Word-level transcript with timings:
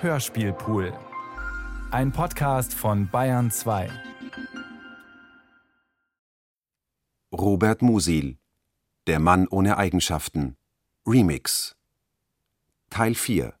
Hörspielpool. 0.00 0.96
Ein 1.90 2.12
Podcast 2.12 2.72
von 2.72 3.10
Bayern 3.10 3.50
2. 3.50 3.90
Robert 7.32 7.82
Musil 7.82 8.38
Der 9.08 9.18
Mann 9.18 9.48
ohne 9.48 9.76
Eigenschaften 9.76 10.56
Remix 11.04 11.74
Teil 12.90 13.16
4 13.16 13.54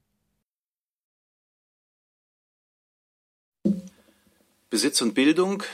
Besitz 4.70 5.02
und 5.02 5.14
Bildung, 5.14 5.64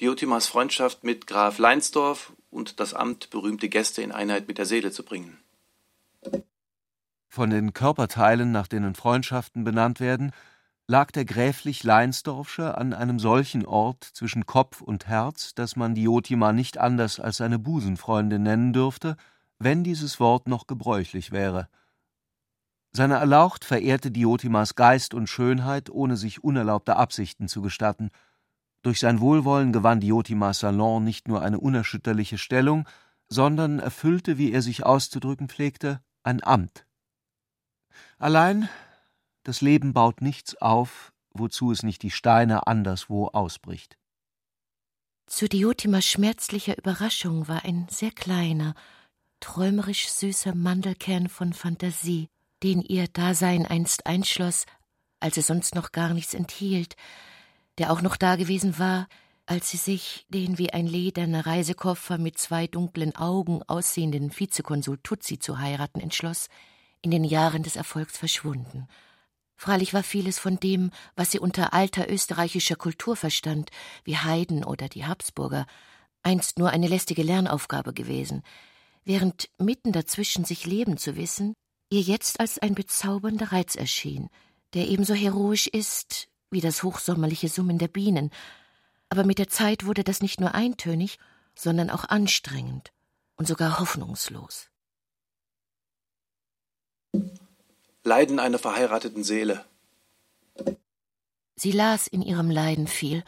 Diotimas 0.00 0.48
Freundschaft 0.48 1.02
mit 1.02 1.26
Graf 1.26 1.56
Leinsdorf 1.56 2.34
und 2.50 2.78
das 2.78 2.92
Amt, 2.92 3.30
berühmte 3.30 3.70
Gäste 3.70 4.02
in 4.02 4.12
Einheit 4.12 4.48
mit 4.48 4.58
der 4.58 4.66
Seele 4.66 4.92
zu 4.92 5.02
bringen. 5.02 5.38
Von 7.32 7.50
den 7.50 7.72
Körperteilen, 7.72 8.50
nach 8.50 8.66
denen 8.66 8.96
Freundschaften 8.96 9.62
benannt 9.62 10.00
werden, 10.00 10.32
lag 10.88 11.12
der 11.12 11.24
gräflich 11.24 11.84
Leinsdorfsche 11.84 12.76
an 12.76 12.92
einem 12.92 13.20
solchen 13.20 13.64
Ort 13.64 14.02
zwischen 14.02 14.46
Kopf 14.46 14.80
und 14.80 15.06
Herz, 15.06 15.54
dass 15.54 15.76
man 15.76 15.94
Diotima 15.94 16.52
nicht 16.52 16.78
anders 16.78 17.20
als 17.20 17.36
seine 17.36 17.60
Busenfreundin 17.60 18.42
nennen 18.42 18.72
dürfte, 18.72 19.16
wenn 19.60 19.84
dieses 19.84 20.18
Wort 20.18 20.48
noch 20.48 20.66
gebräuchlich 20.66 21.30
wäre. 21.30 21.68
Seine 22.90 23.14
Erlaucht 23.14 23.64
verehrte 23.64 24.10
Diotimas 24.10 24.74
Geist 24.74 25.14
und 25.14 25.28
Schönheit, 25.28 25.88
ohne 25.88 26.16
sich 26.16 26.42
unerlaubte 26.42 26.96
Absichten 26.96 27.46
zu 27.46 27.62
gestatten. 27.62 28.10
Durch 28.82 28.98
sein 28.98 29.20
Wohlwollen 29.20 29.72
gewann 29.72 30.00
Diotimas 30.00 30.58
Salon 30.58 31.04
nicht 31.04 31.28
nur 31.28 31.42
eine 31.42 31.60
unerschütterliche 31.60 32.38
Stellung, 32.38 32.88
sondern 33.28 33.78
erfüllte, 33.78 34.36
wie 34.36 34.50
er 34.50 34.62
sich 34.62 34.84
auszudrücken 34.84 35.48
pflegte, 35.48 36.00
ein 36.24 36.42
Amt. 36.42 36.89
Allein 38.20 38.68
das 39.44 39.62
Leben 39.62 39.94
baut 39.94 40.20
nichts 40.20 40.54
auf, 40.54 41.14
wozu 41.32 41.72
es 41.72 41.82
nicht 41.82 42.02
die 42.02 42.10
Steine 42.10 42.66
anderswo 42.66 43.28
ausbricht. 43.28 43.96
Zu 45.26 45.48
Diotimas 45.48 46.04
schmerzlicher 46.04 46.76
Überraschung 46.76 47.48
war 47.48 47.64
ein 47.64 47.86
sehr 47.88 48.10
kleiner, 48.10 48.74
träumerisch 49.40 50.10
süßer 50.10 50.54
Mandelkern 50.54 51.30
von 51.30 51.54
Fantasie, 51.54 52.28
den 52.62 52.82
ihr 52.82 53.08
Dasein 53.08 53.64
einst 53.64 54.04
einschloss, 54.04 54.66
als 55.18 55.38
es 55.38 55.46
sonst 55.46 55.74
noch 55.74 55.90
gar 55.90 56.12
nichts 56.12 56.34
enthielt, 56.34 56.96
der 57.78 57.90
auch 57.90 58.02
noch 58.02 58.18
dagewesen 58.18 58.78
war, 58.78 59.08
als 59.46 59.70
sie 59.70 59.78
sich 59.78 60.26
den 60.28 60.58
wie 60.58 60.74
ein 60.74 60.86
lederner 60.86 61.46
Reisekoffer 61.46 62.18
mit 62.18 62.36
zwei 62.36 62.66
dunklen 62.66 63.16
Augen 63.16 63.62
aussehenden 63.62 64.30
Vizekonsul 64.38 64.98
Tutsi 65.02 65.38
zu 65.38 65.58
heiraten 65.58 66.00
entschloss, 66.00 66.48
in 67.02 67.10
den 67.10 67.24
Jahren 67.24 67.62
des 67.62 67.76
Erfolgs 67.76 68.16
verschwunden. 68.16 68.88
Freilich 69.56 69.92
war 69.92 70.02
vieles 70.02 70.38
von 70.38 70.58
dem, 70.58 70.90
was 71.16 71.30
sie 71.30 71.38
unter 71.38 71.74
alter 71.74 72.10
österreichischer 72.10 72.76
Kultur 72.76 73.16
verstand, 73.16 73.70
wie 74.04 74.16
Haydn 74.16 74.64
oder 74.64 74.88
die 74.88 75.04
Habsburger, 75.04 75.66
einst 76.22 76.58
nur 76.58 76.70
eine 76.70 76.88
lästige 76.88 77.22
Lernaufgabe 77.22 77.92
gewesen, 77.92 78.42
während 79.04 79.50
mitten 79.58 79.92
dazwischen 79.92 80.44
sich 80.44 80.66
leben 80.66 80.96
zu 80.96 81.16
wissen, 81.16 81.54
ihr 81.90 82.00
jetzt 82.00 82.40
als 82.40 82.58
ein 82.58 82.74
bezaubernder 82.74 83.52
Reiz 83.52 83.74
erschien, 83.74 84.28
der 84.74 84.88
ebenso 84.88 85.14
heroisch 85.14 85.66
ist 85.66 86.28
wie 86.50 86.60
das 86.60 86.82
hochsommerliche 86.82 87.48
Summen 87.48 87.78
der 87.78 87.88
Bienen, 87.88 88.30
aber 89.08 89.24
mit 89.24 89.38
der 89.38 89.48
Zeit 89.48 89.86
wurde 89.86 90.04
das 90.04 90.22
nicht 90.22 90.40
nur 90.40 90.54
eintönig, 90.54 91.18
sondern 91.54 91.90
auch 91.90 92.04
anstrengend 92.04 92.92
und 93.36 93.46
sogar 93.46 93.78
hoffnungslos. 93.78 94.70
Leiden 98.02 98.38
einer 98.38 98.58
verheirateten 98.58 99.24
Seele. 99.24 99.64
Sie 101.56 101.72
las 101.72 102.06
in 102.06 102.22
ihrem 102.22 102.50
Leiden 102.50 102.86
viel 102.86 103.22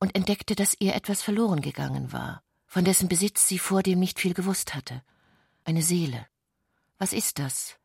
und 0.00 0.14
entdeckte, 0.16 0.56
dass 0.56 0.76
ihr 0.78 0.94
etwas 0.94 1.22
verloren 1.22 1.60
gegangen 1.60 2.12
war, 2.12 2.42
von 2.66 2.84
dessen 2.84 3.08
Besitz 3.08 3.46
sie 3.46 3.58
vor 3.58 3.82
dem 3.82 4.00
nicht 4.00 4.18
viel 4.18 4.34
gewusst 4.34 4.74
hatte. 4.74 5.02
Eine 5.64 5.82
Seele. 5.82 6.26
Was 6.98 7.12
ist 7.12 7.38
das? 7.38 7.76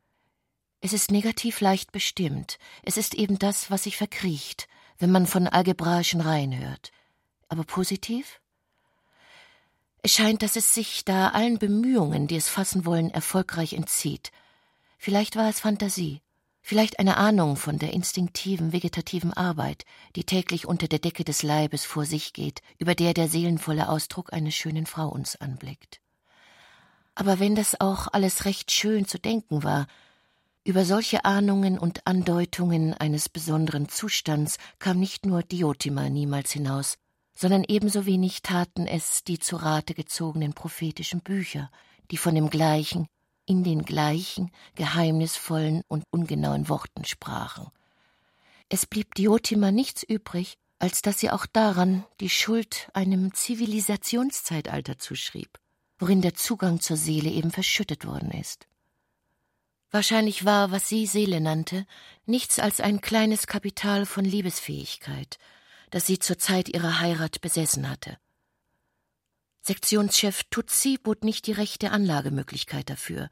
Es 0.79 0.94
ist 0.94 1.11
negativ 1.11 1.61
leicht 1.61 1.91
bestimmt. 1.91 2.57
Es 2.81 2.97
ist 2.97 3.13
eben 3.13 3.38
das, 3.38 3.69
was 3.69 3.84
sich 3.84 3.97
verkriecht, 3.97 4.67
wenn 4.97 5.11
man 5.11 5.28
von 5.28 5.47
algebraischen 5.47 6.22
Reihen 6.22 6.57
hört. 6.57 6.91
Aber 7.47 7.63
positiv? 7.63 8.41
Es 10.01 10.13
scheint, 10.13 10.41
dass 10.41 10.56
es 10.56 10.73
sich 10.73 11.06
da 11.06 11.29
allen 11.29 11.59
Bemühungen, 11.59 12.28
die 12.28 12.35
es 12.35 12.50
fassen 12.50 12.85
wollen, 12.85 13.11
erfolgreich 13.11 13.73
entzieht. 13.73 14.31
Vielleicht 15.03 15.35
war 15.35 15.50
es 15.50 15.59
Fantasie, 15.59 16.22
vielleicht 16.62 17.00
eine 17.00 17.17
Ahnung 17.17 17.56
von 17.56 17.79
der 17.79 17.91
instinktiven, 17.91 18.72
vegetativen 18.72 19.34
Arbeit, 19.34 19.84
die 20.16 20.25
täglich 20.25 20.67
unter 20.67 20.88
der 20.88 21.00
Decke 21.00 21.23
des 21.23 21.41
Leibes 21.41 21.85
vor 21.85 22.06
sich 22.06 22.34
geht, 22.34 22.62
über 22.78 22.94
der 22.94 23.16
der 23.16 23.28
seelenvolle 23.28 23.90
Ausdruck 23.90 24.31
einer 24.31 24.51
schönen 24.51 24.85
Frau 24.85 25.09
uns 25.09 25.35
anblickt. 25.38 26.01
Aber 27.16 27.40
wenn 27.40 27.56
das 27.56 27.81
auch 27.81 28.09
alles 28.11 28.45
recht 28.45 28.69
schön 28.69 29.07
zu 29.07 29.17
denken 29.17 29.63
war, 29.63 29.88
über 30.66 30.85
solche 30.85 31.25
Ahnungen 31.25 31.79
und 31.79 32.06
Andeutungen 32.06 32.94
eines 32.94 33.28
besonderen 33.28 33.90
Zustands 33.90 34.59
kam 34.78 35.00
nicht 35.00 35.25
nur 35.25 35.41
Diotima 35.41 36.11
niemals 36.11 36.51
hinaus, 36.51 37.00
sondern 37.34 37.63
ebenso 37.67 38.06
wenig 38.06 38.44
taten 38.44 38.85
es 38.85 39.23
die 39.23 39.40
zu 39.40 39.56
Rate 39.56 39.95
gezogenen 39.95 40.53
prophetischen 40.53 41.22
Bücher, 41.22 41.72
die 42.11 42.17
von 42.17 42.35
dem 42.35 42.51
gleichen, 42.51 43.07
in 43.46 43.63
den 43.63 43.84
gleichen, 43.84 44.52
geheimnisvollen 44.75 45.81
und 45.88 46.03
ungenauen 46.12 46.69
Worten 46.69 47.06
sprachen. 47.06 47.68
Es 48.69 48.85
blieb 48.85 49.16
Diotima 49.16 49.72
nichts 49.72 50.03
übrig, 50.03 50.57
als 50.79 51.02
dass 51.02 51.19
sie 51.19 51.29
auch 51.29 51.46
daran 51.46 52.06
die 52.19 52.29
Schuld 52.29 52.90
einem 52.94 53.34
Zivilisationszeitalter 53.34 54.97
zuschrieb, 54.97 55.59
worin 56.00 56.22
der 56.22 56.34
Zugang 56.34 56.79
zur 56.79 56.97
Seele 56.97 57.29
eben 57.29 57.52
verschüttet 57.52 58.06
worden 58.06 58.31
ist. 58.31 58.68
Wahrscheinlich 59.91 60.46
war, 60.46 60.72
was 60.72 60.88
sie 60.88 61.06
Seele 61.06 61.41
nannte, 61.41 61.85
nichts 62.25 62.59
als 62.59 62.79
ein 62.79 63.02
kleines 63.02 63.46
Kapital 63.46 64.06
von 64.06 64.23
Liebesfähigkeit, 64.23 65.38
das 65.90 66.08
sie 66.08 66.18
zur 66.18 66.38
Zeit 66.38 66.69
ihrer 66.69 67.02
Heirat 67.02 67.41
besessen 67.41 67.90
hatte. 67.90 68.18
Sektionschef 69.63 70.41
Tutsi 70.49 70.97
bot 70.97 71.23
nicht 71.23 71.45
die 71.45 71.51
rechte 71.51 71.91
Anlagemöglichkeit 71.91 72.89
dafür. 72.89 73.29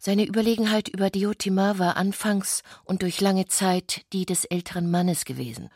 Seine 0.00 0.24
Überlegenheit 0.24 0.88
über 0.88 1.10
Diotima 1.10 1.78
war 1.78 1.96
anfangs 1.96 2.62
und 2.84 3.02
durch 3.02 3.20
lange 3.20 3.46
Zeit 3.46 4.04
die 4.12 4.26
des 4.26 4.44
älteren 4.44 4.90
Mannes 4.90 5.24
gewesen. 5.24 5.68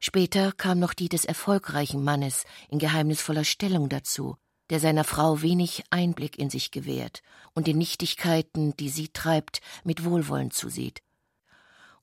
Später 0.00 0.52
kam 0.52 0.78
noch 0.78 0.94
die 0.94 1.10
des 1.10 1.26
erfolgreichen 1.26 2.02
Mannes 2.02 2.44
in 2.70 2.78
geheimnisvoller 2.78 3.44
Stellung 3.44 3.90
dazu, 3.90 4.36
der 4.70 4.80
seiner 4.80 5.04
Frau 5.04 5.42
wenig 5.42 5.84
Einblick 5.90 6.38
in 6.38 6.48
sich 6.48 6.70
gewährt 6.70 7.20
und 7.52 7.66
den 7.66 7.76
Nichtigkeiten, 7.76 8.74
die 8.78 8.88
sie 8.88 9.08
treibt, 9.08 9.60
mit 9.84 10.04
Wohlwollen 10.04 10.52
zusieht. 10.52 11.02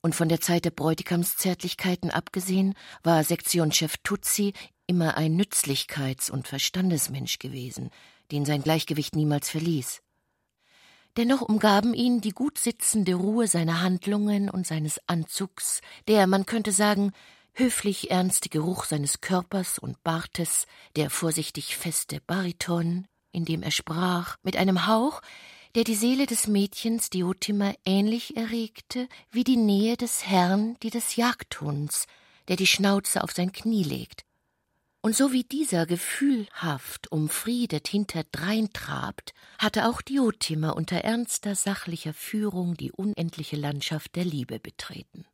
Und 0.00 0.14
von 0.14 0.28
der 0.28 0.40
Zeit 0.40 0.64
der 0.64 0.70
Bräutigamszärtlichkeiten 0.70 2.10
abgesehen, 2.10 2.74
war 3.04 3.22
Sektionschef 3.22 3.96
Tutsi 4.02 4.52
immer 4.86 5.16
ein 5.16 5.40
Nützlichkeits- 5.40 6.30
und 6.30 6.48
Verstandesmensch 6.48 7.38
gewesen, 7.38 7.90
den 8.30 8.44
sein 8.44 8.62
Gleichgewicht 8.62 9.16
niemals 9.16 9.50
verließ. 9.50 10.02
Dennoch 11.16 11.42
umgaben 11.42 11.92
ihn 11.92 12.20
die 12.22 12.30
gut 12.30 12.58
sitzende 12.58 13.14
Ruhe 13.14 13.46
seiner 13.46 13.82
Handlungen 13.82 14.48
und 14.48 14.66
seines 14.66 14.98
Anzugs, 15.06 15.82
der, 16.08 16.26
man 16.26 16.46
könnte 16.46 16.72
sagen, 16.72 17.12
höflich 17.52 18.10
ernste 18.10 18.48
Geruch 18.48 18.84
seines 18.84 19.20
Körpers 19.20 19.78
und 19.78 20.02
Bartes, 20.02 20.66
der 20.96 21.10
vorsichtig 21.10 21.76
feste 21.76 22.20
Bariton, 22.26 23.06
in 23.30 23.44
dem 23.44 23.62
er 23.62 23.70
sprach, 23.70 24.36
mit 24.42 24.56
einem 24.56 24.86
Hauch, 24.86 25.20
der 25.74 25.84
die 25.84 25.94
Seele 25.94 26.26
des 26.26 26.46
Mädchens 26.46 27.10
Diotima 27.10 27.74
ähnlich 27.84 28.36
erregte 28.36 29.08
wie 29.30 29.44
die 29.44 29.56
Nähe 29.56 29.96
des 29.96 30.26
Herrn 30.26 30.76
die 30.82 30.90
des 30.90 31.16
Jagdhunds, 31.16 32.06
der 32.48 32.56
die 32.56 32.66
Schnauze 32.66 33.22
auf 33.22 33.32
sein 33.32 33.52
Knie 33.52 33.84
legt, 33.84 34.24
und 35.02 35.16
so 35.16 35.32
wie 35.32 35.42
dieser 35.42 35.84
gefühlhaft 35.84 37.10
umfriedet 37.10 37.88
hinterdrein 37.88 38.72
trabt, 38.72 39.34
hatte 39.58 39.88
auch 39.88 40.00
Diotima 40.00 40.70
unter 40.70 40.98
ernster 40.98 41.54
sachlicher 41.56 42.14
Führung 42.14 42.76
die 42.76 42.92
unendliche 42.92 43.56
Landschaft 43.56 44.14
der 44.14 44.24
Liebe 44.24 44.60
betreten. 44.60 45.26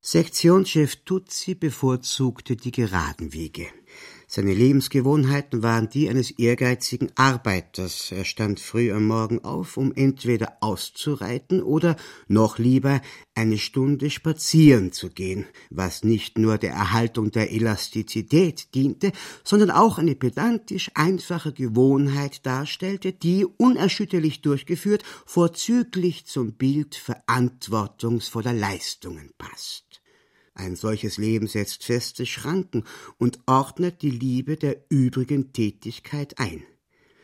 Sektionschef 0.00 0.96
Tutsi 1.04 1.54
bevorzugte 1.54 2.56
die 2.56 2.70
geraden 2.70 3.32
Wege. 3.32 3.66
Seine 4.34 4.52
Lebensgewohnheiten 4.52 5.62
waren 5.62 5.88
die 5.88 6.08
eines 6.08 6.32
ehrgeizigen 6.32 7.12
Arbeiters. 7.14 8.10
Er 8.10 8.24
stand 8.24 8.58
früh 8.58 8.90
am 8.90 9.06
Morgen 9.06 9.44
auf, 9.44 9.76
um 9.76 9.92
entweder 9.94 10.56
auszureiten 10.58 11.62
oder 11.62 11.94
noch 12.26 12.58
lieber 12.58 13.00
eine 13.36 13.58
Stunde 13.58 14.10
spazieren 14.10 14.90
zu 14.90 15.10
gehen, 15.10 15.46
was 15.70 16.02
nicht 16.02 16.36
nur 16.36 16.58
der 16.58 16.72
Erhaltung 16.72 17.30
der 17.30 17.52
Elastizität 17.52 18.74
diente, 18.74 19.12
sondern 19.44 19.70
auch 19.70 19.98
eine 19.98 20.16
pedantisch 20.16 20.90
einfache 20.94 21.52
Gewohnheit 21.52 22.44
darstellte, 22.44 23.12
die, 23.12 23.46
unerschütterlich 23.46 24.42
durchgeführt, 24.42 25.04
vorzüglich 25.26 26.26
zum 26.26 26.54
Bild 26.54 26.96
verantwortungsvoller 26.96 28.52
Leistungen 28.52 29.30
passt. 29.38 29.93
Ein 30.54 30.76
solches 30.76 31.18
Leben 31.18 31.48
setzt 31.48 31.84
feste 31.84 32.26
Schranken 32.26 32.84
und 33.18 33.40
ordnet 33.46 34.02
die 34.02 34.10
Liebe 34.10 34.56
der 34.56 34.76
übrigen 34.88 35.52
Tätigkeit 35.52 36.38
ein. 36.38 36.62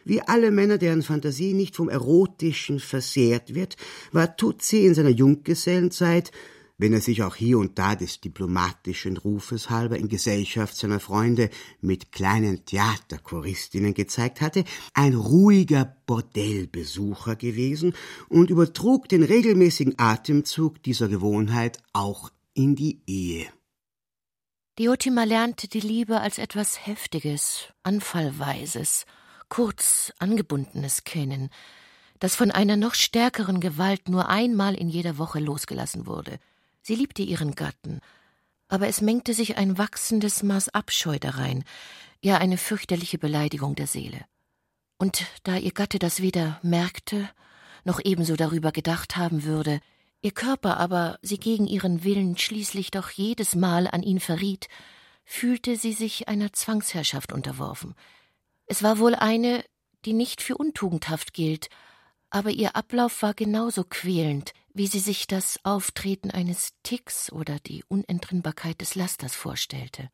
Wie 0.05 0.21
alle 0.21 0.50
Männer, 0.50 0.79
deren 0.79 1.03
Fantasie 1.03 1.55
nicht 1.55 1.77
vom 1.77 1.88
Erotischen 1.88 2.81
versehrt 2.81 3.55
wird, 3.55 3.77
war 4.11 4.37
Tutsi 4.37 4.85
in 4.85 4.94
seiner 4.94 5.11
Junggesellenzeit, 5.11 6.32
wenn 6.79 6.94
er 6.94 7.03
sich 7.03 7.23
auch 7.23 7.37
hier 7.37 7.59
und 7.59 7.79
da 7.79 7.94
des 7.94 8.21
diplomatischen 8.21 9.19
Rufes 9.19 9.69
halber 9.69 9.99
in 9.99 10.09
Gesellschaft 10.09 10.75
seiner 10.75 10.99
Freunde 10.99 11.50
mit 11.83 12.11
kleinen 12.11 12.65
Theaterchoristinnen 12.65 13.93
gezeigt 13.93 14.41
hatte, 14.41 14.65
ein 14.94 15.15
ruhiger 15.15 15.94
Bordellbesucher 16.06 17.37
gewesen 17.37 17.93
und 18.31 18.49
übertrug 18.49 19.11
den 19.11 19.23
regelmäßigen 19.23 19.99
Atemzug 19.99 20.83
dieser 20.83 21.09
Gewohnheit 21.09 21.83
auch 21.93 22.31
in 22.61 22.77
die 22.77 23.01
Ehe. 23.07 23.51
Diotima 24.79 25.25
lernte 25.25 25.67
die 25.67 25.81
Liebe 25.81 26.21
als 26.21 26.37
etwas 26.37 26.87
Heftiges, 26.87 27.69
Anfallweises, 27.85 29.07
kurz 29.49 30.12
Angebundenes 30.19 31.05
kennen, 31.05 31.49
das 32.19 32.37
von 32.37 32.51
einer 32.51 32.77
noch 32.77 32.93
stärkeren 32.93 33.61
Gewalt 33.61 34.11
nur 34.11 34.29
einmal 34.29 34.75
in 34.75 34.91
jeder 34.91 35.17
Woche 35.17 35.41
losgelassen 35.41 36.07
wurde. 36.07 36.39
Sie 36.83 36.95
liebte 36.95 37.23
ihren 37.23 37.55
Gatten, 37.55 38.01
aber 38.69 38.89
es 38.89 39.01
mengte 39.01 39.33
sich 39.33 39.57
ein 39.57 39.79
wachsendes 39.79 40.43
Maß 40.43 40.69
Abscheu 40.69 41.19
darein, 41.19 41.65
ja 42.21 42.37
eine 42.37 42.59
fürchterliche 42.59 43.17
Beleidigung 43.17 43.75
der 43.75 43.87
Seele. 43.87 44.27
Und 44.99 45.25
da 45.45 45.57
ihr 45.57 45.73
Gatte 45.73 45.99
das 45.99 46.21
weder 46.21 46.61
merkte, 46.62 47.31
noch 47.85 48.01
ebenso 48.05 48.37
darüber 48.37 48.71
gedacht 48.71 49.17
haben 49.17 49.45
würde, 49.45 49.81
Ihr 50.22 50.32
Körper 50.32 50.76
aber 50.76 51.19
sie 51.22 51.38
gegen 51.38 51.67
ihren 51.67 52.05
Willen 52.05 52.37
schließlich 52.37 52.90
doch 52.90 53.11
jedes 53.11 53.55
Mal 53.55 53.87
an 53.87 54.02
ihn 54.02 54.20
verriet, 54.20 54.69
fühlte 55.25 55.76
sie 55.76 55.93
sich 55.93 56.28
einer 56.28 56.52
Zwangsherrschaft 56.52 57.32
unterworfen. 57.32 57.94
Es 58.67 58.82
war 58.82 58.99
wohl 58.99 59.14
eine, 59.14 59.64
die 60.05 60.12
nicht 60.12 60.43
für 60.43 60.58
untugendhaft 60.58 61.32
gilt, 61.32 61.69
aber 62.28 62.50
ihr 62.50 62.76
Ablauf 62.76 63.22
war 63.22 63.34
genauso 63.34 63.84
quälend, 63.84 64.52
wie 64.75 64.87
sie 64.87 65.00
sich 65.00 65.26
das 65.26 65.58
Auftreten 65.64 66.31
eines 66.31 66.75
Ticks 66.82 67.32
oder 67.32 67.58
die 67.58 67.82
Unentrinnbarkeit 67.88 68.81
des 68.81 68.94
Lasters 68.94 69.34
vorstellte. 69.34 70.11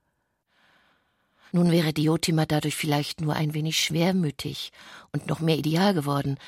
Nun 1.52 1.70
wäre 1.70 1.92
Diotima 1.92 2.46
dadurch 2.46 2.76
vielleicht 2.76 3.20
nur 3.20 3.34
ein 3.34 3.54
wenig 3.54 3.78
schwermütig 3.78 4.72
und 5.12 5.26
noch 5.26 5.40
mehr 5.40 5.56
ideal 5.56 5.94
geworden, 5.94 6.38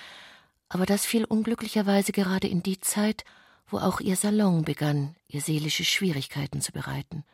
aber 0.68 0.86
das 0.86 1.06
fiel 1.06 1.24
unglücklicherweise 1.24 2.12
gerade 2.12 2.46
in 2.48 2.62
die 2.62 2.80
Zeit, 2.80 3.24
wo 3.68 3.78
auch 3.78 4.00
ihr 4.00 4.16
Salon 4.16 4.64
begann, 4.64 5.14
ihr 5.28 5.40
seelische 5.40 5.84
Schwierigkeiten 5.84 6.60
zu 6.60 6.72
bereiten. 6.72 7.24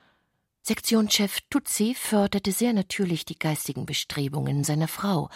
Sektionschef 0.62 1.40
Tutsi 1.50 1.94
förderte 1.94 2.50
sehr 2.50 2.72
natürlich 2.72 3.26
die 3.26 3.38
geistigen 3.38 3.84
Bestrebungen 3.84 4.64
seiner 4.64 4.88
Frau, 4.88 5.28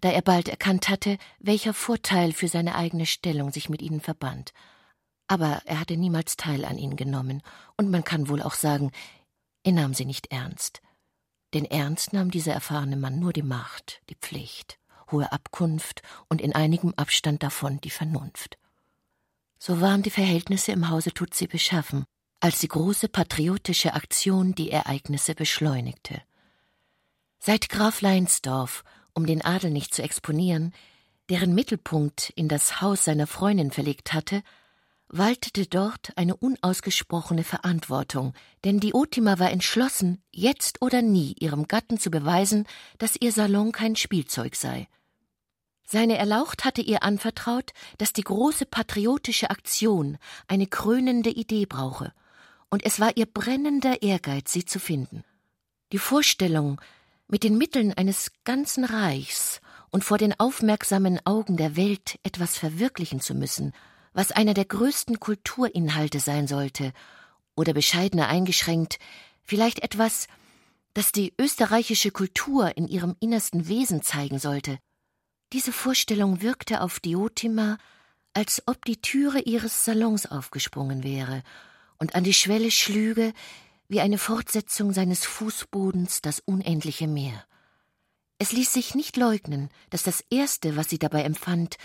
da 0.00 0.10
er 0.10 0.22
bald 0.22 0.48
erkannt 0.48 0.88
hatte, 0.88 1.18
welcher 1.40 1.74
Vorteil 1.74 2.32
für 2.32 2.46
seine 2.46 2.76
eigene 2.76 3.04
Stellung 3.04 3.50
sich 3.50 3.68
mit 3.68 3.82
ihnen 3.82 4.00
verband. 4.00 4.52
Aber 5.26 5.62
er 5.64 5.80
hatte 5.80 5.96
niemals 5.96 6.36
Teil 6.36 6.64
an 6.64 6.78
ihnen 6.78 6.94
genommen, 6.94 7.42
und 7.76 7.90
man 7.90 8.04
kann 8.04 8.28
wohl 8.28 8.40
auch 8.40 8.54
sagen, 8.54 8.92
er 9.64 9.72
nahm 9.72 9.94
sie 9.94 10.04
nicht 10.04 10.30
ernst. 10.30 10.80
Denn 11.54 11.64
ernst 11.64 12.12
nahm 12.12 12.30
dieser 12.30 12.52
erfahrene 12.52 12.96
Mann 12.96 13.18
nur 13.18 13.32
die 13.32 13.42
Macht, 13.42 14.00
die 14.10 14.16
Pflicht, 14.16 14.78
hohe 15.10 15.32
Abkunft 15.32 16.02
und 16.28 16.40
in 16.40 16.54
einigem 16.54 16.94
Abstand 16.96 17.42
davon 17.42 17.80
die 17.80 17.90
Vernunft. 17.90 18.58
So 19.58 19.80
waren 19.80 20.02
die 20.02 20.10
Verhältnisse 20.10 20.72
im 20.72 20.88
Hause 20.88 21.12
Tutsi 21.12 21.46
beschaffen, 21.46 22.04
als 22.40 22.60
die 22.60 22.68
große 22.68 23.08
patriotische 23.08 23.94
Aktion 23.94 24.54
die 24.54 24.70
Ereignisse 24.70 25.34
beschleunigte. 25.34 26.22
Seit 27.40 27.68
Graf 27.68 28.00
Leinsdorf, 28.00 28.84
um 29.14 29.26
den 29.26 29.44
Adel 29.44 29.70
nicht 29.70 29.94
zu 29.94 30.02
exponieren, 30.02 30.72
deren 31.28 31.54
Mittelpunkt 31.54 32.30
in 32.30 32.48
das 32.48 32.80
Haus 32.80 33.04
seiner 33.04 33.26
Freundin 33.26 33.70
verlegt 33.70 34.12
hatte, 34.12 34.42
waltete 35.08 35.66
dort 35.66 36.12
eine 36.16 36.36
unausgesprochene 36.36 37.44
Verantwortung, 37.44 38.34
denn 38.64 38.78
die 38.78 38.94
Otima 38.94 39.38
war 39.38 39.50
entschlossen, 39.50 40.22
jetzt 40.30 40.82
oder 40.82 41.02
nie 41.02 41.34
ihrem 41.38 41.66
Gatten 41.66 41.98
zu 41.98 42.10
beweisen, 42.10 42.66
dass 42.98 43.16
ihr 43.18 43.32
Salon 43.32 43.72
kein 43.72 43.96
Spielzeug 43.96 44.54
sei. 44.54 44.86
Seine 45.90 46.18
Erlaucht 46.18 46.66
hatte 46.66 46.82
ihr 46.82 47.02
anvertraut, 47.02 47.72
dass 47.96 48.12
die 48.12 48.22
große 48.22 48.66
patriotische 48.66 49.48
Aktion 49.48 50.18
eine 50.46 50.66
krönende 50.66 51.30
Idee 51.30 51.64
brauche, 51.64 52.12
und 52.68 52.84
es 52.84 53.00
war 53.00 53.16
ihr 53.16 53.24
brennender 53.24 54.02
Ehrgeiz, 54.02 54.52
sie 54.52 54.66
zu 54.66 54.80
finden. 54.80 55.24
Die 55.92 55.98
Vorstellung, 55.98 56.78
mit 57.26 57.42
den 57.42 57.56
Mitteln 57.56 57.94
eines 57.94 58.32
ganzen 58.44 58.84
Reichs 58.84 59.62
und 59.88 60.04
vor 60.04 60.18
den 60.18 60.38
aufmerksamen 60.38 61.24
Augen 61.24 61.56
der 61.56 61.74
Welt 61.74 62.18
etwas 62.22 62.58
verwirklichen 62.58 63.22
zu 63.22 63.34
müssen, 63.34 63.72
was 64.12 64.30
einer 64.30 64.52
der 64.52 64.66
größten 64.66 65.20
Kulturinhalte 65.20 66.20
sein 66.20 66.46
sollte, 66.46 66.92
oder 67.56 67.72
bescheidener 67.72 68.28
eingeschränkt, 68.28 68.98
vielleicht 69.42 69.78
etwas, 69.78 70.26
das 70.92 71.12
die 71.12 71.32
österreichische 71.40 72.10
Kultur 72.10 72.76
in 72.76 72.88
ihrem 72.88 73.16
innersten 73.20 73.68
Wesen 73.68 74.02
zeigen 74.02 74.38
sollte, 74.38 74.78
diese 75.52 75.72
Vorstellung 75.72 76.42
wirkte 76.42 76.80
auf 76.82 77.00
Diotima, 77.00 77.78
als 78.34 78.62
ob 78.66 78.84
die 78.84 79.00
Türe 79.00 79.40
ihres 79.40 79.84
Salons 79.84 80.26
aufgesprungen 80.26 81.02
wäre 81.02 81.42
und 81.98 82.14
an 82.14 82.24
die 82.24 82.34
Schwelle 82.34 82.70
schlüge, 82.70 83.32
wie 83.88 84.00
eine 84.00 84.18
Fortsetzung 84.18 84.92
seines 84.92 85.24
Fußbodens 85.24 86.20
das 86.20 86.40
unendliche 86.40 87.08
Meer. 87.08 87.44
Es 88.38 88.52
ließ 88.52 88.72
sich 88.72 88.94
nicht 88.94 89.16
leugnen, 89.16 89.70
dass 89.90 90.02
das 90.02 90.22
Erste, 90.30 90.76
was 90.76 90.88
sie 90.88 90.98
dabei 90.98 91.22
empfand, 91.22 91.76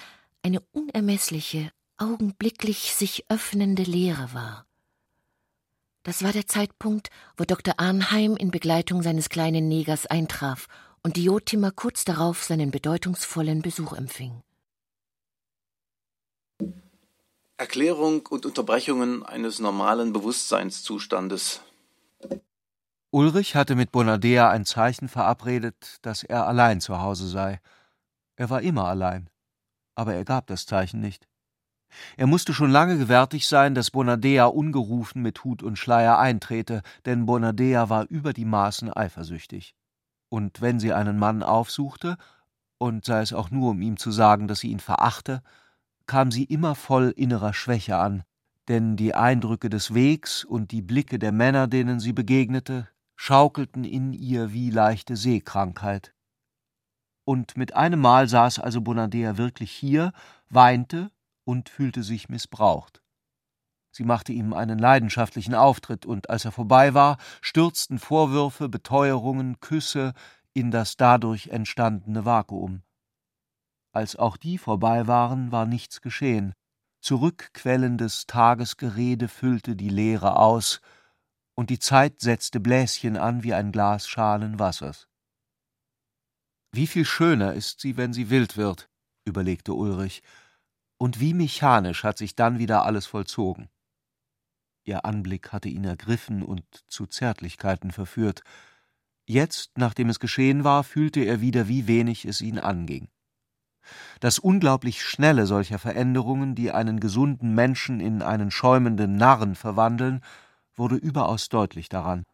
eine 0.44 0.60
unermeßliche, 0.74 1.72
augenblicklich 1.98 2.94
sich 2.94 3.26
öffnende 3.30 3.84
Leere 3.84 4.34
war. 4.34 4.68
Das 6.04 6.22
war 6.22 6.34
der 6.34 6.46
Zeitpunkt, 6.46 7.10
wo 7.38 7.46
Dr. 7.46 7.76
Arnheim 7.78 8.36
in 8.36 8.52
Begleitung 8.52 9.02
seines 9.02 9.30
kleinen 9.30 9.70
Negers 9.70 10.06
eintraf 10.06 10.68
und 11.04 11.18
Diotima 11.18 11.72
kurz 11.72 12.06
darauf 12.06 12.44
seinen 12.44 12.72
bedeutungsvollen 12.72 13.62
Besuch 13.62 13.94
empfing. 13.94 14.42
Erklärung 17.58 18.26
und 18.28 18.46
Unterbrechungen 18.46 19.24
eines 19.24 19.60
normalen 19.60 20.14
Bewusstseinszustandes. 20.14 21.62
Ulrich 23.12 23.56
hatte 23.56 23.76
mit 23.76 23.92
Bonadea 23.92 24.50
ein 24.50 24.66
Zeichen 24.66 25.08
verabredet, 25.08 25.98
dass 26.02 26.24
er 26.24 26.48
allein 26.48 26.82
zu 26.82 27.00
Hause 27.00 27.28
sei. 27.28 27.60
Er 28.36 28.50
war 28.50 28.62
immer 28.62 28.86
allein, 28.86 29.30
aber 29.96 30.16
er 30.16 30.26
gab 30.26 30.48
das 30.48 30.66
Zeichen 30.66 31.00
nicht. 31.00 31.28
Er 32.18 32.26
musste 32.26 32.56
schon 32.56 32.72
lange 32.72 32.98
gewärtig 32.98 33.48
sein, 33.48 33.76
dass 33.76 33.92
Bonadea 33.92 34.46
ungerufen 34.46 35.22
mit 35.22 35.44
Hut 35.44 35.62
und 35.62 35.78
Schleier 35.78 36.18
eintrete, 36.18 36.82
denn 37.06 37.28
Bonadea 37.28 37.90
war 37.90 38.08
über 38.10 38.34
die 38.34 38.46
Maßen 38.46 38.92
eifersüchtig 38.92 39.76
und 40.34 40.62
wenn 40.62 40.80
sie 40.80 40.94
einen 40.94 41.20
Mann 41.20 41.44
aufsuchte, 41.44 42.18
und 42.80 43.06
sei 43.06 43.22
es 43.22 43.34
auch 43.34 43.52
nur, 43.52 43.70
um 43.70 43.82
ihm 43.84 43.98
zu 43.98 44.10
sagen, 44.10 44.48
dass 44.48 44.62
sie 44.62 44.72
ihn 44.72 44.80
verachte, 44.80 45.44
kam 46.08 46.32
sie 46.32 46.44
immer 46.46 46.74
voll 46.74 47.14
innerer 47.16 47.54
Schwäche 47.54 47.98
an, 47.98 48.24
denn 48.68 48.96
die 48.98 49.14
Eindrücke 49.14 49.70
des 49.70 49.94
Wegs 49.94 50.44
und 50.44 50.72
die 50.72 50.82
Blicke 50.82 51.20
der 51.20 51.32
Männer, 51.32 51.68
denen 51.68 52.00
sie 52.00 52.14
begegnete, 52.14 52.90
schaukelten 53.16 53.84
in 53.84 54.12
ihr 54.12 54.54
wie 54.54 54.72
leichte 54.72 55.18
Seekrankheit. 55.18 56.16
Und 57.26 57.56
mit 57.56 57.76
einem 57.76 58.02
Mal 58.02 58.28
saß 58.28 58.58
also 58.58 58.82
Bonadea 58.82 59.38
wirklich 59.38 59.72
hier, 59.72 60.14
weinte 60.50 61.12
und 61.44 61.70
fühlte 61.70 62.02
sich 62.02 62.28
missbraucht. 62.28 63.03
Sie 63.96 64.04
machte 64.04 64.34
ihm 64.34 64.54
einen 64.54 64.80
leidenschaftlichen 64.80 65.54
Auftritt, 65.54 66.08
und 66.08 66.28
als 66.32 66.46
er 66.46 66.52
vorbei 66.52 66.96
war, 66.96 67.18
stürzten 67.42 68.00
Vorwürfe, 68.00 68.68
Beteuerungen, 68.68 69.60
Küsse 69.60 70.14
in 70.54 70.72
das 70.72 70.98
dadurch 70.98 71.50
entstandene 71.50 72.26
Vakuum. 72.26 72.82
Als 73.92 74.16
auch 74.16 74.36
die 74.36 74.58
vorbei 74.58 75.06
waren, 75.06 75.52
war 75.52 75.68
nichts 75.68 76.02
geschehen. 76.02 76.54
Zurückquellendes 77.02 78.26
Tagesgerede 78.26 79.28
füllte 79.28 79.76
die 79.76 79.90
Leere 79.90 80.38
aus, 80.38 80.82
und 81.54 81.70
die 81.70 81.78
Zeit 81.78 82.20
setzte 82.20 82.60
Bläschen 82.60 83.16
an 83.16 83.44
wie 83.44 83.54
ein 83.54 83.72
Glas 83.72 84.08
schalen 84.08 84.58
Wassers. 84.58 85.08
Wie 86.72 86.88
viel 86.88 87.06
schöner 87.06 87.54
ist 87.54 87.80
sie, 87.80 87.96
wenn 87.96 88.12
sie 88.12 88.32
wild 88.32 88.58
wird, 88.58 88.90
überlegte 89.24 89.76
Ulrich, 89.76 90.24
und 90.98 91.20
wie 91.20 91.36
mechanisch 91.36 92.04
hat 92.04 92.18
sich 92.18 92.36
dann 92.36 92.58
wieder 92.58 92.86
alles 92.86 93.06
vollzogen. 93.06 93.70
Ihr 94.84 95.06
Anblick 95.06 95.54
hatte 95.54 95.70
ihn 95.70 95.86
ergriffen 95.86 96.44
und 96.44 96.64
zu 96.88 97.06
Zärtlichkeiten 97.06 97.92
verführt. 97.92 98.42
Jetzt, 99.26 99.78
nachdem 99.78 100.10
es 100.10 100.20
geschehen 100.20 100.64
war, 100.64 100.84
fühlte 100.84 101.22
er 101.22 101.40
wieder, 101.40 101.68
wie 101.68 101.88
wenig 101.88 102.26
es 102.26 102.42
ihn 102.42 102.60
anging. 102.60 103.08
Das 104.20 104.40
unglaublich 104.40 105.02
Schnelle 105.02 105.46
solcher 105.46 105.80
Veränderungen, 105.80 106.56
die 106.56 106.72
einen 106.72 107.00
gesunden 107.00 107.54
Menschen 107.54 108.00
in 108.00 108.22
einen 108.22 108.52
schäumenden 108.52 109.16
Narren 109.16 109.56
verwandeln, 109.56 110.22
wurde 110.76 110.96
überaus 110.96 111.50
deutlich 111.50 111.90
daran. 111.90 112.26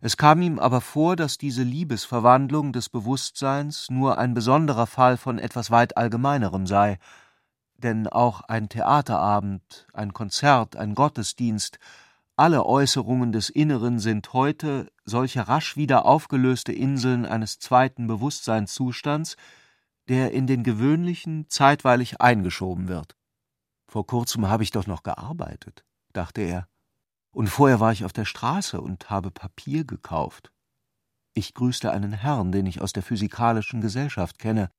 Es 0.00 0.16
kam 0.16 0.40
ihm 0.42 0.58
aber 0.58 0.80
vor, 0.80 1.14
dass 1.14 1.38
diese 1.38 1.62
Liebesverwandlung 1.62 2.72
des 2.72 2.88
Bewusstseins 2.88 3.90
nur 3.90 4.18
ein 4.18 4.32
besonderer 4.32 4.86
Fall 4.86 5.16
von 5.16 5.38
etwas 5.38 5.70
weit 5.70 5.96
Allgemeinerem 5.96 6.66
sei, 6.66 6.98
denn 7.80 8.06
auch 8.06 8.42
ein 8.42 8.68
Theaterabend, 8.68 9.86
ein 9.92 10.12
Konzert, 10.12 10.76
ein 10.76 10.94
Gottesdienst, 10.94 11.78
alle 12.36 12.64
Äußerungen 12.64 13.32
des 13.32 13.50
Inneren 13.50 13.98
sind 13.98 14.32
heute 14.32 14.90
solche 15.04 15.46
rasch 15.46 15.76
wieder 15.76 16.06
aufgelöste 16.06 16.72
Inseln 16.72 17.26
eines 17.26 17.58
zweiten 17.58 18.06
Bewusstseinszustands, 18.06 19.36
der 20.08 20.32
in 20.32 20.46
den 20.46 20.64
gewöhnlichen 20.64 21.50
zeitweilig 21.50 22.20
eingeschoben 22.20 22.88
wird. 22.88 23.14
Vor 23.88 24.06
kurzem 24.06 24.48
habe 24.48 24.62
ich 24.62 24.70
doch 24.70 24.86
noch 24.86 25.02
gearbeitet, 25.02 25.84
dachte 26.14 26.40
er. 26.40 26.66
Und 27.32 27.48
vorher 27.48 27.78
war 27.78 27.92
ich 27.92 28.06
auf 28.06 28.12
der 28.12 28.24
Straße 28.24 28.80
und 28.80 29.10
habe 29.10 29.30
Papier 29.30 29.84
gekauft. 29.84 30.50
Ich 31.34 31.54
grüßte 31.54 31.92
einen 31.92 32.12
Herrn, 32.12 32.52
den 32.52 32.66
ich 32.66 32.80
aus 32.80 32.92
der 32.92 33.02
physikalischen 33.02 33.80
Gesellschaft 33.80 34.38
kenne. 34.38 34.70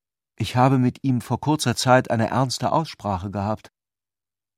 Ich 0.41 0.55
habe 0.55 0.79
mit 0.79 1.03
ihm 1.03 1.21
vor 1.21 1.39
kurzer 1.39 1.75
Zeit 1.75 2.09
eine 2.09 2.31
ernste 2.31 2.71
Aussprache 2.71 3.29
gehabt. 3.29 3.69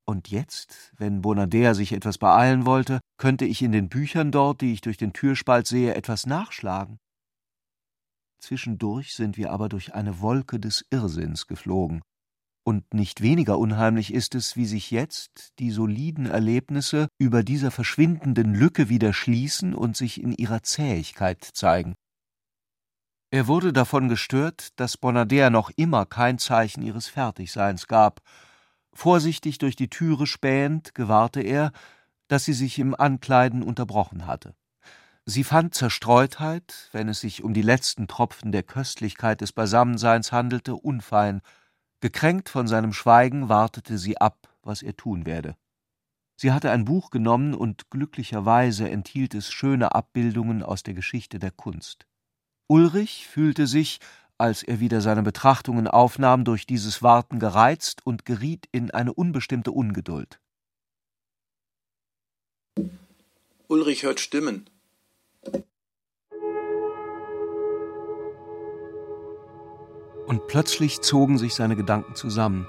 Und 0.06 0.30
jetzt, 0.30 0.94
wenn 0.96 1.22
Bonader 1.22 1.76
sich 1.76 1.92
etwas 1.92 2.18
beeilen 2.18 2.66
wollte, 2.66 3.02
könnte 3.18 3.44
ich 3.44 3.62
in 3.62 3.74
den 3.74 3.90
Büchern 3.90 4.32
dort, 4.32 4.62
die 4.62 4.72
ich 4.72 4.80
durch 4.80 4.96
den 4.96 5.12
Türspalt 5.12 5.68
sehe, 5.68 5.94
etwas 5.94 6.26
nachschlagen. 6.26 7.00
Zwischendurch 8.40 9.14
sind 9.14 9.36
wir 9.36 9.52
aber 9.52 9.68
durch 9.68 9.94
eine 9.94 10.22
Wolke 10.22 10.58
des 10.58 10.86
Irrsinns 10.90 11.48
geflogen. 11.48 12.02
Und 12.66 12.94
nicht 12.94 13.20
weniger 13.20 13.60
unheimlich 13.60 14.14
ist 14.14 14.36
es, 14.36 14.56
wie 14.56 14.66
sich 14.66 14.90
jetzt 14.90 15.52
die 15.60 15.72
soliden 15.72 16.28
Erlebnisse 16.28 17.10
über 17.18 17.44
dieser 17.44 17.72
verschwindenden 17.72 18.56
Lücke 18.56 18.88
wieder 18.88 19.12
schließen 19.12 19.76
und 19.76 19.98
sich 19.98 20.22
in 20.22 20.32
ihrer 20.32 20.64
Zähigkeit 20.64 21.44
zeigen. 21.44 21.96
Er 23.34 23.48
wurde 23.48 23.74
davon 23.74 24.10
gestört, 24.10 24.80
dass 24.80 24.96
Bonader 24.96 25.50
noch 25.50 25.72
immer 25.76 26.06
kein 26.06 26.38
Zeichen 26.38 26.84
ihres 26.84 27.08
Fertigseins 27.08 27.88
gab. 27.88 28.22
Vorsichtig 28.94 29.58
durch 29.58 29.76
die 29.76 29.90
Türe 29.90 30.28
spähend 30.28 30.94
gewahrte 30.94 31.42
er, 31.42 31.72
dass 32.28 32.46
sie 32.46 32.54
sich 32.54 32.78
im 32.78 32.94
Ankleiden 32.94 33.64
unterbrochen 33.64 34.28
hatte. 34.28 34.54
Sie 35.26 35.44
fand 35.44 35.74
Zerstreutheit, 35.74 36.90
wenn 36.92 37.10
es 37.10 37.22
sich 37.22 37.44
um 37.44 37.56
die 37.56 37.64
letzten 37.64 38.08
Tropfen 38.08 38.52
der 38.52 38.62
Köstlichkeit 38.62 39.42
des 39.42 39.52
Beisammenseins 39.52 40.32
handelte, 40.32 40.76
unfein, 40.76 41.42
Gekränkt 42.02 42.50
von 42.50 42.68
seinem 42.68 42.94
Schweigen 42.94 43.50
wartete 43.50 43.98
sie 43.98 44.22
ab, 44.22 44.48
was 44.62 44.84
er 44.84 44.96
tun 44.96 45.26
werde. 45.26 45.56
Sie 46.36 46.52
hatte 46.52 46.70
ein 46.70 46.86
Buch 46.86 47.10
genommen 47.10 47.56
und 47.56 47.90
glücklicherweise 47.90 48.88
enthielt 48.88 49.34
es 49.34 49.52
schöne 49.52 49.96
Abbildungen 49.96 50.62
aus 50.62 50.84
der 50.84 50.94
Geschichte 50.94 51.40
der 51.40 51.50
Kunst. 51.50 52.06
Ulrich 52.68 53.28
fühlte 53.28 53.68
sich, 53.68 54.00
als 54.38 54.64
er 54.64 54.80
wieder 54.80 55.02
seine 55.02 55.24
Betrachtungen 55.24 55.88
aufnahm, 55.88 56.44
durch 56.44 56.66
dieses 56.66 57.04
Warten 57.04 57.40
gereizt 57.40 58.06
und 58.06 58.26
geriet 58.26 58.68
in 58.72 58.92
eine 58.92 59.14
unbestimmte 59.14 59.72
Ungeduld. 59.72 60.40
Ulrich 63.68 64.04
hört 64.04 64.20
Stimmen. 64.20 64.70
Und 70.28 70.48
plötzlich 70.48 71.02
zogen 71.02 71.38
sich 71.38 71.54
seine 71.54 71.76
Gedanken 71.76 72.16
zusammen. 72.16 72.68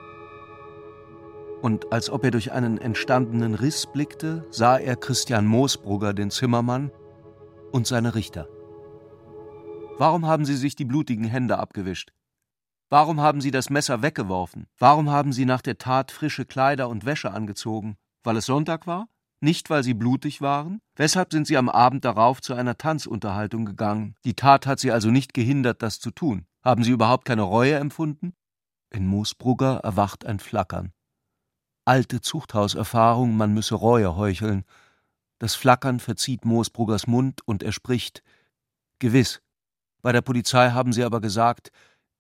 Und 1.63 1.93
als 1.93 2.11
ob 2.11 2.25
er 2.25 2.31
durch 2.31 2.53
einen 2.53 2.79
entstandenen 2.79 3.55
Riss 3.55 3.87
blickte, 3.87 4.47
sah 4.51 4.77
er 4.77 4.97
Christian 4.97 5.47
Moosbrugger, 5.47 6.13
den 6.13 6.31
Zimmermann, 6.31 6.91
und 7.73 7.87
seine 7.87 8.15
Richter. 8.15 8.49
Warum 9.97 10.27
haben 10.27 10.45
Sie 10.45 10.57
sich 10.57 10.75
die 10.75 10.85
blutigen 10.85 11.25
Hände 11.25 11.59
abgewischt? 11.59 12.13
Warum 12.91 13.21
haben 13.21 13.41
Sie 13.41 13.53
das 13.53 13.71
Messer 13.71 14.03
weggeworfen? 14.03 14.67
Warum 14.77 15.09
haben 15.09 15.33
Sie 15.33 15.45
nach 15.45 15.63
der 15.63 15.79
Tat 15.79 16.11
frische 16.11 16.45
Kleider 16.45 16.89
und 16.89 17.05
Wäsche 17.05 17.31
angezogen? 17.31 17.97
Weil 18.25 18.37
es 18.37 18.47
Sonntag 18.47 18.89
war? 18.89 19.09
Nicht, 19.41 19.71
weil 19.71 19.85
Sie 19.85 19.95
blutig 19.95 20.41
waren? 20.41 20.81
Weshalb 20.97 21.33
sind 21.33 21.47
Sie 21.47 21.57
am 21.57 21.69
Abend 21.69 22.05
darauf 22.05 22.41
zu 22.41 22.55
einer 22.55 22.77
Tanzunterhaltung 22.77 23.67
gegangen? 23.67 24.17
Die 24.25 24.35
Tat 24.35 24.67
hat 24.67 24.81
Sie 24.81 24.91
also 24.91 25.11
nicht 25.11 25.33
gehindert, 25.33 25.81
das 25.81 26.01
zu 26.01 26.11
tun. 26.11 26.47
Haben 26.65 26.83
Sie 26.83 26.91
überhaupt 26.91 27.25
keine 27.25 27.43
Reue 27.43 27.77
empfunden? 27.77 28.35
In 28.91 29.07
Moosbrugger 29.07 29.81
erwacht 29.85 30.27
ein 30.27 30.41
Flackern. 30.41 30.93
Alte 31.85 32.21
Zuchthauserfahrung, 32.21 33.37
man 33.37 33.55
müsse 33.55 33.75
Reue 33.77 34.17
heucheln. 34.17 34.65
Das 35.39 35.55
Flackern 35.55 36.01
verzieht 36.01 36.45
Moosbruggers 36.45 37.07
Mund 37.07 37.47
und 37.47 37.63
er 37.63 37.73
spricht. 37.73 38.23
Gewiss. 38.99 39.43
Bei 40.05 40.13
der 40.13 40.21
Polizei 40.21 40.69
haben 40.69 40.93
sie 40.93 41.03
aber 41.03 41.23
gesagt, 41.23 41.73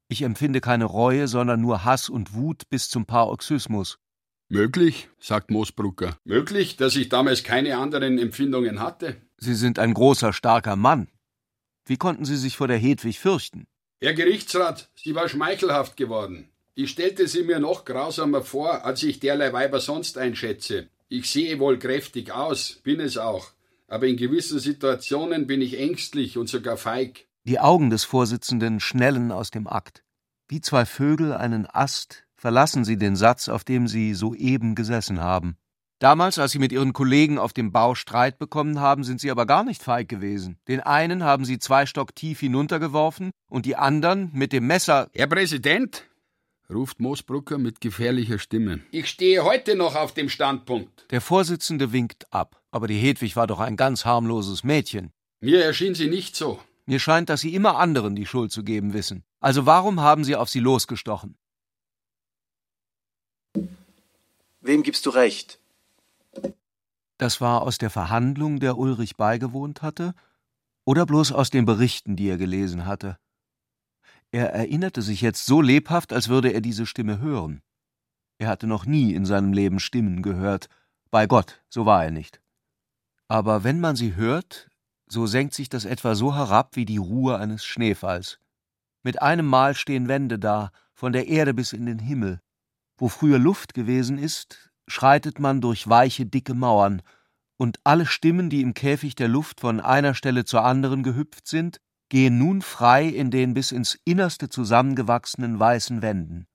ich 0.08 0.22
empfinde 0.22 0.62
keine 0.62 0.86
Reue, 0.86 1.28
sondern 1.28 1.60
nur 1.60 1.84
Hass 1.84 2.08
und 2.08 2.32
Wut 2.32 2.70
bis 2.70 2.88
zum 2.88 3.04
Paroxysmus. 3.04 3.98
Möglich, 4.48 5.10
sagt 5.20 5.50
Moosbrugger. 5.50 6.16
Möglich, 6.24 6.78
dass 6.78 6.96
ich 6.96 7.10
damals 7.10 7.44
keine 7.44 7.76
anderen 7.76 8.18
Empfindungen 8.18 8.80
hatte. 8.80 9.16
Sie 9.36 9.52
sind 9.52 9.78
ein 9.78 9.92
großer, 9.92 10.32
starker 10.32 10.76
Mann. 10.76 11.08
Wie 11.84 11.98
konnten 11.98 12.24
Sie 12.24 12.38
sich 12.38 12.56
vor 12.56 12.68
der 12.68 12.78
Hedwig 12.78 13.20
fürchten? 13.20 13.66
Herr 14.00 14.14
Gerichtsrat, 14.14 14.88
sie 14.94 15.14
war 15.14 15.28
schmeichelhaft 15.28 15.98
geworden. 15.98 16.48
Ich 16.74 16.88
stellte 16.88 17.28
sie 17.28 17.42
mir 17.42 17.58
noch 17.58 17.84
grausamer 17.84 18.40
vor, 18.40 18.86
als 18.86 19.02
ich 19.02 19.20
derlei 19.20 19.52
Weiber 19.52 19.80
sonst 19.80 20.16
einschätze. 20.16 20.88
Ich 21.10 21.30
sehe 21.30 21.58
wohl 21.58 21.78
kräftig 21.78 22.32
aus, 22.32 22.80
bin 22.82 23.00
es 23.00 23.18
auch, 23.18 23.50
aber 23.88 24.06
in 24.06 24.16
gewissen 24.16 24.58
Situationen 24.58 25.46
bin 25.46 25.60
ich 25.60 25.78
ängstlich 25.78 26.38
und 26.38 26.48
sogar 26.48 26.78
feig. 26.78 27.26
Die 27.46 27.60
Augen 27.60 27.90
des 27.90 28.04
Vorsitzenden 28.04 28.80
schnellen 28.80 29.30
aus 29.30 29.50
dem 29.50 29.66
Akt. 29.66 30.02
Wie 30.48 30.62
zwei 30.62 30.86
Vögel 30.86 31.34
einen 31.34 31.66
Ast 31.66 32.24
verlassen 32.36 32.86
sie 32.86 32.96
den 32.96 33.16
Satz, 33.16 33.50
auf 33.50 33.64
dem 33.64 33.86
sie 33.86 34.14
soeben 34.14 34.74
gesessen 34.74 35.20
haben. 35.20 35.58
Damals, 35.98 36.38
als 36.38 36.52
Sie 36.52 36.58
mit 36.58 36.72
Ihren 36.72 36.92
Kollegen 36.94 37.38
auf 37.38 37.52
dem 37.52 37.70
Bau 37.70 37.94
Streit 37.94 38.38
bekommen 38.38 38.80
haben, 38.80 39.04
sind 39.04 39.20
Sie 39.20 39.30
aber 39.30 39.46
gar 39.46 39.62
nicht 39.62 39.82
feig 39.82 40.08
gewesen. 40.08 40.58
Den 40.68 40.80
einen 40.80 41.22
haben 41.22 41.44
Sie 41.44 41.58
zwei 41.58 41.86
Stock 41.86 42.14
tief 42.14 42.40
hinuntergeworfen 42.40 43.30
und 43.48 43.64
die 43.66 43.76
anderen 43.76 44.30
mit 44.32 44.52
dem 44.52 44.66
Messer. 44.66 45.08
Herr 45.14 45.26
Präsident, 45.26 46.04
ruft 46.68 46.98
Moosbrucker 46.98 47.58
mit 47.58 47.80
gefährlicher 47.80 48.38
Stimme. 48.38 48.80
Ich 48.90 49.08
stehe 49.08 49.44
heute 49.44 49.76
noch 49.76 49.96
auf 49.96 50.12
dem 50.14 50.30
Standpunkt. 50.30 51.06
Der 51.10 51.20
Vorsitzende 51.20 51.92
winkt 51.92 52.32
ab. 52.32 52.60
Aber 52.70 52.86
die 52.86 52.98
Hedwig 52.98 53.36
war 53.36 53.46
doch 53.46 53.60
ein 53.60 53.76
ganz 53.76 54.04
harmloses 54.04 54.64
Mädchen. 54.64 55.12
Mir 55.40 55.62
erschien 55.62 55.94
sie 55.94 56.08
nicht 56.08 56.36
so. 56.36 56.58
Mir 56.86 56.98
scheint, 56.98 57.28
dass 57.28 57.40
Sie 57.40 57.54
immer 57.54 57.78
anderen 57.78 58.14
die 58.14 58.26
Schuld 58.26 58.52
zu 58.52 58.62
geben 58.62 58.92
wissen. 58.92 59.24
Also 59.40 59.66
warum 59.66 60.00
haben 60.00 60.24
Sie 60.24 60.36
auf 60.36 60.50
sie 60.50 60.60
losgestochen? 60.60 61.36
Wem 64.60 64.82
gibst 64.82 65.06
du 65.06 65.10
recht? 65.10 65.60
Das 67.18 67.40
war 67.40 67.62
aus 67.62 67.78
der 67.78 67.90
Verhandlung, 67.90 68.60
der 68.60 68.76
Ulrich 68.76 69.16
beigewohnt 69.16 69.82
hatte, 69.82 70.14
oder 70.84 71.06
bloß 71.06 71.32
aus 71.32 71.50
den 71.50 71.64
Berichten, 71.64 72.16
die 72.16 72.28
er 72.28 72.36
gelesen 72.36 72.86
hatte? 72.86 73.18
Er 74.30 74.52
erinnerte 74.52 75.00
sich 75.00 75.20
jetzt 75.20 75.46
so 75.46 75.60
lebhaft, 75.60 76.12
als 76.12 76.28
würde 76.28 76.50
er 76.50 76.60
diese 76.60 76.86
Stimme 76.86 77.20
hören. 77.20 77.62
Er 78.38 78.48
hatte 78.48 78.66
noch 78.66 78.84
nie 78.84 79.14
in 79.14 79.24
seinem 79.24 79.52
Leben 79.52 79.80
Stimmen 79.80 80.22
gehört. 80.22 80.68
Bei 81.10 81.26
Gott, 81.26 81.62
so 81.68 81.86
war 81.86 82.04
er 82.04 82.10
nicht. 82.10 82.40
Aber 83.28 83.64
wenn 83.64 83.80
man 83.80 83.96
sie 83.96 84.16
hört, 84.16 84.68
so 85.06 85.26
senkt 85.26 85.54
sich 85.54 85.68
das 85.68 85.84
etwa 85.84 86.14
so 86.14 86.34
herab 86.34 86.76
wie 86.76 86.84
die 86.84 86.96
Ruhe 86.96 87.38
eines 87.38 87.64
Schneefalls. 87.64 88.38
Mit 89.02 89.20
einem 89.22 89.46
Mal 89.46 89.74
stehen 89.74 90.08
Wände 90.08 90.38
da, 90.38 90.70
von 90.94 91.12
der 91.12 91.28
Erde 91.28 91.54
bis 91.54 91.72
in 91.72 91.86
den 91.86 91.98
Himmel. 91.98 92.40
Wo 92.96 93.08
früher 93.08 93.38
Luft 93.38 93.74
gewesen 93.74 94.18
ist, 94.18 94.70
schreitet 94.86 95.38
man 95.38 95.60
durch 95.60 95.88
weiche, 95.88 96.26
dicke 96.26 96.54
Mauern, 96.54 97.02
und 97.56 97.78
alle 97.84 98.06
Stimmen, 98.06 98.50
die 98.50 98.62
im 98.62 98.74
Käfig 98.74 99.14
der 99.14 99.28
Luft 99.28 99.60
von 99.60 99.80
einer 99.80 100.14
Stelle 100.14 100.44
zur 100.44 100.64
anderen 100.64 101.02
gehüpft 101.02 101.46
sind, 101.46 101.80
gehen 102.08 102.38
nun 102.38 102.62
frei 102.62 103.06
in 103.06 103.30
den 103.30 103.54
bis 103.54 103.72
ins 103.72 103.98
Innerste 104.04 104.48
zusammengewachsenen 104.48 105.58
weißen 105.58 106.02
Wänden. 106.02 106.46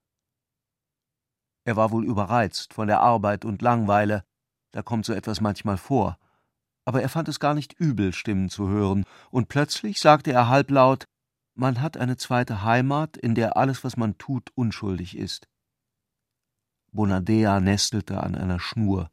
Er 1.65 1.75
war 1.75 1.91
wohl 1.91 2.05
überreizt 2.05 2.73
von 2.73 2.87
der 2.87 3.01
Arbeit 3.01 3.45
und 3.45 3.61
Langweile, 3.61 4.23
da 4.71 4.81
kommt 4.81 5.05
so 5.05 5.13
etwas 5.13 5.41
manchmal 5.41 5.77
vor, 5.77 6.17
aber 6.89 7.03
er 7.03 7.09
fand 7.09 7.29
es 7.29 7.39
gar 7.39 7.53
nicht 7.53 7.73
übel, 7.73 8.13
Stimmen 8.13 8.49
zu 8.49 8.67
hören, 8.67 9.03
und 9.29 9.47
plötzlich 9.47 9.99
sagte 9.99 10.31
er 10.31 10.47
halblaut 10.47 11.05
man 11.53 11.81
hat 11.81 11.97
eine 11.97 12.17
zweite 12.17 12.63
Heimat, 12.63 13.15
in 13.15 13.35
der 13.35 13.57
alles, 13.57 13.83
was 13.83 13.95
man 13.95 14.17
tut, 14.17 14.49
unschuldig 14.55 15.15
ist. 15.15 15.47
Bonadea 16.91 17.59
nestelte 17.59 18.23
an 18.23 18.33
einer 18.33 18.59
Schnur. 18.59 19.11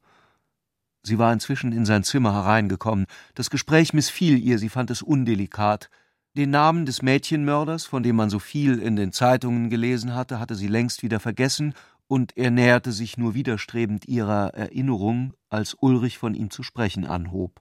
Sie 1.03 1.19
war 1.19 1.35
inzwischen 1.35 1.73
in 1.73 1.85
sein 1.85 2.03
Zimmer 2.03 2.33
hereingekommen. 2.33 3.05
Das 3.35 3.51
Gespräch 3.51 3.93
missfiel 3.93 4.39
ihr, 4.39 4.59
sie 4.59 4.71
fand 4.71 4.91
es 4.91 5.03
undelikat. 5.03 5.91
Den 6.35 6.49
Namen 6.49 6.87
des 6.87 7.03
Mädchenmörders, 7.03 7.85
von 7.85 8.03
dem 8.03 8.17
man 8.17 8.31
so 8.31 8.39
viel 8.39 8.79
in 8.79 8.97
den 8.97 9.13
Zeitungen 9.13 9.69
gelesen 9.69 10.15
hatte, 10.15 10.41
hatte 10.41 10.55
sie 10.55 10.69
längst 10.69 11.03
wieder 11.03 11.21
vergessen, 11.21 11.75
und 12.09 12.37
er 12.37 12.53
näherte 12.53 12.93
sich 12.93 13.19
nur 13.19 13.35
widerstrebend 13.35 14.07
ihrer 14.07 14.55
Erinnerung, 14.55 15.35
als 15.49 15.77
Ulrich 15.81 16.17
von 16.17 16.35
ihm 16.35 16.51
zu 16.51 16.63
sprechen 16.63 17.05
anhob. 17.05 17.61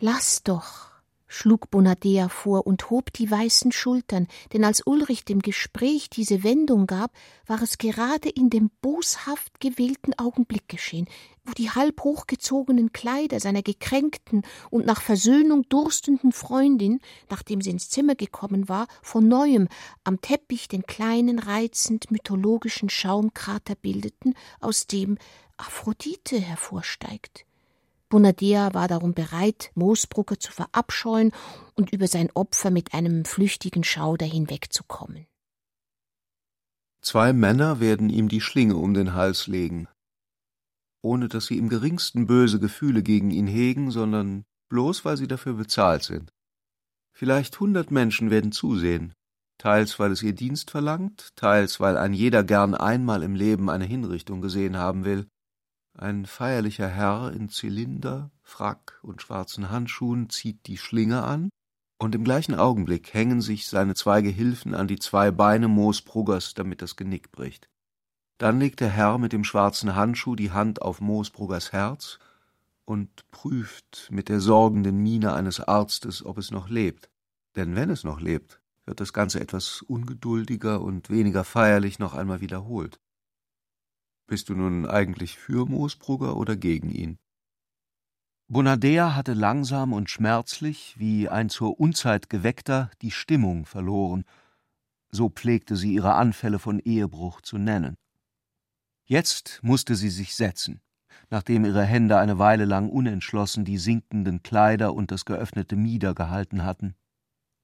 Lass 0.00 0.44
doch, 0.44 0.92
schlug 1.26 1.72
Bonadea 1.72 2.28
vor 2.28 2.68
und 2.68 2.88
hob 2.88 3.12
die 3.12 3.28
weißen 3.28 3.72
Schultern, 3.72 4.28
denn 4.52 4.64
als 4.64 4.86
Ulrich 4.86 5.24
dem 5.24 5.40
Gespräch 5.40 6.08
diese 6.08 6.44
Wendung 6.44 6.86
gab, 6.86 7.10
war 7.48 7.60
es 7.62 7.78
gerade 7.78 8.28
in 8.28 8.48
dem 8.48 8.70
boshaft 8.80 9.58
gewählten 9.58 10.16
Augenblick 10.16 10.68
geschehen, 10.68 11.08
wo 11.44 11.50
die 11.50 11.70
halb 11.70 12.04
hochgezogenen 12.04 12.92
Kleider 12.92 13.40
seiner 13.40 13.62
gekränkten 13.62 14.42
und 14.70 14.86
nach 14.86 15.02
Versöhnung 15.02 15.68
durstenden 15.68 16.30
Freundin, 16.30 17.00
nachdem 17.28 17.60
sie 17.60 17.70
ins 17.70 17.90
Zimmer 17.90 18.14
gekommen 18.14 18.68
war, 18.68 18.86
von 19.02 19.26
neuem 19.26 19.66
am 20.04 20.20
Teppich 20.20 20.68
den 20.68 20.84
kleinen, 20.84 21.40
reizend 21.40 22.12
mythologischen 22.12 22.88
Schaumkrater 22.88 23.74
bildeten, 23.74 24.34
aus 24.60 24.86
dem 24.86 25.18
Aphrodite 25.56 26.38
hervorsteigt. 26.38 27.47
Bonadea 28.08 28.72
war 28.74 28.88
darum 28.88 29.12
bereit, 29.14 29.70
Moosbrugger 29.74 30.38
zu 30.38 30.50
verabscheuen 30.52 31.32
und 31.74 31.92
über 31.92 32.06
sein 32.06 32.30
Opfer 32.32 32.70
mit 32.70 32.94
einem 32.94 33.24
flüchtigen 33.24 33.84
Schauder 33.84 34.26
hinwegzukommen. 34.26 35.26
Zwei 37.02 37.32
Männer 37.32 37.80
werden 37.80 38.10
ihm 38.10 38.28
die 38.28 38.40
Schlinge 38.40 38.76
um 38.76 38.94
den 38.94 39.14
Hals 39.14 39.46
legen, 39.46 39.88
ohne 41.02 41.28
dass 41.28 41.46
sie 41.46 41.58
im 41.58 41.68
geringsten 41.68 42.26
böse 42.26 42.58
Gefühle 42.58 43.02
gegen 43.02 43.30
ihn 43.30 43.46
hegen, 43.46 43.90
sondern 43.90 44.44
bloß 44.68 45.04
weil 45.04 45.16
sie 45.16 45.28
dafür 45.28 45.54
bezahlt 45.54 46.02
sind. 46.02 46.32
Vielleicht 47.14 47.58
hundert 47.60 47.90
Menschen 47.90 48.30
werden 48.30 48.52
zusehen, 48.52 49.12
teils 49.58 49.98
weil 49.98 50.12
es 50.12 50.22
ihr 50.22 50.34
Dienst 50.34 50.70
verlangt, 50.70 51.30
teils 51.36 51.80
weil 51.80 51.96
ein 51.96 52.14
jeder 52.14 52.44
gern 52.44 52.74
einmal 52.74 53.22
im 53.22 53.34
Leben 53.34 53.70
eine 53.70 53.84
Hinrichtung 53.84 54.40
gesehen 54.40 54.76
haben 54.76 55.04
will, 55.04 55.28
ein 55.98 56.26
feierlicher 56.26 56.88
Herr 56.88 57.32
in 57.32 57.48
Zylinder, 57.48 58.30
Frack 58.42 58.98
und 59.02 59.22
schwarzen 59.22 59.70
Handschuhen 59.70 60.30
zieht 60.30 60.66
die 60.66 60.78
Schlinge 60.78 61.22
an, 61.22 61.50
und 61.98 62.14
im 62.14 62.22
gleichen 62.22 62.54
Augenblick 62.54 63.12
hängen 63.12 63.40
sich 63.40 63.66
seine 63.66 63.94
zwei 63.94 64.22
Gehilfen 64.22 64.74
an 64.74 64.86
die 64.86 65.00
zwei 65.00 65.32
Beine 65.32 65.66
Moosbruggers, 65.66 66.54
damit 66.54 66.80
das 66.80 66.94
Genick 66.94 67.32
bricht. 67.32 67.68
Dann 68.38 68.60
legt 68.60 68.78
der 68.78 68.90
Herr 68.90 69.18
mit 69.18 69.32
dem 69.32 69.42
schwarzen 69.42 69.96
Handschuh 69.96 70.36
die 70.36 70.52
Hand 70.52 70.80
auf 70.80 71.00
Moosbruggers 71.00 71.72
Herz 71.72 72.20
und 72.84 73.28
prüft 73.32 74.08
mit 74.12 74.28
der 74.28 74.38
sorgenden 74.38 75.02
Miene 75.02 75.34
eines 75.34 75.60
Arztes, 75.60 76.24
ob 76.24 76.38
es 76.38 76.52
noch 76.52 76.68
lebt. 76.68 77.10
Denn 77.56 77.74
wenn 77.74 77.90
es 77.90 78.04
noch 78.04 78.20
lebt, 78.20 78.60
wird 78.86 79.00
das 79.00 79.12
Ganze 79.12 79.40
etwas 79.40 79.82
ungeduldiger 79.82 80.80
und 80.80 81.10
weniger 81.10 81.42
feierlich 81.42 81.98
noch 81.98 82.14
einmal 82.14 82.40
wiederholt. 82.40 83.00
Bist 84.28 84.50
du 84.50 84.54
nun 84.54 84.84
eigentlich 84.84 85.38
für 85.38 85.64
Moosbrugger 85.64 86.36
oder 86.36 86.54
gegen 86.54 86.90
ihn? 86.90 87.18
Bonadea 88.48 89.14
hatte 89.14 89.32
langsam 89.32 89.94
und 89.94 90.10
schmerzlich, 90.10 90.94
wie 90.98 91.30
ein 91.30 91.48
zur 91.48 91.80
Unzeit 91.80 92.28
geweckter, 92.28 92.90
die 93.00 93.10
Stimmung 93.10 93.64
verloren. 93.64 94.24
So 95.10 95.30
pflegte 95.30 95.76
sie 95.76 95.94
ihre 95.94 96.14
Anfälle 96.14 96.58
von 96.58 96.78
Ehebruch 96.78 97.40
zu 97.40 97.56
nennen. 97.56 97.96
Jetzt 99.06 99.60
musste 99.62 99.94
sie 99.94 100.10
sich 100.10 100.34
setzen, 100.34 100.82
nachdem 101.30 101.64
ihre 101.64 101.84
Hände 101.84 102.18
eine 102.18 102.38
Weile 102.38 102.66
lang 102.66 102.90
unentschlossen 102.90 103.64
die 103.64 103.78
sinkenden 103.78 104.42
Kleider 104.42 104.92
und 104.92 105.10
das 105.10 105.24
geöffnete 105.24 105.74
Mieder 105.74 106.14
gehalten 106.14 106.64
hatten. 106.64 106.94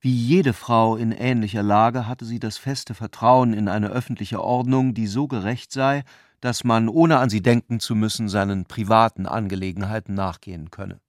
Wie 0.00 0.14
jede 0.14 0.54
Frau 0.54 0.96
in 0.96 1.12
ähnlicher 1.12 1.62
Lage 1.62 2.06
hatte 2.06 2.24
sie 2.24 2.38
das 2.38 2.56
feste 2.56 2.94
Vertrauen 2.94 3.52
in 3.52 3.68
eine 3.68 3.88
öffentliche 3.88 4.42
Ordnung, 4.42 4.94
die 4.94 5.06
so 5.06 5.28
gerecht 5.28 5.72
sei, 5.72 6.04
dass 6.44 6.62
man, 6.62 6.90
ohne 6.90 7.20
an 7.20 7.30
sie 7.30 7.40
denken 7.40 7.80
zu 7.80 7.94
müssen, 7.94 8.28
seinen 8.28 8.66
privaten 8.66 9.24
Angelegenheiten 9.24 10.12
nachgehen 10.12 10.70
könne. 10.70 11.00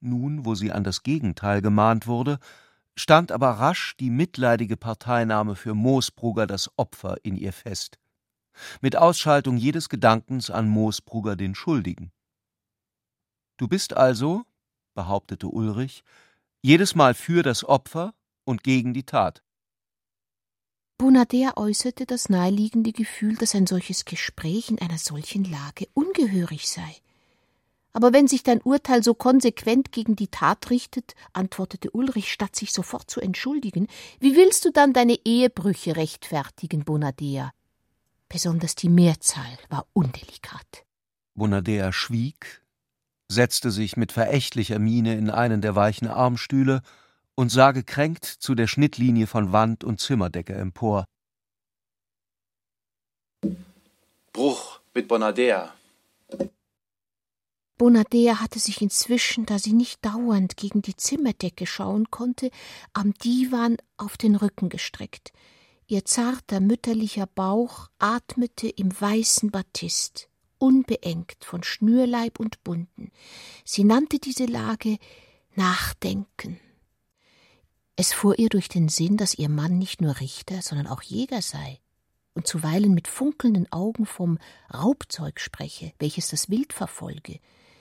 Nun, 0.00 0.44
wo 0.44 0.56
sie 0.56 0.72
an 0.72 0.82
das 0.82 1.04
Gegenteil 1.04 1.62
gemahnt 1.62 2.08
wurde, 2.08 2.40
stand 2.96 3.30
aber 3.30 3.50
rasch 3.50 3.96
die 4.00 4.10
mitleidige 4.10 4.76
Parteinahme 4.76 5.54
für 5.54 5.74
Moosbrugger 5.74 6.48
das 6.48 6.68
Opfer 6.76 7.18
in 7.22 7.36
ihr 7.36 7.52
fest, 7.52 8.00
mit 8.80 8.96
Ausschaltung 8.96 9.56
jedes 9.56 9.88
Gedankens 9.88 10.50
an 10.50 10.68
Moosbrugger 10.68 11.36
den 11.36 11.54
Schuldigen. 11.54 12.10
Du 13.56 13.68
bist 13.68 13.96
also, 13.96 14.42
behauptete 14.94 15.46
Ulrich, 15.46 16.02
jedes 16.60 16.96
Mal 16.96 17.14
für 17.14 17.44
das 17.44 17.62
Opfer 17.62 18.14
und 18.42 18.64
gegen 18.64 18.94
die 18.94 19.04
Tat. 19.04 19.44
Bonader 21.00 21.56
äußerte 21.56 22.04
das 22.04 22.28
naheliegende 22.28 22.92
Gefühl, 22.92 23.34
dass 23.36 23.54
ein 23.54 23.66
solches 23.66 24.04
Gespräch 24.04 24.68
in 24.68 24.78
einer 24.82 24.98
solchen 24.98 25.44
Lage 25.44 25.88
ungehörig 25.94 26.68
sei. 26.68 26.94
Aber 27.94 28.12
wenn 28.12 28.28
sich 28.28 28.42
dein 28.42 28.60
Urteil 28.60 29.02
so 29.02 29.14
konsequent 29.14 29.92
gegen 29.92 30.14
die 30.14 30.28
Tat 30.28 30.68
richtet, 30.68 31.14
antwortete 31.32 31.90
Ulrich, 31.92 32.30
statt 32.30 32.54
sich 32.54 32.74
sofort 32.74 33.10
zu 33.10 33.22
entschuldigen, 33.22 33.86
wie 34.18 34.36
willst 34.36 34.66
du 34.66 34.72
dann 34.72 34.92
deine 34.92 35.18
Ehebrüche 35.24 35.96
rechtfertigen, 35.96 36.84
Bonadea? 36.84 37.50
Besonders 38.28 38.74
die 38.74 38.90
Mehrzahl 38.90 39.58
war 39.70 39.86
undelikat. 39.94 40.84
Bonadea 41.34 41.94
schwieg, 41.94 42.60
setzte 43.26 43.70
sich 43.70 43.96
mit 43.96 44.12
verächtlicher 44.12 44.78
Miene 44.78 45.16
in 45.16 45.30
einen 45.30 45.62
der 45.62 45.74
weichen 45.74 46.08
Armstühle 46.08 46.82
und 47.40 47.48
sah 47.48 47.72
gekränkt 47.72 48.26
zu 48.26 48.54
der 48.54 48.66
Schnittlinie 48.66 49.26
von 49.26 49.50
Wand 49.50 49.82
und 49.82 49.98
Zimmerdecke 49.98 50.52
empor. 50.52 51.06
Bruch 54.34 54.80
mit 54.92 55.08
Bonadea. 55.08 55.72
Bonadea 57.78 58.40
hatte 58.40 58.58
sich 58.58 58.82
inzwischen, 58.82 59.46
da 59.46 59.58
sie 59.58 59.72
nicht 59.72 60.04
dauernd 60.04 60.58
gegen 60.58 60.82
die 60.82 60.96
Zimmerdecke 60.96 61.66
schauen 61.66 62.10
konnte, 62.10 62.50
am 62.92 63.14
Divan 63.14 63.78
auf 63.96 64.18
den 64.18 64.36
Rücken 64.36 64.68
gestreckt. 64.68 65.32
Ihr 65.86 66.04
zarter 66.04 66.60
mütterlicher 66.60 67.26
Bauch 67.26 67.88
atmete 67.98 68.68
im 68.68 68.92
weißen 68.92 69.50
Batist, 69.50 70.28
unbeengt 70.58 71.38
von 71.42 71.62
Schnürleib 71.62 72.38
und 72.38 72.62
Bunden. 72.64 73.10
Sie 73.64 73.84
nannte 73.84 74.18
diese 74.18 74.44
Lage 74.44 74.98
Nachdenken. 75.54 76.60
Es 78.00 78.14
fuhr 78.14 78.38
ihr 78.38 78.48
durch 78.48 78.70
den 78.70 78.88
Sinn, 78.88 79.18
dass 79.18 79.34
ihr 79.34 79.50
Mann 79.50 79.76
nicht 79.76 80.00
nur 80.00 80.20
Richter, 80.20 80.62
sondern 80.62 80.86
auch 80.86 81.02
Jäger 81.02 81.42
sei 81.42 81.80
und 82.32 82.46
zuweilen 82.46 82.94
mit 82.94 83.08
funkelnden 83.08 83.70
Augen 83.70 84.06
vom 84.06 84.38
Raubzeug 84.72 85.38
spreche, 85.38 85.92
welches 85.98 86.28
das 86.28 86.48
Wild 86.48 86.72
verfolge. 86.72 87.40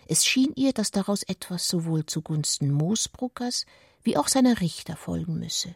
Es 0.10 0.25
schien 0.25 0.51
ihr, 0.58 0.73
dass 0.73 0.91
daraus 0.91 1.23
etwas 1.23 1.69
sowohl 1.69 2.05
zugunsten 2.05 2.69
Moosbruckers 2.69 3.65
wie 4.03 4.17
auch 4.17 4.27
seiner 4.27 4.60
Richter 4.60 4.97
folgen 4.97 5.39
müsse. 5.39 5.73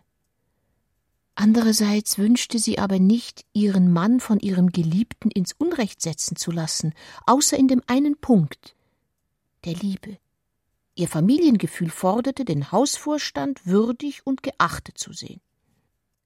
Andererseits 1.35 2.17
wünschte 2.17 2.59
sie 2.59 2.79
aber 2.79 2.99
nicht, 2.99 3.45
ihren 3.53 3.93
Mann 3.93 4.19
von 4.19 4.41
ihrem 4.41 4.73
Geliebten 4.73 5.31
ins 5.31 5.53
Unrecht 5.53 6.01
setzen 6.01 6.35
zu 6.35 6.51
lassen, 6.51 6.93
außer 7.25 7.57
in 7.57 7.69
dem 7.69 7.81
einen 7.87 8.17
Punkt 8.17 8.75
der 9.63 9.75
Liebe. 9.75 10.17
Ihr 10.95 11.07
Familiengefühl 11.07 11.89
forderte, 11.89 12.45
den 12.45 12.71
Hausvorstand 12.71 13.65
würdig 13.65 14.25
und 14.25 14.43
geachtet 14.43 14.97
zu 14.97 15.11
sehen. 15.11 15.41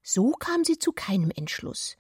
So 0.03 0.31
kam 0.31 0.63
sie 0.63 0.77
zu 0.77 0.91
keinem 0.91 1.31
Entschluss. 1.31 1.95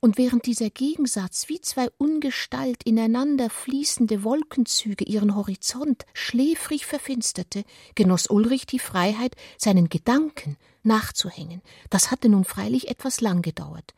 Und 0.00 0.16
während 0.16 0.46
dieser 0.46 0.70
Gegensatz 0.70 1.48
wie 1.48 1.60
zwei 1.60 1.88
ungestalt 1.98 2.84
ineinander 2.84 3.50
fließende 3.50 4.22
Wolkenzüge 4.22 5.04
ihren 5.04 5.34
Horizont 5.34 6.06
schläfrig 6.12 6.86
verfinsterte, 6.86 7.64
genoss 7.96 8.28
Ulrich 8.28 8.66
die 8.66 8.78
Freiheit, 8.78 9.34
seinen 9.56 9.88
Gedanken 9.88 10.56
nachzuhängen. 10.84 11.62
Das 11.90 12.10
hatte 12.12 12.28
nun 12.28 12.44
freilich 12.44 12.88
etwas 12.88 13.20
lang 13.20 13.42
gedauert, 13.42 13.94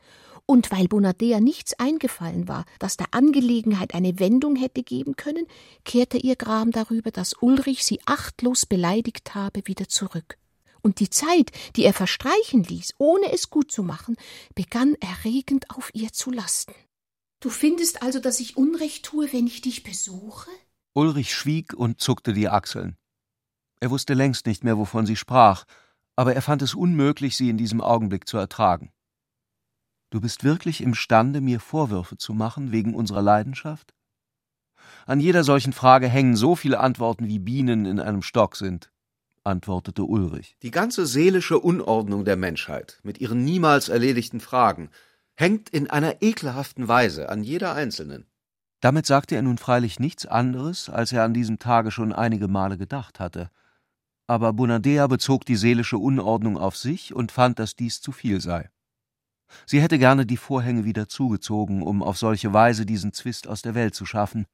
und 0.51 0.69
weil 0.69 0.89
Bonadea 0.89 1.39
nichts 1.39 1.79
eingefallen 1.79 2.49
war, 2.49 2.65
das 2.77 2.97
der 2.97 3.07
Angelegenheit 3.11 3.93
eine 3.93 4.19
Wendung 4.19 4.57
hätte 4.57 4.83
geben 4.83 5.15
können, 5.15 5.47
kehrte 5.85 6.17
ihr 6.17 6.35
Gram 6.35 6.71
darüber, 6.71 7.09
dass 7.09 7.41
Ulrich 7.41 7.85
sie 7.85 8.01
achtlos 8.05 8.65
beleidigt 8.65 9.33
habe, 9.33 9.61
wieder 9.63 9.87
zurück. 9.87 10.37
Und 10.81 10.99
die 10.99 11.09
Zeit, 11.09 11.53
die 11.77 11.85
er 11.85 11.93
verstreichen 11.93 12.65
ließ, 12.65 12.95
ohne 12.97 13.31
es 13.31 13.49
gut 13.49 13.71
zu 13.71 13.81
machen, 13.81 14.17
begann 14.53 14.95
erregend 14.95 15.69
auf 15.69 15.89
ihr 15.93 16.11
zu 16.11 16.31
lasten. 16.31 16.73
Du 17.39 17.49
findest 17.49 18.03
also, 18.03 18.19
dass 18.19 18.41
ich 18.41 18.57
Unrecht 18.57 19.05
tue, 19.05 19.31
wenn 19.31 19.47
ich 19.47 19.61
dich 19.61 19.83
besuche? 19.83 20.49
Ulrich 20.91 21.33
schwieg 21.33 21.73
und 21.73 22.01
zuckte 22.01 22.33
die 22.33 22.49
Achseln. 22.49 22.97
Er 23.79 23.89
wusste 23.89 24.15
längst 24.15 24.45
nicht 24.47 24.65
mehr, 24.65 24.77
wovon 24.77 25.05
sie 25.05 25.15
sprach, 25.15 25.63
aber 26.17 26.35
er 26.35 26.41
fand 26.41 26.61
es 26.61 26.75
unmöglich, 26.75 27.37
sie 27.37 27.49
in 27.49 27.57
diesem 27.57 27.79
Augenblick 27.79 28.27
zu 28.27 28.37
ertragen. 28.37 28.91
Du 30.11 30.19
bist 30.19 30.43
wirklich 30.43 30.81
imstande, 30.81 31.39
mir 31.39 31.61
Vorwürfe 31.61 32.17
zu 32.17 32.33
machen 32.33 32.73
wegen 32.73 32.93
unserer 32.93 33.21
Leidenschaft? 33.21 33.93
An 35.05 35.21
jeder 35.21 35.45
solchen 35.45 35.71
Frage 35.71 36.09
hängen 36.09 36.35
so 36.35 36.57
viele 36.57 36.81
Antworten, 36.81 37.27
wie 37.27 37.39
Bienen 37.39 37.85
in 37.85 37.99
einem 37.99 38.21
Stock 38.21 38.57
sind, 38.57 38.91
antwortete 39.45 40.03
Ulrich. 40.03 40.57
Die 40.63 40.71
ganze 40.71 41.05
seelische 41.05 41.57
Unordnung 41.57 42.25
der 42.25 42.35
Menschheit, 42.35 42.99
mit 43.03 43.21
ihren 43.21 43.45
niemals 43.45 43.87
erledigten 43.87 44.41
Fragen, 44.41 44.89
hängt 45.35 45.69
in 45.69 45.89
einer 45.89 46.21
ekelhaften 46.21 46.89
Weise 46.89 47.29
an 47.29 47.41
jeder 47.41 47.73
einzelnen. 47.73 48.25
Damit 48.81 49.05
sagte 49.05 49.35
er 49.35 49.43
nun 49.43 49.57
freilich 49.57 49.97
nichts 49.97 50.25
anderes, 50.25 50.89
als 50.89 51.13
er 51.13 51.23
an 51.23 51.33
diesem 51.33 51.57
Tage 51.57 51.89
schon 51.89 52.11
einige 52.11 52.49
Male 52.49 52.77
gedacht 52.77 53.21
hatte. 53.21 53.49
Aber 54.27 54.51
Bonadea 54.51 55.07
bezog 55.07 55.45
die 55.45 55.55
seelische 55.55 55.97
Unordnung 55.97 56.57
auf 56.57 56.75
sich 56.75 57.13
und 57.13 57.31
fand, 57.31 57.59
dass 57.59 57.77
dies 57.77 58.01
zu 58.01 58.11
viel 58.11 58.41
sei. 58.41 58.69
Sie 59.65 59.81
hätte 59.81 59.99
gerne 59.99 60.25
die 60.25 60.37
Vorhänge 60.37 60.85
wieder 60.85 61.07
zugezogen, 61.07 61.81
um 61.83 62.03
auf 62.03 62.17
solche 62.17 62.53
Weise 62.53 62.85
diesen 62.85 63.13
Zwist 63.13 63.47
aus 63.47 63.61
der 63.61 63.75
Welt 63.75 63.95
zu 63.95 64.05
schaffen, 64.05 64.45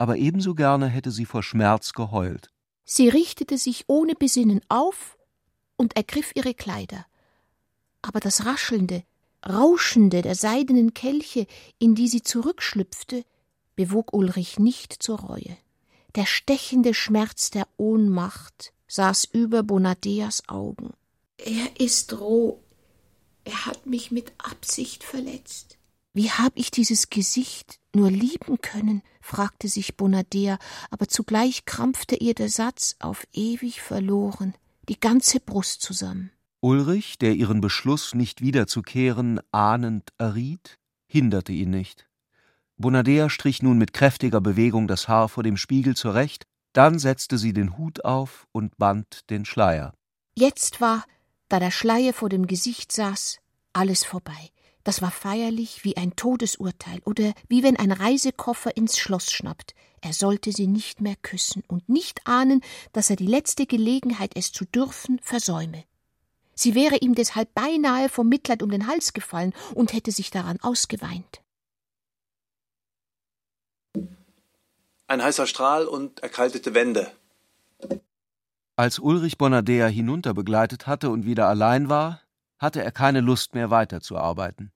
aber 0.00 0.16
ebenso 0.16 0.54
gerne 0.54 0.88
hätte 0.88 1.10
sie 1.10 1.26
vor 1.26 1.42
Schmerz 1.42 1.92
geheult. 1.92 2.50
Sie 2.84 3.10
richtete 3.10 3.58
sich 3.58 3.84
ohne 3.86 4.14
Besinnen 4.14 4.62
auf 4.70 5.18
und 5.76 5.94
ergriff 5.94 6.32
ihre 6.34 6.54
Kleider. 6.54 7.04
Aber 8.00 8.18
das 8.18 8.46
Raschelnde, 8.46 9.04
Rauschende 9.46 10.22
der 10.22 10.34
seidenen 10.34 10.94
Kelche, 10.94 11.46
in 11.78 11.94
die 11.94 12.08
sie 12.08 12.22
zurückschlüpfte, 12.22 13.24
bewog 13.76 14.14
Ulrich 14.14 14.58
nicht 14.58 15.02
zur 15.02 15.20
Reue. 15.20 15.56
Der 16.14 16.26
stechende 16.26 16.94
Schmerz 16.94 17.50
der 17.50 17.68
Ohnmacht 17.76 18.72
saß 18.88 19.26
über 19.26 19.62
Bonadeas 19.62 20.48
Augen. 20.48 20.94
Er 21.38 21.78
ist 21.78 22.18
roh, 22.18 22.62
er 23.44 23.66
hat 23.66 23.86
mich 23.86 24.10
mit 24.10 24.32
Absicht 24.38 25.04
verletzt. 25.04 25.78
Wie 26.12 26.30
hab 26.30 26.52
ich 26.56 26.70
dieses 26.70 27.10
Gesicht 27.10 27.78
nur 27.94 28.10
lieben 28.10 28.60
können? 28.60 29.02
fragte 29.20 29.68
sich 29.68 29.96
Bonadea, 29.96 30.58
aber 30.90 31.06
zugleich 31.06 31.64
krampfte 31.64 32.16
ihr 32.16 32.34
der 32.34 32.48
Satz 32.48 32.96
auf 32.98 33.26
ewig 33.32 33.80
verloren, 33.80 34.54
die 34.88 34.98
ganze 34.98 35.38
Brust 35.38 35.82
zusammen. 35.82 36.30
Ulrich, 36.60 37.18
der 37.18 37.34
ihren 37.34 37.60
Beschluss, 37.60 38.14
nicht 38.14 38.40
wiederzukehren, 38.40 39.40
ahnend 39.52 40.10
erriet, 40.18 40.78
hinderte 41.06 41.52
ihn 41.52 41.70
nicht. 41.70 42.08
Bonadea 42.76 43.30
strich 43.30 43.62
nun 43.62 43.78
mit 43.78 43.92
kräftiger 43.92 44.40
Bewegung 44.40 44.88
das 44.88 45.06
Haar 45.06 45.28
vor 45.28 45.42
dem 45.42 45.56
Spiegel 45.56 45.94
zurecht, 45.94 46.44
dann 46.72 46.98
setzte 46.98 47.38
sie 47.38 47.52
den 47.52 47.78
Hut 47.78 48.04
auf 48.04 48.46
und 48.52 48.76
band 48.78 49.30
den 49.30 49.44
Schleier. 49.44 49.94
Jetzt 50.34 50.80
war 50.80 51.04
da 51.50 51.58
der 51.58 51.70
Schleier 51.70 52.14
vor 52.14 52.30
dem 52.30 52.46
Gesicht 52.46 52.92
saß, 52.92 53.40
alles 53.72 54.04
vorbei. 54.04 54.50
Das 54.84 55.02
war 55.02 55.10
feierlich 55.10 55.84
wie 55.84 55.96
ein 55.96 56.16
Todesurteil 56.16 57.00
oder 57.04 57.34
wie 57.48 57.62
wenn 57.62 57.76
ein 57.76 57.92
Reisekoffer 57.92 58.76
ins 58.76 58.98
Schloss 58.98 59.30
schnappt. 59.30 59.74
Er 60.00 60.14
sollte 60.14 60.52
sie 60.52 60.66
nicht 60.66 61.02
mehr 61.02 61.16
küssen 61.16 61.62
und 61.68 61.88
nicht 61.88 62.26
ahnen, 62.26 62.62
dass 62.92 63.10
er 63.10 63.16
die 63.16 63.26
letzte 63.26 63.66
Gelegenheit, 63.66 64.32
es 64.34 64.52
zu 64.52 64.64
dürfen, 64.64 65.18
versäume. 65.22 65.84
Sie 66.54 66.74
wäre 66.74 66.96
ihm 66.96 67.14
deshalb 67.14 67.52
beinahe 67.54 68.08
vom 68.08 68.28
Mitleid 68.28 68.62
um 68.62 68.70
den 68.70 68.86
Hals 68.86 69.12
gefallen 69.12 69.52
und 69.74 69.92
hätte 69.92 70.12
sich 70.12 70.30
daran 70.30 70.60
ausgeweint. 70.60 71.42
Ein 75.06 75.22
heißer 75.22 75.46
Strahl 75.46 75.86
und 75.86 76.20
erkaltete 76.20 76.72
Wände. 76.72 77.10
Als 78.80 78.98
Ulrich 78.98 79.36
Bonadea 79.36 79.88
hinunter 79.88 80.32
begleitet 80.32 80.86
hatte 80.86 81.10
und 81.10 81.26
wieder 81.26 81.48
allein 81.48 81.90
war, 81.90 82.22
hatte 82.58 82.82
er 82.82 82.90
keine 82.92 83.20
Lust 83.20 83.52
mehr 83.52 83.68
weiterzuarbeiten. 83.68 84.72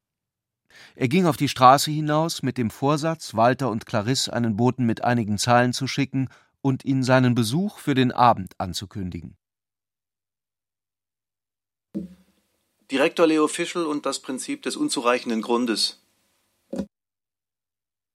Er 0.94 1.08
ging 1.08 1.24
auf 1.24 1.38
die 1.38 1.48
Straße 1.48 1.90
hinaus 1.90 2.42
mit 2.42 2.58
dem 2.58 2.68
Vorsatz, 2.68 3.32
Walter 3.32 3.70
und 3.70 3.86
Clarisse 3.86 4.30
einen 4.30 4.58
Boten 4.58 4.84
mit 4.84 5.02
einigen 5.02 5.38
Zahlen 5.38 5.72
zu 5.72 5.86
schicken 5.86 6.28
und 6.60 6.84
ihnen 6.84 7.02
seinen 7.02 7.34
Besuch 7.34 7.78
für 7.78 7.94
den 7.94 8.12
Abend 8.12 8.52
anzukündigen. 8.58 9.38
Direktor 12.90 13.26
Leo 13.26 13.48
Fischel 13.48 13.86
und 13.86 14.04
das 14.04 14.20
Prinzip 14.20 14.60
des 14.64 14.76
unzureichenden 14.76 15.40
Grundes. 15.40 16.04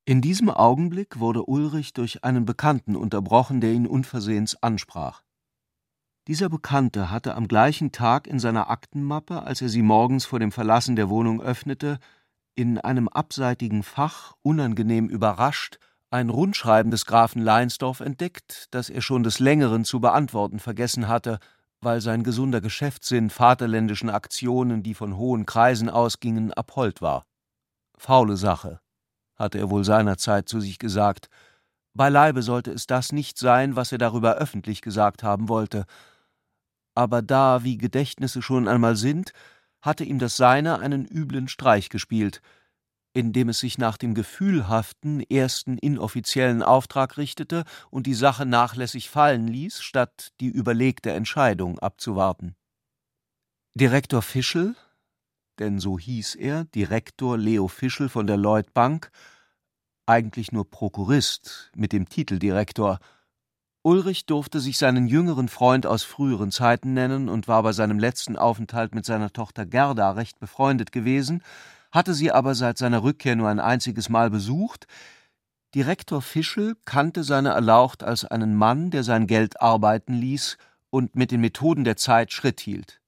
In 0.06 0.22
diesem 0.22 0.52
Augenblick 0.52 1.20
wurde 1.20 1.46
Ulrich 1.46 1.94
durch 1.94 2.24
einen 2.24 2.46
Bekannten 2.46 2.96
unterbrochen, 2.96 3.60
der 3.60 3.72
ihn 3.72 3.88
unversehens 3.88 4.62
ansprach. 4.62 5.24
Dieser 6.30 6.48
Bekannte 6.48 7.10
hatte 7.10 7.34
am 7.34 7.48
gleichen 7.48 7.92
Tag 7.92 8.28
in 8.28 8.38
seiner 8.38 8.70
Aktenmappe, 8.70 9.42
als 9.42 9.64
er 9.64 9.70
sie 9.70 9.82
morgens 9.82 10.26
vor 10.26 10.38
dem 10.38 10.52
Verlassen 10.52 10.96
der 10.96 11.10
Wohnung 11.10 11.42
öffnete, 11.42 11.98
in 12.54 12.78
einem 12.78 13.08
abseitigen 13.08 13.82
Fach, 13.82 14.36
unangenehm 14.44 15.10
überrascht, 15.10 15.80
ein 16.12 16.30
Rundschreiben 16.30 16.92
des 16.92 17.08
Grafen 17.08 17.42
Leinsdorf 17.42 18.00
entdeckt, 18.00 18.68
das 18.70 18.92
er 18.92 19.02
schon 19.02 19.24
des 19.24 19.40
Längeren 19.40 19.86
zu 19.86 20.02
beantworten 20.02 20.60
vergessen 20.60 21.08
hatte, 21.08 21.40
weil 21.82 22.00
sein 22.00 22.22
gesunder 22.22 22.62
Geschäftssinn 22.62 23.32
vaterländischen 23.32 24.12
Aktionen, 24.12 24.84
die 24.84 24.94
von 24.94 25.18
hohen 25.18 25.48
Kreisen 25.48 25.90
ausgingen, 25.90 26.54
abhold 26.54 27.02
war. 27.02 27.26
Faule 27.98 28.38
Sache, 28.38 28.82
hatte 29.36 29.58
er 29.58 29.72
wohl 29.72 29.84
seinerzeit 29.84 30.48
zu 30.48 30.60
sich 30.60 30.78
gesagt. 30.78 31.28
Beileibe 31.96 32.44
sollte 32.44 32.72
es 32.72 32.86
das 32.86 33.14
nicht 33.14 33.40
sein, 33.40 33.76
was 33.76 33.92
er 33.92 33.98
darüber 33.98 34.36
öffentlich 34.36 34.84
gesagt 34.84 35.24
haben 35.24 35.50
wollte, 35.50 35.88
aber 37.00 37.22
da, 37.22 37.64
wie 37.64 37.78
Gedächtnisse 37.78 38.42
schon 38.42 38.68
einmal 38.68 38.98
sind, 38.98 39.32
hatte 39.82 40.04
ihm 40.04 40.20
das 40.20 40.36
Seine 40.36 40.80
einen 40.80 41.06
üblen 41.06 41.48
Streich 41.48 41.88
gespielt, 41.88 42.42
indem 43.14 43.48
es 43.48 43.60
sich 43.60 43.78
nach 43.78 43.96
dem 43.96 44.14
gefühlhaften 44.14 45.22
ersten 45.22 45.78
inoffiziellen 45.78 46.62
Auftrag 46.62 47.16
richtete 47.16 47.64
und 47.90 48.06
die 48.06 48.14
Sache 48.14 48.46
nachlässig 48.46 49.10
fallen 49.10 49.48
ließ, 49.48 49.82
statt 49.82 50.34
die 50.42 50.50
überlegte 50.50 51.12
Entscheidung 51.12 51.80
abzuwarten. 51.80 52.58
Direktor 53.76 54.22
Fischel, 54.22 54.76
denn 55.58 55.80
so 55.80 55.98
hieß 55.98 56.36
er, 56.36 56.66
Direktor 56.66 57.38
Leo 57.38 57.70
Fischel 57.70 58.10
von 58.10 58.28
der 58.28 58.36
Lloyd 58.36 58.74
Bank, 58.74 59.10
eigentlich 60.06 60.52
nur 60.52 60.70
Prokurist 60.70 61.72
mit 61.78 61.94
dem 61.94 62.10
Titel 62.10 62.40
Direktor, 62.40 63.00
Ulrich 63.82 64.26
durfte 64.26 64.60
sich 64.60 64.78
seinen 64.78 65.08
jüngeren 65.08 65.48
Freund 65.48 65.86
aus 65.86 66.04
früheren 66.04 66.52
Zeiten 66.52 66.94
nennen 66.94 67.30
und 67.30 67.48
war 67.48 67.64
bei 67.64 67.72
seinem 67.72 67.98
letzten 67.98 68.36
Aufenthalt 68.36 68.94
mit 68.94 69.06
seiner 69.06 69.32
Tochter 69.32 69.66
Gerda 69.66 70.12
recht 70.12 70.40
befreundet 70.40 70.92
gewesen, 70.92 71.44
hatte 71.92 72.14
sie 72.14 72.32
aber 72.32 72.56
seit 72.56 72.78
seiner 72.78 73.04
Rückkehr 73.04 73.38
nur 73.38 73.48
ein 73.48 73.62
einziges 73.62 74.10
Mal 74.10 74.30
besucht. 74.30 74.86
Direktor 75.74 76.22
Fischel 76.22 76.76
kannte 76.84 77.24
seine 77.24 77.50
Erlaucht 77.50 78.04
als 78.04 78.26
einen 78.26 78.56
Mann, 78.56 78.92
der 78.92 79.04
sein 79.04 79.28
Geld 79.28 79.62
arbeiten 79.62 80.14
ließ 80.14 80.58
und 80.90 81.16
mit 81.16 81.32
den 81.32 81.40
Methoden 81.40 81.86
der 81.86 81.96
Zeit 81.96 82.34
Schritt 82.34 82.60
hielt. 82.60 83.00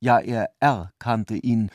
Ja, 0.00 0.18
er 0.18 0.50
erkannte 0.60 1.36
ihn, 1.36 1.70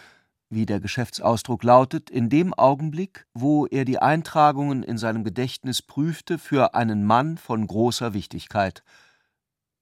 wie 0.55 0.65
der 0.65 0.79
Geschäftsausdruck 0.79 1.63
lautet, 1.63 2.09
in 2.09 2.29
dem 2.29 2.55
Augenblick, 2.55 3.27
wo 3.35 3.67
er 3.67 3.85
die 3.85 3.99
Eintragungen 3.99 4.81
in 4.81 4.97
seinem 4.97 5.23
Gedächtnis 5.23 5.83
prüfte 5.83 6.39
für 6.39 6.73
einen 6.73 7.05
Mann 7.05 7.37
von 7.37 7.67
großer 7.67 8.15
Wichtigkeit. 8.15 8.83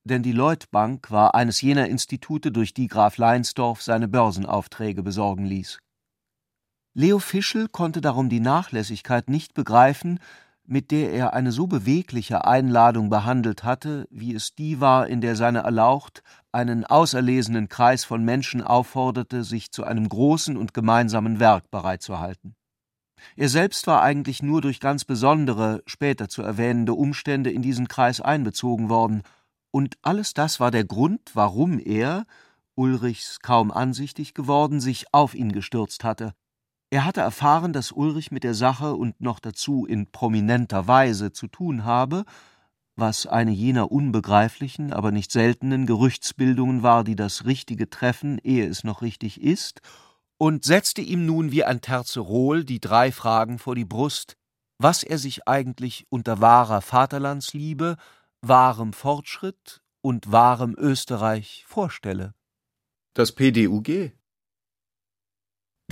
Denn 0.03 0.21
die 0.21 0.33
Lloyd 0.33 0.69
Bank 0.71 1.11
war 1.11 1.33
eines 1.33 1.61
jener 1.61 1.87
Institute, 1.87 2.51
durch 2.51 2.73
die 2.73 2.87
Graf 2.87 3.17
Leinsdorf 3.17 3.81
seine 3.81 4.09
Börsenaufträge 4.09 5.01
besorgen 5.01 5.45
ließ. 5.45 5.79
Leo 6.93 7.19
Fischel 7.19 7.69
konnte 7.69 8.01
darum 8.01 8.27
die 8.27 8.41
Nachlässigkeit 8.41 9.29
nicht 9.29 9.53
begreifen, 9.53 10.19
mit 10.65 10.91
der 10.91 11.11
er 11.11 11.33
eine 11.33 11.51
so 11.51 11.67
bewegliche 11.67 12.45
Einladung 12.45 13.09
behandelt 13.09 13.63
hatte, 13.63 14.07
wie 14.09 14.33
es 14.33 14.55
die 14.55 14.79
war, 14.79 15.07
in 15.07 15.21
der 15.21 15.35
seine 15.35 15.59
Erlaucht 15.59 16.23
einen 16.51 16.85
auserlesenen 16.85 17.67
Kreis 17.69 18.05
von 18.05 18.23
Menschen 18.23 18.61
aufforderte, 18.61 19.43
sich 19.43 19.71
zu 19.71 19.83
einem 19.83 20.07
großen 20.07 20.55
und 20.55 20.73
gemeinsamen 20.73 21.39
Werk 21.39 21.69
bereitzuhalten. 21.69 22.55
Er 23.35 23.49
selbst 23.49 23.87
war 23.87 24.01
eigentlich 24.01 24.43
nur 24.43 24.61
durch 24.61 24.79
ganz 24.79 25.05
besondere, 25.05 25.81
später 25.85 26.29
zu 26.29 26.41
erwähnende 26.41 26.93
Umstände 26.93 27.51
in 27.51 27.61
diesen 27.61 27.87
Kreis 27.87 28.21
einbezogen 28.21 28.89
worden, 28.89 29.23
und 29.71 29.97
alles 30.03 30.33
das 30.35 30.59
war 30.59 30.69
der 30.69 30.83
Grund, 30.83 31.31
warum 31.33 31.79
er, 31.79 32.25
Ulrichs 32.75 33.39
kaum 33.39 33.71
ansichtig 33.71 34.33
geworden, 34.33 34.79
sich 34.79 35.13
auf 35.13 35.33
ihn 35.33 35.51
gestürzt 35.51 36.03
hatte, 36.03 36.33
er 36.93 37.05
hatte 37.05 37.21
erfahren, 37.21 37.73
dass 37.73 37.91
Ulrich 37.91 38.29
mit 38.29 38.43
der 38.43 38.53
Sache 38.53 38.93
und 38.93 39.19
noch 39.19 39.39
dazu 39.39 39.87
in 39.87 40.11
prominenter 40.11 40.87
Weise 40.87 41.31
zu 41.31 41.47
tun 41.47 41.85
habe, 41.85 42.23
was 42.95 43.25
eine 43.25 43.49
jener 43.49 43.91
unbegreiflichen, 43.91 44.93
aber 44.93 45.11
nicht 45.11 45.31
seltenen 45.31 45.87
Gerüchtsbildungen 45.87 46.83
war, 46.83 47.03
die 47.03 47.15
das 47.15 47.45
Richtige 47.45 47.89
treffen, 47.89 48.37
ehe 48.37 48.67
es 48.67 48.83
noch 48.83 49.01
richtig 49.01 49.41
ist, 49.41 49.81
und 50.37 50.65
setzte 50.65 51.01
ihm 51.01 51.25
nun 51.25 51.51
wie 51.51 51.63
ein 51.63 51.81
Terzerol 51.81 52.63
die 52.63 52.79
drei 52.79 53.11
Fragen 53.11 53.57
vor 53.57 53.73
die 53.73 53.85
Brust, 53.85 54.37
was 54.77 55.01
er 55.01 55.17
sich 55.17 55.47
eigentlich 55.47 56.05
unter 56.09 56.41
wahrer 56.41 56.81
Vaterlandsliebe, 56.81 57.97
wahrem 58.41 58.93
Fortschritt 58.93 59.81
und 60.01 60.31
wahrem 60.31 60.75
Österreich 60.77 61.63
vorstelle. 61.65 62.35
Das 63.15 63.31
PDUG. 63.31 64.13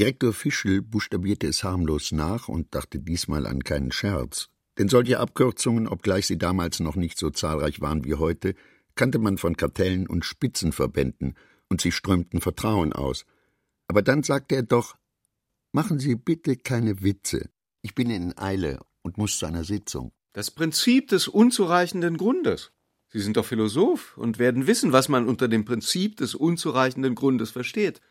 Direktor 0.01 0.33
Fischel 0.33 0.81
buchstabierte 0.81 1.45
es 1.45 1.63
harmlos 1.63 2.11
nach 2.11 2.47
und 2.47 2.73
dachte 2.73 2.97
diesmal 2.97 3.45
an 3.45 3.63
keinen 3.63 3.91
Scherz. 3.91 4.49
Denn 4.79 4.89
solche 4.89 5.19
Abkürzungen, 5.19 5.87
obgleich 5.87 6.25
sie 6.25 6.39
damals 6.39 6.79
noch 6.79 6.95
nicht 6.95 7.19
so 7.19 7.29
zahlreich 7.29 7.81
waren 7.81 8.03
wie 8.03 8.15
heute, 8.15 8.55
kannte 8.95 9.19
man 9.19 9.37
von 9.37 9.55
Kartellen 9.55 10.07
und 10.07 10.25
Spitzenverbänden, 10.25 11.37
und 11.69 11.81
sie 11.81 11.91
strömten 11.91 12.41
Vertrauen 12.41 12.93
aus. 12.93 13.27
Aber 13.87 14.01
dann 14.01 14.23
sagte 14.23 14.55
er 14.55 14.63
doch 14.63 14.95
Machen 15.71 15.99
Sie 15.99 16.15
bitte 16.15 16.55
keine 16.55 17.03
Witze. 17.03 17.51
Ich 17.83 17.93
bin 17.93 18.09
in 18.09 18.35
Eile 18.39 18.79
und 19.03 19.19
muss 19.19 19.37
zu 19.37 19.45
einer 19.45 19.63
Sitzung. 19.63 20.13
Das 20.33 20.49
Prinzip 20.49 21.09
des 21.09 21.27
unzureichenden 21.27 22.17
Grundes. 22.17 22.71
Sie 23.09 23.19
sind 23.19 23.37
doch 23.37 23.45
Philosoph 23.45 24.17
und 24.17 24.39
werden 24.39 24.65
wissen, 24.65 24.93
was 24.93 25.09
man 25.09 25.27
unter 25.27 25.47
dem 25.47 25.63
Prinzip 25.63 26.17
des 26.17 26.33
unzureichenden 26.33 27.13
Grundes 27.13 27.51
versteht. 27.51 28.01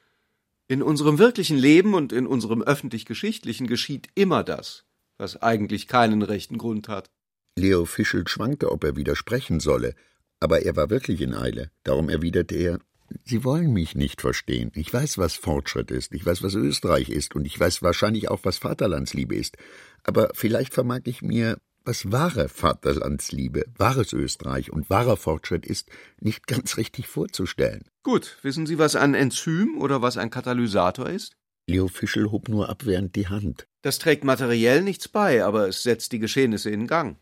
In 0.70 0.84
unserem 0.84 1.18
wirklichen 1.18 1.58
Leben 1.58 1.94
und 1.94 2.12
in 2.12 2.28
unserem 2.28 2.62
öffentlich-geschichtlichen 2.62 3.66
geschieht 3.66 4.06
immer 4.14 4.44
das, 4.44 4.84
was 5.18 5.42
eigentlich 5.42 5.88
keinen 5.88 6.22
rechten 6.22 6.58
Grund 6.58 6.86
hat. 6.86 7.10
Leo 7.56 7.86
Fischel 7.86 8.28
schwankte, 8.28 8.70
ob 8.70 8.84
er 8.84 8.94
widersprechen 8.94 9.58
solle, 9.58 9.96
aber 10.38 10.62
er 10.62 10.76
war 10.76 10.88
wirklich 10.88 11.22
in 11.22 11.34
Eile. 11.34 11.72
Darum 11.82 12.08
erwiderte 12.08 12.54
er 12.54 12.78
Sie 13.24 13.42
wollen 13.42 13.72
mich 13.72 13.96
nicht 13.96 14.20
verstehen. 14.20 14.70
Ich 14.76 14.94
weiß, 14.94 15.18
was 15.18 15.34
Fortschritt 15.34 15.90
ist, 15.90 16.14
ich 16.14 16.24
weiß, 16.24 16.44
was 16.44 16.54
Österreich 16.54 17.08
ist, 17.08 17.34
und 17.34 17.46
ich 17.46 17.58
weiß 17.58 17.82
wahrscheinlich 17.82 18.30
auch, 18.30 18.44
was 18.44 18.58
Vaterlandsliebe 18.58 19.34
ist. 19.34 19.56
Aber 20.04 20.30
vielleicht 20.34 20.72
vermag 20.72 21.00
ich 21.06 21.20
mir, 21.20 21.58
was 21.84 22.10
wahre 22.12 22.48
Vaterlandsliebe, 22.48 23.64
wahres 23.76 24.12
Österreich 24.12 24.72
und 24.72 24.90
wahrer 24.90 25.16
Fortschritt 25.16 25.66
ist, 25.66 25.88
nicht 26.20 26.46
ganz 26.46 26.76
richtig 26.76 27.08
vorzustellen. 27.08 27.84
Gut, 28.02 28.38
wissen 28.42 28.66
Sie, 28.66 28.78
was 28.78 28.96
ein 28.96 29.14
Enzym 29.14 29.78
oder 29.78 30.02
was 30.02 30.16
ein 30.16 30.30
Katalysator 30.30 31.08
ist? 31.08 31.36
Leo 31.66 31.88
Fischel 31.88 32.30
hob 32.30 32.48
nur 32.48 32.68
abwehrend 32.68 33.14
die 33.16 33.28
Hand. 33.28 33.66
Das 33.82 33.98
trägt 33.98 34.24
materiell 34.24 34.82
nichts 34.82 35.08
bei, 35.08 35.44
aber 35.44 35.68
es 35.68 35.82
setzt 35.82 36.12
die 36.12 36.18
Geschehnisse 36.18 36.70
in 36.70 36.86
Gang. 36.86 37.16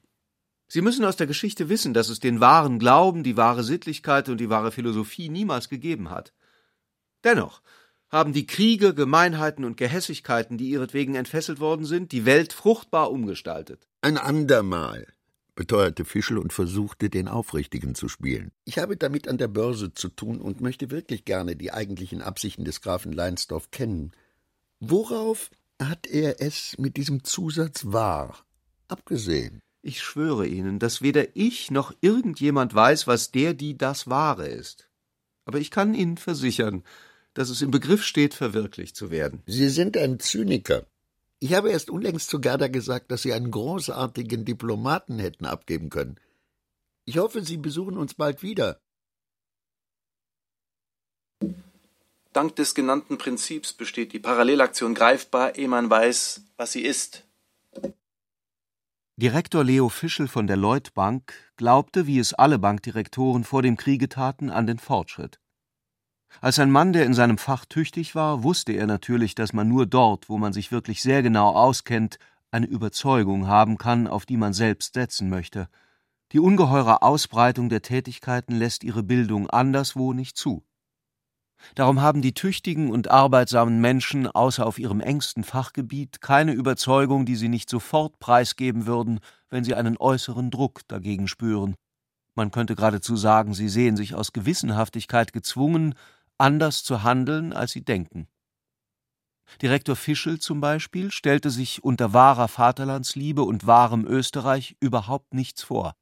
Sie 0.68 0.82
müssen 0.82 1.04
aus 1.04 1.16
der 1.16 1.26
Geschichte 1.26 1.68
wissen, 1.68 1.94
dass 1.94 2.08
es 2.08 2.20
den 2.20 2.40
wahren 2.40 2.78
Glauben, 2.78 3.22
die 3.22 3.36
wahre 3.36 3.64
Sittlichkeit 3.64 4.28
und 4.28 4.38
die 4.38 4.50
wahre 4.50 4.70
Philosophie 4.70 5.30
niemals 5.30 5.68
gegeben 5.68 6.10
hat. 6.10 6.34
Dennoch 7.24 7.62
haben 8.10 8.32
die 8.32 8.46
Kriege, 8.46 8.94
Gemeinheiten 8.94 9.64
und 9.64 9.76
Gehässigkeiten, 9.76 10.56
die 10.58 10.70
ihretwegen 10.70 11.14
entfesselt 11.14 11.60
worden 11.60 11.84
sind, 11.84 12.12
die 12.12 12.24
Welt 12.24 12.52
fruchtbar 12.52 13.10
umgestaltet. 13.10 13.86
Ein 14.00 14.16
andermal, 14.16 15.06
beteuerte 15.54 16.04
Fischel 16.04 16.38
und 16.38 16.52
versuchte, 16.52 17.10
den 17.10 17.28
Aufrichtigen 17.28 17.94
zu 17.94 18.08
spielen. 18.08 18.52
Ich 18.64 18.78
habe 18.78 18.96
damit 18.96 19.28
an 19.28 19.38
der 19.38 19.48
Börse 19.48 19.92
zu 19.92 20.08
tun 20.08 20.40
und 20.40 20.60
möchte 20.60 20.90
wirklich 20.90 21.24
gerne 21.24 21.56
die 21.56 21.72
eigentlichen 21.72 22.22
Absichten 22.22 22.64
des 22.64 22.80
Grafen 22.80 23.12
Leinsdorf 23.12 23.70
kennen. 23.70 24.12
Worauf 24.80 25.50
hat 25.82 26.06
er 26.06 26.40
es 26.40 26.76
mit 26.78 26.96
diesem 26.96 27.24
Zusatz 27.24 27.86
wahr 27.86 28.38
abgesehen? 28.86 29.60
Ich 29.82 30.00
schwöre 30.00 30.46
Ihnen, 30.46 30.78
dass 30.78 31.02
weder 31.02 31.36
ich 31.36 31.70
noch 31.70 31.92
irgendjemand 32.00 32.74
weiß, 32.74 33.06
was 33.06 33.30
der, 33.30 33.54
die 33.54 33.76
das 33.76 34.08
Wahre 34.08 34.48
ist. 34.48 34.88
Aber 35.44 35.58
ich 35.58 35.70
kann 35.70 35.94
Ihnen 35.94 36.16
versichern, 36.16 36.84
dass 37.34 37.50
es 37.50 37.62
im 37.62 37.70
Begriff 37.70 38.04
steht, 38.04 38.34
verwirklicht 38.34 38.96
zu 38.96 39.10
werden. 39.10 39.42
Sie 39.46 39.68
sind 39.68 39.96
ein 39.96 40.18
Zyniker. 40.20 40.86
Ich 41.40 41.54
habe 41.54 41.70
erst 41.70 41.90
unlängst 41.90 42.28
zu 42.30 42.40
Gerda 42.40 42.68
gesagt, 42.68 43.10
dass 43.12 43.22
Sie 43.22 43.32
einen 43.32 43.50
großartigen 43.50 44.44
Diplomaten 44.44 45.18
hätten 45.18 45.46
abgeben 45.46 45.88
können. 45.88 46.16
Ich 47.04 47.18
hoffe, 47.18 47.42
Sie 47.42 47.56
besuchen 47.56 47.96
uns 47.96 48.14
bald 48.14 48.42
wieder. 48.42 48.80
Dank 52.32 52.54
des 52.56 52.74
genannten 52.74 53.18
Prinzips 53.18 53.72
besteht 53.72 54.12
die 54.12 54.18
Parallelaktion 54.18 54.94
greifbar, 54.94 55.56
ehe 55.56 55.68
man 55.68 55.88
weiß, 55.88 56.42
was 56.56 56.72
sie 56.72 56.82
ist. 56.82 57.24
Direktor 59.16 59.64
Leo 59.64 59.88
Fischel 59.88 60.28
von 60.28 60.46
der 60.46 60.56
Lloyd 60.56 60.94
Bank 60.94 61.32
glaubte, 61.56 62.06
wie 62.06 62.20
es 62.20 62.34
alle 62.34 62.58
Bankdirektoren 62.60 63.42
vor 63.42 63.62
dem 63.62 63.76
Kriege 63.76 64.08
taten, 64.08 64.50
an 64.50 64.68
den 64.68 64.78
Fortschritt. 64.78 65.40
Als 66.40 66.58
ein 66.58 66.70
Mann, 66.70 66.92
der 66.92 67.04
in 67.04 67.14
seinem 67.14 67.38
Fach 67.38 67.64
tüchtig 67.64 68.14
war, 68.14 68.42
wusste 68.42 68.72
er 68.72 68.86
natürlich, 68.86 69.34
dass 69.34 69.52
man 69.52 69.68
nur 69.68 69.86
dort, 69.86 70.28
wo 70.28 70.38
man 70.38 70.52
sich 70.52 70.70
wirklich 70.70 71.02
sehr 71.02 71.22
genau 71.22 71.50
auskennt, 71.50 72.18
eine 72.50 72.66
Überzeugung 72.66 73.46
haben 73.46 73.76
kann, 73.76 74.06
auf 74.06 74.24
die 74.24 74.36
man 74.36 74.52
selbst 74.52 74.94
setzen 74.94 75.28
möchte. 75.28 75.68
Die 76.32 76.40
ungeheure 76.40 77.02
Ausbreitung 77.02 77.68
der 77.68 77.82
Tätigkeiten 77.82 78.54
lässt 78.54 78.84
ihre 78.84 79.02
Bildung 79.02 79.48
anderswo 79.48 80.12
nicht 80.12 80.36
zu. 80.36 80.62
Darum 81.74 82.00
haben 82.00 82.22
die 82.22 82.34
tüchtigen 82.34 82.90
und 82.90 83.10
arbeitsamen 83.10 83.80
Menschen 83.80 84.28
außer 84.28 84.64
auf 84.64 84.78
ihrem 84.78 85.00
engsten 85.00 85.42
Fachgebiet 85.42 86.20
keine 86.20 86.52
Überzeugung, 86.52 87.26
die 87.26 87.34
sie 87.34 87.48
nicht 87.48 87.68
sofort 87.68 88.18
preisgeben 88.20 88.86
würden, 88.86 89.20
wenn 89.50 89.64
sie 89.64 89.74
einen 89.74 89.96
äußeren 89.96 90.50
Druck 90.50 90.82
dagegen 90.86 91.26
spüren. 91.26 91.74
Man 92.34 92.52
könnte 92.52 92.76
geradezu 92.76 93.16
sagen, 93.16 93.54
sie 93.54 93.68
sehen 93.68 93.96
sich 93.96 94.14
aus 94.14 94.32
Gewissenhaftigkeit 94.32 95.32
gezwungen, 95.32 95.94
anders 96.38 96.82
zu 96.82 97.02
handeln, 97.02 97.52
als 97.52 97.72
sie 97.72 97.84
denken. 97.84 98.28
Direktor 99.62 99.96
Fischel 99.96 100.38
zum 100.38 100.60
Beispiel 100.60 101.10
stellte 101.10 101.50
sich 101.50 101.82
unter 101.82 102.12
wahrer 102.12 102.48
Vaterlandsliebe 102.48 103.42
und 103.42 103.66
wahrem 103.66 104.06
Österreich 104.06 104.76
überhaupt 104.80 105.34
nichts 105.34 105.62
vor. 105.62 105.94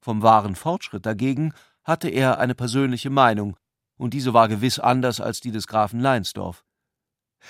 Vom 0.00 0.22
wahren 0.22 0.54
Fortschritt 0.54 1.04
dagegen 1.04 1.52
hatte 1.84 2.08
er 2.08 2.38
eine 2.38 2.54
persönliche 2.54 3.10
Meinung, 3.10 3.56
und 3.96 4.14
diese 4.14 4.32
war 4.32 4.48
gewiss 4.48 4.78
anders 4.78 5.20
als 5.20 5.40
die 5.40 5.50
des 5.50 5.66
Grafen 5.66 6.00
Leinsdorf. 6.00 6.64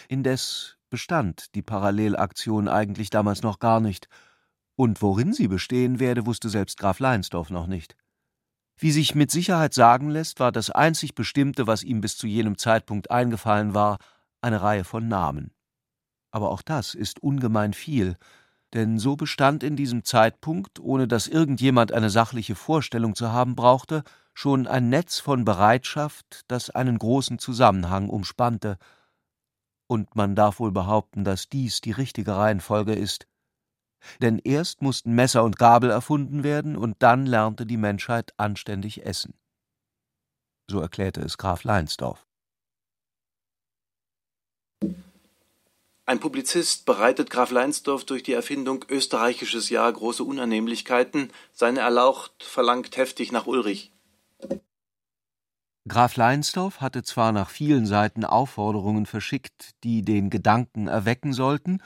Indes 0.09 0.79
bestand 0.89 1.55
die 1.55 1.63
Parallelaktion 1.63 2.67
eigentlich 2.67 3.11
damals 3.11 3.43
noch 3.43 3.59
gar 3.59 3.81
nicht, 3.81 4.09
und 4.75 5.03
worin 5.03 5.33
sie 5.33 5.47
bestehen 5.47 6.01
werde, 6.01 6.27
wusste 6.27 6.49
selbst 6.49 6.79
Graf 6.79 6.99
Leinsdorf 6.99 7.51
noch 7.51 7.67
nicht. 7.67 7.97
Wie 8.83 8.93
sich 8.93 9.15
mit 9.15 9.31
Sicherheit 9.31 9.75
sagen 9.75 10.09
lässt, 10.09 10.41
war 10.41 10.53
das 10.53 10.71
einzig 10.71 11.15
Bestimmte, 11.15 11.67
was 11.67 11.83
ihm 11.83 12.01
bis 12.01 12.17
zu 12.17 12.27
jenem 12.27 12.57
Zeitpunkt 12.57 13.11
eingefallen 13.11 13.75
war, 13.75 13.99
eine 14.41 14.63
Reihe 14.63 14.85
von 14.85 15.07
Namen. 15.07 15.51
Aber 16.31 16.51
auch 16.51 16.63
das 16.63 16.95
ist 16.95 17.23
ungemein 17.23 17.75
viel, 17.75 18.17
denn 18.73 18.99
so 18.99 19.17
bestand 19.17 19.63
in 19.63 19.77
diesem 19.77 20.03
Zeitpunkt, 20.05 20.81
ohne 20.81 21.07
dass 21.07 21.29
irgendjemand 21.29 21.93
eine 21.93 22.09
sachliche 22.09 22.55
Vorstellung 22.55 23.15
zu 23.15 23.31
haben 23.31 23.55
brauchte, 23.55 24.03
schon 24.33 24.67
ein 24.67 24.89
Netz 24.89 25.19
von 25.19 25.45
Bereitschaft, 25.45 26.47
das 26.49 26.71
einen 26.71 26.97
großen 26.97 27.39
Zusammenhang 27.39 28.09
umspannte, 28.09 28.79
und 29.89 30.17
man 30.17 30.35
darf 30.35 30.59
wohl 30.59 30.73
behaupten, 30.73 31.25
dass 31.25 31.51
dies 31.51 31.83
die 31.83 31.93
richtige 31.93 32.35
Reihenfolge 32.35 32.95
ist. 32.95 33.27
Denn 34.21 34.39
erst 34.39 34.83
mussten 34.83 35.15
Messer 35.15 35.45
und 35.45 35.59
Gabel 35.59 35.91
erfunden 35.91 36.43
werden, 36.43 36.77
und 36.77 36.97
dann 37.01 37.27
lernte 37.27 37.67
die 37.67 37.77
Menschheit 37.77 38.33
anständig 38.37 39.05
essen. 39.05 39.35
So 40.71 40.81
erklärte 40.81 41.21
es 41.21 41.39
Graf 41.39 41.65
Leinsdorf. 41.65 42.27
Ein 46.11 46.19
Publizist 46.19 46.87
bereitet 46.87 47.31
Graf 47.31 47.53
Leinsdorf 47.53 48.05
durch 48.05 48.25
die 48.25 48.33
Erfindung 48.33 48.85
Österreichisches 48.89 49.71
Jahr 49.71 49.93
große 49.93 50.25
Unannehmlichkeiten. 50.25 51.31
Seine 51.53 51.81
Erlaucht 51.81 52.43
verlangt 52.43 52.97
heftig 52.97 53.31
nach 53.31 53.47
Ulrich. 53.47 53.93
Graf 55.87 56.17
Leinsdorf 56.17 56.81
hatte 56.81 57.03
zwar 57.03 57.31
nach 57.31 57.49
vielen 57.49 57.87
Seiten 57.87 58.25
Aufforderungen 58.25 59.07
verschickt, 59.07 59.71
die 59.85 60.03
den 60.03 60.31
Gedanken 60.31 60.89
erwecken 60.89 61.33
sollten, 61.33 61.81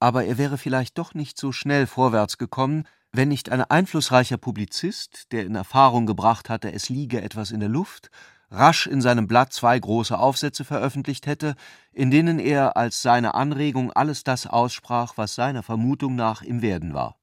aber 0.00 0.24
er 0.24 0.38
wäre 0.38 0.58
vielleicht 0.58 0.98
doch 0.98 1.14
nicht 1.14 1.38
so 1.38 1.52
schnell 1.52 1.86
vorwärts 1.86 2.38
gekommen, 2.38 2.84
wenn 3.12 3.28
nicht 3.28 3.50
ein 3.50 3.62
einflussreicher 3.62 4.36
Publizist, 4.36 5.32
der 5.32 5.46
in 5.46 5.54
Erfahrung 5.54 6.06
gebracht 6.06 6.48
hatte, 6.48 6.72
es 6.72 6.88
liege 6.88 7.22
etwas 7.22 7.50
in 7.50 7.60
der 7.60 7.68
Luft, 7.68 8.10
rasch 8.50 8.86
in 8.86 9.00
seinem 9.00 9.26
Blatt 9.26 9.52
zwei 9.52 9.78
große 9.78 10.18
Aufsätze 10.18 10.64
veröffentlicht 10.64 11.26
hätte, 11.26 11.54
in 11.92 12.10
denen 12.10 12.38
er 12.38 12.76
als 12.76 13.02
seine 13.02 13.34
Anregung 13.34 13.92
alles 13.92 14.24
das 14.24 14.46
aussprach, 14.46 15.14
was 15.16 15.34
seiner 15.34 15.62
Vermutung 15.62 16.16
nach 16.16 16.42
im 16.42 16.62
Werden 16.62 16.94
war. 16.94 17.16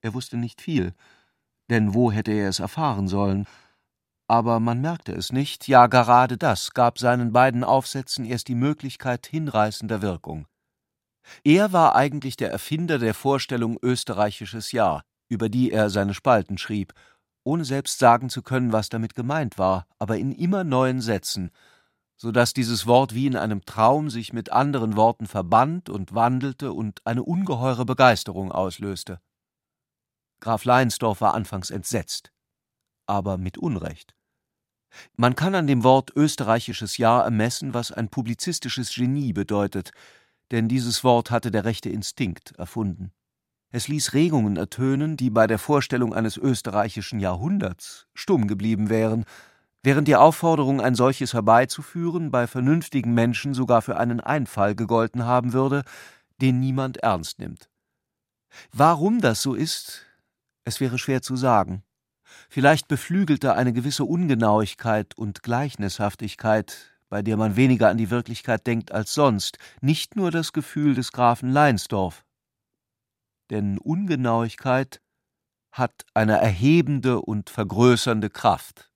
Er 0.00 0.14
wusste 0.14 0.36
nicht 0.36 0.60
viel, 0.60 0.94
denn 1.70 1.94
wo 1.94 2.10
hätte 2.10 2.32
er 2.32 2.48
es 2.48 2.58
erfahren 2.58 3.08
sollen? 3.08 3.46
Aber 4.26 4.60
man 4.60 4.80
merkte 4.80 5.12
es 5.12 5.32
nicht, 5.32 5.68
ja 5.68 5.86
gerade 5.86 6.38
das 6.38 6.72
gab 6.72 6.98
seinen 6.98 7.32
beiden 7.32 7.64
Aufsätzen 7.64 8.24
erst 8.24 8.48
die 8.48 8.54
Möglichkeit 8.54 9.26
hinreißender 9.26 10.02
Wirkung. 10.02 10.46
Er 11.44 11.72
war 11.72 11.94
eigentlich 11.94 12.36
der 12.36 12.50
Erfinder 12.50 12.98
der 12.98 13.14
Vorstellung 13.14 13.78
österreichisches 13.82 14.72
Jahr, 14.72 15.04
über 15.28 15.48
die 15.48 15.70
er 15.70 15.90
seine 15.90 16.14
Spalten 16.14 16.58
schrieb, 16.58 16.92
ohne 17.44 17.64
selbst 17.64 17.98
sagen 17.98 18.28
zu 18.30 18.42
können, 18.42 18.72
was 18.72 18.88
damit 18.88 19.14
gemeint 19.14 19.58
war, 19.58 19.86
aber 19.98 20.18
in 20.18 20.32
immer 20.32 20.64
neuen 20.64 21.00
Sätzen, 21.00 21.50
so 22.16 22.30
dass 22.30 22.52
dieses 22.52 22.86
Wort 22.86 23.14
wie 23.14 23.26
in 23.26 23.36
einem 23.36 23.64
Traum 23.64 24.08
sich 24.08 24.32
mit 24.32 24.52
anderen 24.52 24.96
Worten 24.96 25.26
verband 25.26 25.88
und 25.88 26.14
wandelte 26.14 26.72
und 26.72 27.04
eine 27.04 27.24
ungeheure 27.24 27.84
Begeisterung 27.84 28.52
auslöste. 28.52 29.20
Graf 30.40 30.64
Leinsdorf 30.64 31.20
war 31.20 31.34
anfangs 31.34 31.70
entsetzt, 31.70 32.32
aber 33.06 33.38
mit 33.38 33.58
Unrecht. 33.58 34.14
Man 35.16 35.34
kann 35.34 35.54
an 35.54 35.66
dem 35.66 35.84
Wort 35.84 36.12
österreichisches 36.14 36.98
Jahr 36.98 37.24
ermessen, 37.24 37.74
was 37.74 37.92
ein 37.92 38.08
publizistisches 38.08 38.94
Genie 38.94 39.32
bedeutet, 39.32 39.92
denn 40.52 40.68
dieses 40.68 41.02
Wort 41.02 41.32
hatte 41.32 41.50
der 41.50 41.64
rechte 41.64 41.88
Instinkt 41.88 42.52
erfunden. 42.52 43.10
Es 43.70 43.88
ließ 43.88 44.12
Regungen 44.12 44.58
ertönen, 44.58 45.16
die 45.16 45.30
bei 45.30 45.46
der 45.46 45.58
Vorstellung 45.58 46.14
eines 46.14 46.36
österreichischen 46.36 47.18
Jahrhunderts 47.18 48.06
stumm 48.14 48.46
geblieben 48.46 48.90
wären, 48.90 49.24
während 49.82 50.08
die 50.08 50.16
Aufforderung, 50.16 50.80
ein 50.82 50.94
solches 50.94 51.32
herbeizuführen, 51.32 52.30
bei 52.30 52.46
vernünftigen 52.46 53.14
Menschen 53.14 53.54
sogar 53.54 53.80
für 53.80 53.96
einen 53.96 54.20
Einfall 54.20 54.74
gegolten 54.74 55.24
haben 55.24 55.54
würde, 55.54 55.84
den 56.42 56.60
niemand 56.60 56.98
ernst 56.98 57.38
nimmt. 57.38 57.70
Warum 58.72 59.22
das 59.22 59.40
so 59.40 59.54
ist, 59.54 60.04
es 60.64 60.78
wäre 60.80 60.98
schwer 60.98 61.22
zu 61.22 61.34
sagen. 61.36 61.82
Vielleicht 62.50 62.88
beflügelte 62.88 63.54
eine 63.54 63.72
gewisse 63.72 64.04
Ungenauigkeit 64.04 65.16
und 65.16 65.42
Gleichnishaftigkeit, 65.42 66.91
bei 67.12 67.20
der 67.20 67.36
man 67.36 67.56
weniger 67.56 67.90
an 67.90 67.98
die 67.98 68.08
Wirklichkeit 68.08 68.66
denkt 68.66 68.90
als 68.90 69.12
sonst, 69.12 69.58
nicht 69.82 70.16
nur 70.16 70.30
das 70.30 70.54
Gefühl 70.54 70.94
des 70.94 71.12
Grafen 71.12 71.50
Leinsdorf. 71.50 72.24
Denn 73.50 73.76
Ungenauigkeit 73.76 75.02
hat 75.72 76.06
eine 76.14 76.40
erhebende 76.40 77.20
und 77.20 77.50
vergrößernde 77.50 78.30
Kraft. 78.30 78.90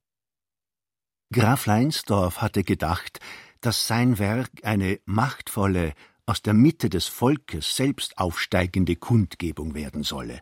Graf 1.30 1.66
Leinsdorf 1.66 2.40
hatte 2.40 2.64
gedacht, 2.64 3.20
dass 3.60 3.86
sein 3.86 4.18
Werk 4.18 4.48
eine 4.62 4.98
machtvolle, 5.04 5.92
aus 6.24 6.40
der 6.40 6.54
Mitte 6.54 6.88
des 6.88 7.08
Volkes 7.08 7.76
selbst 7.76 8.16
aufsteigende 8.16 8.96
Kundgebung 8.96 9.74
werden 9.74 10.04
solle. 10.04 10.40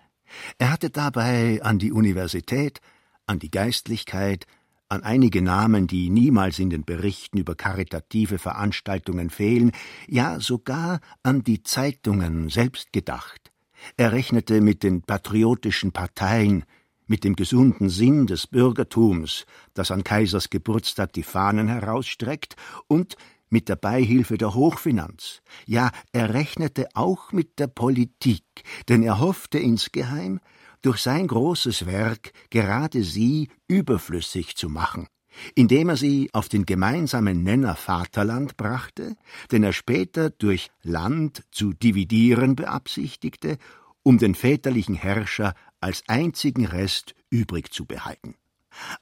Er 0.59 0.71
hatte 0.71 0.91
dabei 0.91 1.61
an 1.65 1.81
die 1.81 1.91
Universität, 1.91 2.81
an 3.27 3.41
die 3.41 3.51
Geistlichkeit, 3.51 4.47
an 4.89 5.03
einige 5.03 5.43
Namen, 5.43 5.87
die 5.87 6.11
niemals 6.11 6.59
in 6.59 6.71
den 6.71 6.85
Berichten 6.85 7.39
über 7.39 7.55
karitative 7.55 8.39
Veranstaltungen 8.39 9.31
fehlen, 9.31 9.73
ja 10.07 10.41
sogar 10.41 11.01
an 11.23 11.43
die 11.43 11.63
Zeitungen 11.63 12.49
selbst 12.49 12.93
gedacht. 12.93 13.53
Er 13.97 14.13
rechnete 14.13 14.61
mit 14.61 14.83
den 14.83 15.03
patriotischen 15.03 15.93
Parteien, 15.93 16.65
mit 17.07 17.25
dem 17.25 17.37
gesunden 17.37 17.91
Sinn 17.91 18.27
des 18.27 18.47
Bürgertums, 18.47 19.47
das 19.75 19.91
an 19.91 20.05
Kaisers 20.05 20.49
Geburtstag 20.51 21.13
die 21.13 21.23
Fahnen 21.23 21.69
herausstreckt, 21.69 22.57
und 22.87 23.17
mit 23.51 23.69
der 23.69 23.77
Beihilfe 23.77 24.39
der 24.39 24.55
Hochfinanz. 24.55 25.43
Ja, 25.67 25.91
er 26.13 26.35
rechnete 26.35 26.89
auch 26.95 27.33
mit 27.33 27.59
der 27.59 27.69
Politik, 27.69 28.45
denn 28.89 29.03
er 29.03 29.21
hoffte 29.21 29.59
insgeheim, 29.59 30.41
durch 30.85 30.99
sein 30.99 31.27
großes 31.27 31.87
Werk 31.87 32.33
gerade 32.51 33.03
sie 33.03 33.49
überflüssig 33.69 34.55
zu 34.55 34.69
machen, 34.69 35.07
indem 35.55 35.89
er 35.89 35.97
sie 35.97 36.29
auf 36.33 36.49
den 36.49 36.67
gemeinsamen 36.67 37.43
Nenner 37.43 37.75
Vaterland 37.75 38.57
brachte, 38.57 39.17
den 39.51 39.63
er 39.63 39.73
später 39.73 40.29
durch 40.31 40.71
Land 40.83 41.43
zu 41.51 41.73
dividieren 41.73 42.55
beabsichtigte, 42.55 43.57
um 44.03 44.19
den 44.19 44.35
väterlichen 44.35 44.95
Herrscher 44.95 45.55
als 45.81 46.03
einzigen 46.07 46.67
Rest 46.67 47.15
übrig 47.31 47.73
zu 47.73 47.87
behalten. 47.87 48.35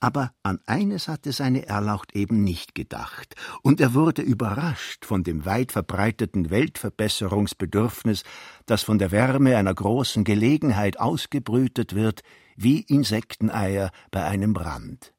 Aber 0.01 0.33
an 0.43 0.61
eines 0.67 1.09
hatte 1.09 1.33
seine 1.33 1.67
Erlaucht 1.67 2.15
eben 2.15 2.43
nicht 2.43 2.75
gedacht, 2.75 3.35
und 3.63 3.81
er 3.81 3.95
wurde 3.95 4.23
überrascht 4.23 5.05
von 5.05 5.23
dem 5.25 5.45
weit 5.45 5.73
verbreiteten 5.73 6.51
Weltverbesserungsbedürfnis, 6.51 8.25
das 8.67 8.83
von 8.83 8.99
der 8.99 9.11
Wärme 9.11 9.57
einer 9.57 9.75
großen 9.75 10.25
Gelegenheit 10.25 10.99
ausgebrütet 10.99 11.95
wird, 11.95 12.23
wie 12.57 12.81
Insekteneier 12.81 13.91
bei 14.11 14.25
einem 14.25 14.53
Brand. 14.53 15.13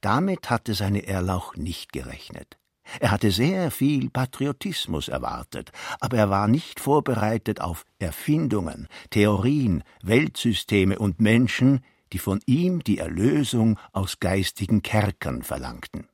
Damit 0.00 0.50
hatte 0.50 0.74
seine 0.74 1.06
Erlauch 1.06 1.56
nicht 1.56 1.92
gerechnet. 1.92 2.58
Er 3.00 3.10
hatte 3.10 3.30
sehr 3.30 3.70
viel 3.70 4.10
Patriotismus 4.10 5.08
erwartet, 5.08 5.72
aber 6.00 6.18
er 6.18 6.30
war 6.30 6.46
nicht 6.46 6.78
vorbereitet 6.78 7.60
auf 7.60 7.84
Erfindungen, 7.98 8.88
Theorien, 9.10 9.82
Weltsysteme 10.02 10.98
und 10.98 11.20
Menschen, 11.20 11.80
die 12.12 12.18
von 12.18 12.40
ihm 12.46 12.82
die 12.82 12.98
Erlösung 12.98 13.78
aus 13.92 14.20
geistigen 14.20 14.82
Kerkern 14.82 15.42
verlangten. 15.42 16.08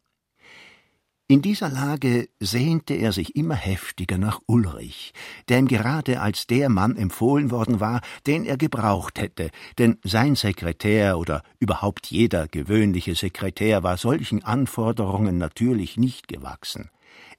In 1.32 1.40
dieser 1.40 1.70
Lage 1.70 2.28
sehnte 2.40 2.92
er 2.92 3.12
sich 3.12 3.36
immer 3.36 3.54
heftiger 3.54 4.18
nach 4.18 4.40
Ulrich, 4.46 5.14
der 5.48 5.60
ihm 5.60 5.66
gerade 5.66 6.20
als 6.20 6.46
der 6.46 6.68
Mann 6.68 6.94
empfohlen 6.94 7.50
worden 7.50 7.80
war, 7.80 8.02
den 8.26 8.44
er 8.44 8.58
gebraucht 8.58 9.18
hätte, 9.18 9.50
denn 9.78 9.98
sein 10.04 10.34
Sekretär 10.34 11.16
oder 11.16 11.42
überhaupt 11.58 12.08
jeder 12.08 12.48
gewöhnliche 12.48 13.14
Sekretär 13.14 13.82
war 13.82 13.96
solchen 13.96 14.44
Anforderungen 14.44 15.38
natürlich 15.38 15.96
nicht 15.96 16.28
gewachsen. 16.28 16.90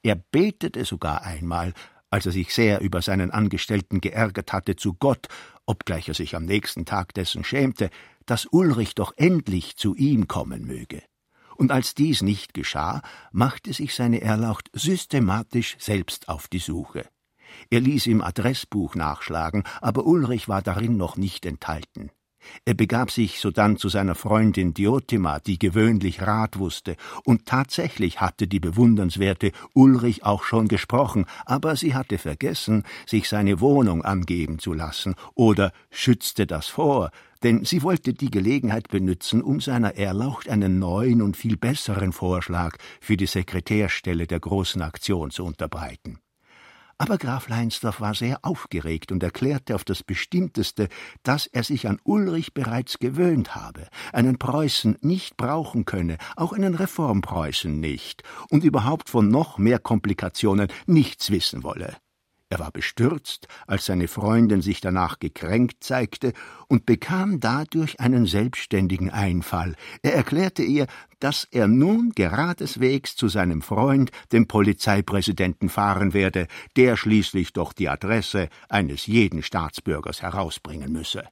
Er 0.01 0.15
betete 0.15 0.85
sogar 0.85 1.21
einmal, 1.21 1.73
als 2.13 2.27
er 2.27 2.31
sich 2.31 2.53
sehr 2.53 2.81
über 2.81 3.01
seinen 3.01 3.31
Angestellten 3.31 3.99
geärgert 3.99 4.53
hatte, 4.53 4.75
zu 4.75 4.93
Gott, 4.93 5.29
obgleich 5.65 6.09
er 6.09 6.13
sich 6.13 6.35
am 6.35 6.45
nächsten 6.45 6.85
Tag 6.85 7.15
dessen 7.15 7.43
schämte, 7.43 7.89
dass 8.27 8.45
Ulrich 8.45 8.93
doch 8.93 9.13
endlich 9.17 9.77
zu 9.77 9.95
ihm 9.95 10.27
kommen 10.27 10.67
möge. 10.67 11.01
Und 11.55 11.71
als 11.71 11.95
dies 11.95 12.21
nicht 12.21 12.53
geschah, 12.53 13.01
machte 13.31 13.73
sich 13.73 13.95
seine 13.95 14.21
Erlaucht 14.21 14.69
systematisch 14.73 15.75
selbst 15.79 16.29
auf 16.29 16.47
die 16.47 16.59
Suche. 16.59 17.09
Er 17.71 17.79
ließ 17.79 18.05
im 18.05 18.21
Adressbuch 18.21 18.93
nachschlagen, 18.93 19.63
aber 19.81 20.05
Ulrich 20.05 20.47
war 20.47 20.61
darin 20.61 20.97
noch 20.97 21.17
nicht 21.17 21.47
enthalten. 21.47 22.11
Er 22.65 22.73
begab 22.73 23.11
sich 23.11 23.39
sodann 23.39 23.77
zu 23.77 23.89
seiner 23.89 24.15
Freundin 24.15 24.73
Diotima, 24.73 25.39
die 25.39 25.59
gewöhnlich 25.59 26.21
Rat 26.21 26.59
wusste, 26.59 26.95
und 27.23 27.45
tatsächlich 27.45 28.21
hatte 28.21 28.47
die 28.47 28.59
bewundernswerte 28.59 29.51
Ulrich 29.73 30.23
auch 30.23 30.43
schon 30.43 30.67
gesprochen, 30.67 31.25
aber 31.45 31.75
sie 31.75 31.93
hatte 31.93 32.17
vergessen, 32.17 32.83
sich 33.05 33.29
seine 33.29 33.59
Wohnung 33.59 34.03
angeben 34.03 34.59
zu 34.59 34.73
lassen 34.73 35.15
oder 35.35 35.71
schützte 35.91 36.47
das 36.47 36.67
vor, 36.67 37.11
denn 37.43 37.65
sie 37.65 37.83
wollte 37.83 38.13
die 38.13 38.31
Gelegenheit 38.31 38.87
benützen, 38.87 39.41
um 39.41 39.59
seiner 39.59 39.95
Erlaucht 39.97 40.49
einen 40.49 40.79
neuen 40.79 41.21
und 41.21 41.35
viel 41.35 41.57
besseren 41.57 42.13
Vorschlag 42.13 42.77
für 43.01 43.17
die 43.17 43.25
Sekretärstelle 43.25 44.27
der 44.27 44.39
großen 44.39 44.81
Aktion 44.81 45.29
zu 45.29 45.43
unterbreiten. 45.43 46.22
Aber 47.03 47.17
Graf 47.17 47.49
Leinsdorf 47.49 47.99
war 47.99 48.13
sehr 48.15 48.39
aufgeregt 48.45 49.11
und 49.11 49.21
erklärte 49.23 49.75
auf 49.75 49.83
das 49.83 50.03
Bestimmteste, 50.03 50.87
dass 51.21 51.47
er 51.47 51.65
sich 51.65 51.89
an 51.89 51.99
Ulrich 52.05 52.53
bereits 52.53 52.97
gewöhnt 52.97 53.55
habe, 53.55 53.89
einen 54.13 54.37
Preußen 54.39 54.99
nicht 55.01 55.35
brauchen 55.35 55.83
könne, 55.83 56.17
auch 56.37 56.53
einen 56.53 56.75
Reformpreußen 56.75 57.77
nicht, 57.77 58.23
und 58.49 58.63
überhaupt 58.63 59.09
von 59.09 59.27
noch 59.27 59.57
mehr 59.57 59.79
Komplikationen 59.79 60.69
nichts 60.85 61.29
wissen 61.29 61.63
wolle. 61.63 61.97
Er 62.53 62.59
war 62.59 62.69
bestürzt, 62.69 63.47
als 63.65 63.87
seine 63.87 64.07
Freundin 64.07 64.61
sich 64.61 64.79
danach 64.79 65.17
gekränkt 65.17 65.83
zeigte 65.83 66.33
und 66.67 66.85
bekam 66.85 67.39
dadurch 67.39 67.99
einen 67.99 68.27
selbstständigen 68.27 69.09
Einfall. 69.09 69.73
Er 70.03 70.13
erklärte 70.13 70.61
ihr, 70.61 70.85
dass 71.19 71.47
er 71.49 71.67
nun 71.67 72.11
geradeswegs 72.13 73.15
zu 73.15 73.27
seinem 73.27 73.63
Freund, 73.63 74.11
dem 74.31 74.47
Polizeipräsidenten, 74.47 75.67
fahren 75.67 76.13
werde, 76.13 76.45
der 76.77 76.95
schließlich 76.95 77.53
doch 77.53 77.73
die 77.73 77.89
Adresse 77.89 78.49
eines 78.69 79.07
jeden 79.07 79.41
Staatsbürgers 79.41 80.21
herausbringen 80.21 80.91
müsse. 80.91 81.23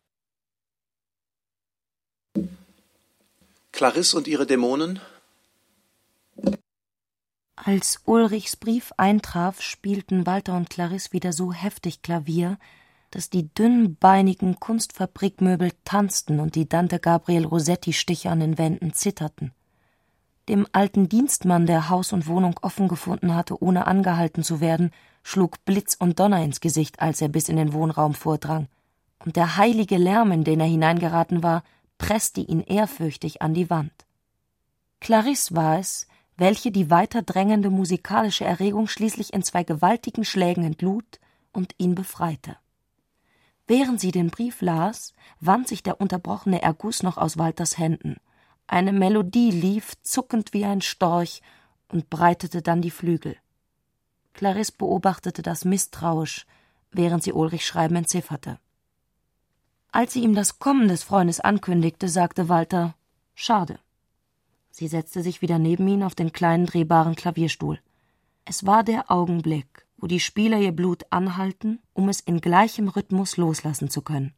Clarisse 3.71 4.17
und 4.17 4.27
ihre 4.27 4.47
Dämonen 4.47 4.99
als 7.55 8.01
Ulrichs 8.05 8.55
Brief 8.55 8.91
eintraf, 8.97 9.61
spielten 9.61 10.25
Walter 10.25 10.55
und 10.55 10.69
Clarisse 10.69 11.13
wieder 11.13 11.33
so 11.33 11.53
heftig 11.53 12.01
Klavier, 12.01 12.57
dass 13.11 13.29
die 13.29 13.53
dünnbeinigen 13.53 14.59
Kunstfabrikmöbel 14.59 15.71
tanzten 15.83 16.39
und 16.39 16.55
die 16.55 16.67
Dante 16.67 16.99
Gabriel 16.99 17.45
Rossetti 17.45 17.93
Stiche 17.93 18.29
an 18.29 18.39
den 18.39 18.57
Wänden 18.57 18.93
zitterten. 18.93 19.51
Dem 20.49 20.65
alten 20.71 21.07
Dienstmann, 21.07 21.67
der 21.67 21.89
Haus 21.89 22.13
und 22.13 22.27
Wohnung 22.27 22.57
offen 22.61 22.87
gefunden 22.87 23.35
hatte, 23.35 23.61
ohne 23.61 23.85
angehalten 23.85 24.43
zu 24.43 24.59
werden, 24.59 24.91
schlug 25.23 25.63
Blitz 25.65 25.95
und 25.95 26.19
Donner 26.19 26.43
ins 26.43 26.61
Gesicht, 26.61 26.99
als 26.99 27.21
er 27.21 27.27
bis 27.27 27.47
in 27.47 27.57
den 27.57 27.73
Wohnraum 27.73 28.15
vordrang, 28.15 28.67
und 29.19 29.35
der 29.35 29.57
heilige 29.57 29.97
Lärm, 29.97 30.31
in 30.31 30.43
den 30.43 30.59
er 30.59 30.65
hineingeraten 30.65 31.43
war, 31.43 31.63
presste 31.99 32.41
ihn 32.41 32.61
ehrfürchtig 32.61 33.41
an 33.41 33.53
die 33.53 33.69
Wand. 33.69 33.93
Clarisse 34.99 35.55
war 35.55 35.77
es, 35.77 36.07
welche 36.38 36.72
die 36.72 36.89
weiter 36.89 37.22
drängende 37.22 37.70
musikalische 37.70 38.46
Erregung 38.46 38.88
schließlich 38.88 39.34
in 39.34 39.44
zwei 39.44 39.63
gewaltigen 39.63 40.26
Schlägen 40.26 40.63
entlud 40.63 41.20
und 41.52 41.75
ihn 41.77 41.96
befreite. 41.96 42.58
Während 43.67 44.00
sie 44.02 44.12
den 44.12 44.29
Brief 44.29 44.62
las, 44.62 45.13
wand 45.40 45.67
sich 45.67 45.84
der 45.84 46.02
unterbrochene 46.02 46.62
Erguss 46.62 47.04
noch 47.04 47.17
aus 47.17 47.38
Walters 47.38 47.77
Händen. 47.77 48.17
Eine 48.67 48.92
Melodie 48.92 49.52
lief, 49.52 49.94
zuckend 50.02 50.54
wie 50.54 50.65
ein 50.65 50.82
Storch, 50.82 51.42
und 51.88 52.10
breitete 52.10 52.62
dann 52.62 52.82
die 52.82 52.92
Flügel. 52.92 53.36
Clarisse 54.34 54.73
beobachtete 54.77 55.42
das 55.42 55.65
misstrauisch, 55.65 56.46
während 56.92 57.23
sie 57.23 57.34
Ulrichs 57.34 57.65
Schreiben 57.65 57.96
entzifferte. 57.96 58.60
Als 59.92 60.13
sie 60.13 60.23
ihm 60.23 60.36
das 60.36 60.60
Kommen 60.60 60.88
des 60.88 61.04
Freundes 61.04 61.42
ankündigte, 61.42 62.08
sagte 62.08 62.48
Walter 62.48 62.96
Schade. 63.36 63.79
Sie 64.72 64.88
setzte 64.88 65.22
sich 65.22 65.42
wieder 65.42 65.60
neben 65.60 65.88
ihn 65.88 66.04
auf 66.04 66.15
den 66.15 66.32
kleinen 66.32 66.65
drehbaren 66.65 67.15
Klavierstuhl. 67.15 67.80
Es 68.46 68.65
war 68.65 68.84
der 68.84 69.12
Augenblick, 69.12 69.86
wo 69.98 70.08
die 70.08 70.19
Spieler 70.19 70.58
ihr 70.58 70.72
Blut 70.72 71.04
anhalten, 71.12 71.80
um 71.94 72.10
es 72.10 72.22
in 72.22 72.42
gleichem 72.42 72.88
Rhythmus 72.88 73.38
loslassen 73.38 73.90
zu 73.90 74.02
können. 74.02 74.34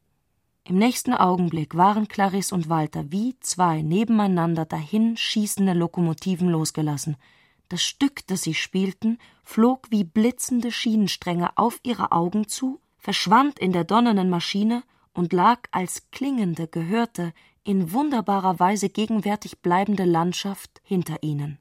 Im 0.66 0.78
nächsten 0.78 1.14
Augenblick 1.14 1.76
waren 1.76 2.08
Clarisse 2.08 2.56
und 2.56 2.70
Walter 2.70 3.12
wie 3.12 3.36
zwei 3.42 3.82
nebeneinander 3.82 4.66
dahin 4.66 5.18
schießende 5.18 5.74
Lokomotiven 5.74 6.50
losgelassen. 6.50 7.18
Das 7.70 7.84
Stück, 7.84 8.26
das 8.28 8.44
sie 8.44 8.54
spielten, 8.54 9.20
flog 9.44 9.88
wie 9.90 10.04
blitzende 10.04 10.72
Schienenstränge 10.72 11.58
auf 11.58 11.80
ihre 11.84 12.12
Augen 12.12 12.48
zu, 12.48 12.80
verschwand 12.98 13.60
in 13.60 13.74
der 13.74 13.84
donnernden 13.84 14.30
Maschine 14.30 14.84
und 15.14 15.34
lag 15.34 15.60
als 15.72 16.10
klingende, 16.12 16.68
gehörte, 16.68 17.34
in 17.64 17.92
wunderbarer 17.92 18.60
Weise 18.60 18.90
gegenwärtig 18.90 19.60
bleibende 19.60 20.04
Landschaft 20.04 20.82
hinter 20.84 21.24
ihnen. 21.24 21.60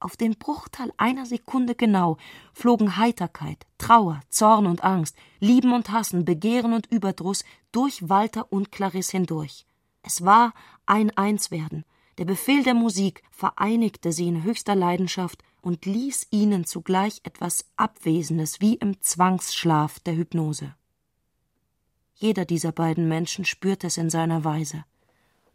Auf 0.00 0.16
den 0.16 0.36
Bruchteil 0.36 0.92
einer 0.96 1.26
Sekunde 1.26 1.74
genau 1.74 2.18
flogen 2.52 2.96
Heiterkeit, 2.96 3.66
Trauer, 3.78 4.20
Zorn 4.28 4.66
und 4.66 4.84
Angst, 4.84 5.16
Lieben 5.40 5.72
und 5.72 5.90
Hassen, 5.90 6.24
Begehren 6.24 6.72
und 6.72 6.86
Überdruss 6.86 7.44
durch 7.72 8.08
Walter 8.08 8.52
und 8.52 8.70
Clarisse 8.70 9.12
hindurch. 9.16 9.66
Es 10.02 10.24
war 10.24 10.54
ein 10.86 11.10
Einswerden. 11.16 11.84
Der 12.18 12.26
Befehl 12.26 12.62
der 12.62 12.74
Musik 12.74 13.22
vereinigte 13.30 14.12
sie 14.12 14.28
in 14.28 14.44
höchster 14.44 14.76
Leidenschaft 14.76 15.42
und 15.62 15.84
ließ 15.84 16.28
ihnen 16.30 16.64
zugleich 16.64 17.20
etwas 17.24 17.64
Abwesendes 17.76 18.60
wie 18.60 18.74
im 18.74 19.00
Zwangsschlaf 19.00 19.98
der 20.00 20.16
Hypnose. 20.16 20.74
Jeder 22.14 22.44
dieser 22.44 22.72
beiden 22.72 23.08
Menschen 23.08 23.44
spürte 23.44 23.88
es 23.88 23.96
in 23.96 24.10
seiner 24.10 24.44
Weise. 24.44 24.84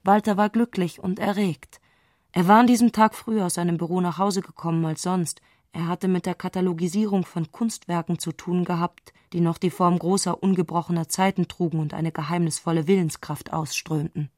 Walter 0.03 0.37
war 0.37 0.49
glücklich 0.49 0.99
und 0.99 1.19
erregt. 1.19 1.79
Er 2.31 2.47
war 2.47 2.59
an 2.59 2.67
diesem 2.67 2.91
Tag 2.91 3.15
früher 3.15 3.45
aus 3.45 3.55
seinem 3.55 3.77
Büro 3.77 4.01
nach 4.01 4.17
Hause 4.17 4.41
gekommen 4.41 4.85
als 4.85 5.01
sonst. 5.01 5.41
Er 5.71 5.87
hatte 5.87 6.07
mit 6.07 6.25
der 6.25 6.35
Katalogisierung 6.35 7.25
von 7.25 7.51
Kunstwerken 7.51 8.19
zu 8.19 8.31
tun 8.31 8.65
gehabt, 8.65 9.13
die 9.33 9.41
noch 9.41 9.57
die 9.57 9.71
Form 9.71 9.97
großer, 9.97 10.41
ungebrochener 10.41 11.07
Zeiten 11.07 11.47
trugen 11.47 11.79
und 11.79 11.93
eine 11.93 12.11
geheimnisvolle 12.11 12.87
Willenskraft 12.87 13.53
ausströmten. 13.53 14.29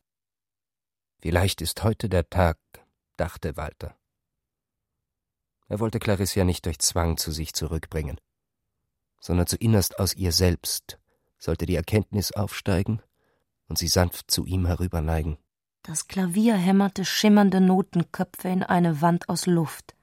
Vielleicht 1.21 1.61
ist 1.61 1.83
heute 1.83 2.09
der 2.09 2.29
Tag, 2.29 2.57
dachte 3.17 3.57
Walter. 3.57 3.97
Er 5.67 5.79
wollte 5.79 5.99
Clarisse 5.99 6.39
ja 6.39 6.45
nicht 6.45 6.65
durch 6.65 6.79
Zwang 6.79 7.17
zu 7.17 7.31
sich 7.31 7.53
zurückbringen, 7.53 8.19
sondern 9.19 9.47
zu 9.47 9.57
innerst 9.57 9.99
aus 9.99 10.13
ihr 10.13 10.31
selbst 10.31 10.99
sollte 11.37 11.65
die 11.65 11.75
Erkenntnis 11.75 12.31
aufsteigen 12.31 13.01
und 13.67 13.77
sie 13.77 13.87
sanft 13.87 14.29
zu 14.29 14.45
ihm 14.45 14.67
herüberneigen. 14.67 15.37
Das 15.87 16.07
Klavier 16.07 16.55
hämmerte 16.55 17.05
schimmernde 17.05 17.61
Notenköpfe 17.61 18.47
in 18.47 18.63
eine 18.63 19.03
Wand 19.03 19.29
aus 19.29 19.45
Luft. 19.45 19.93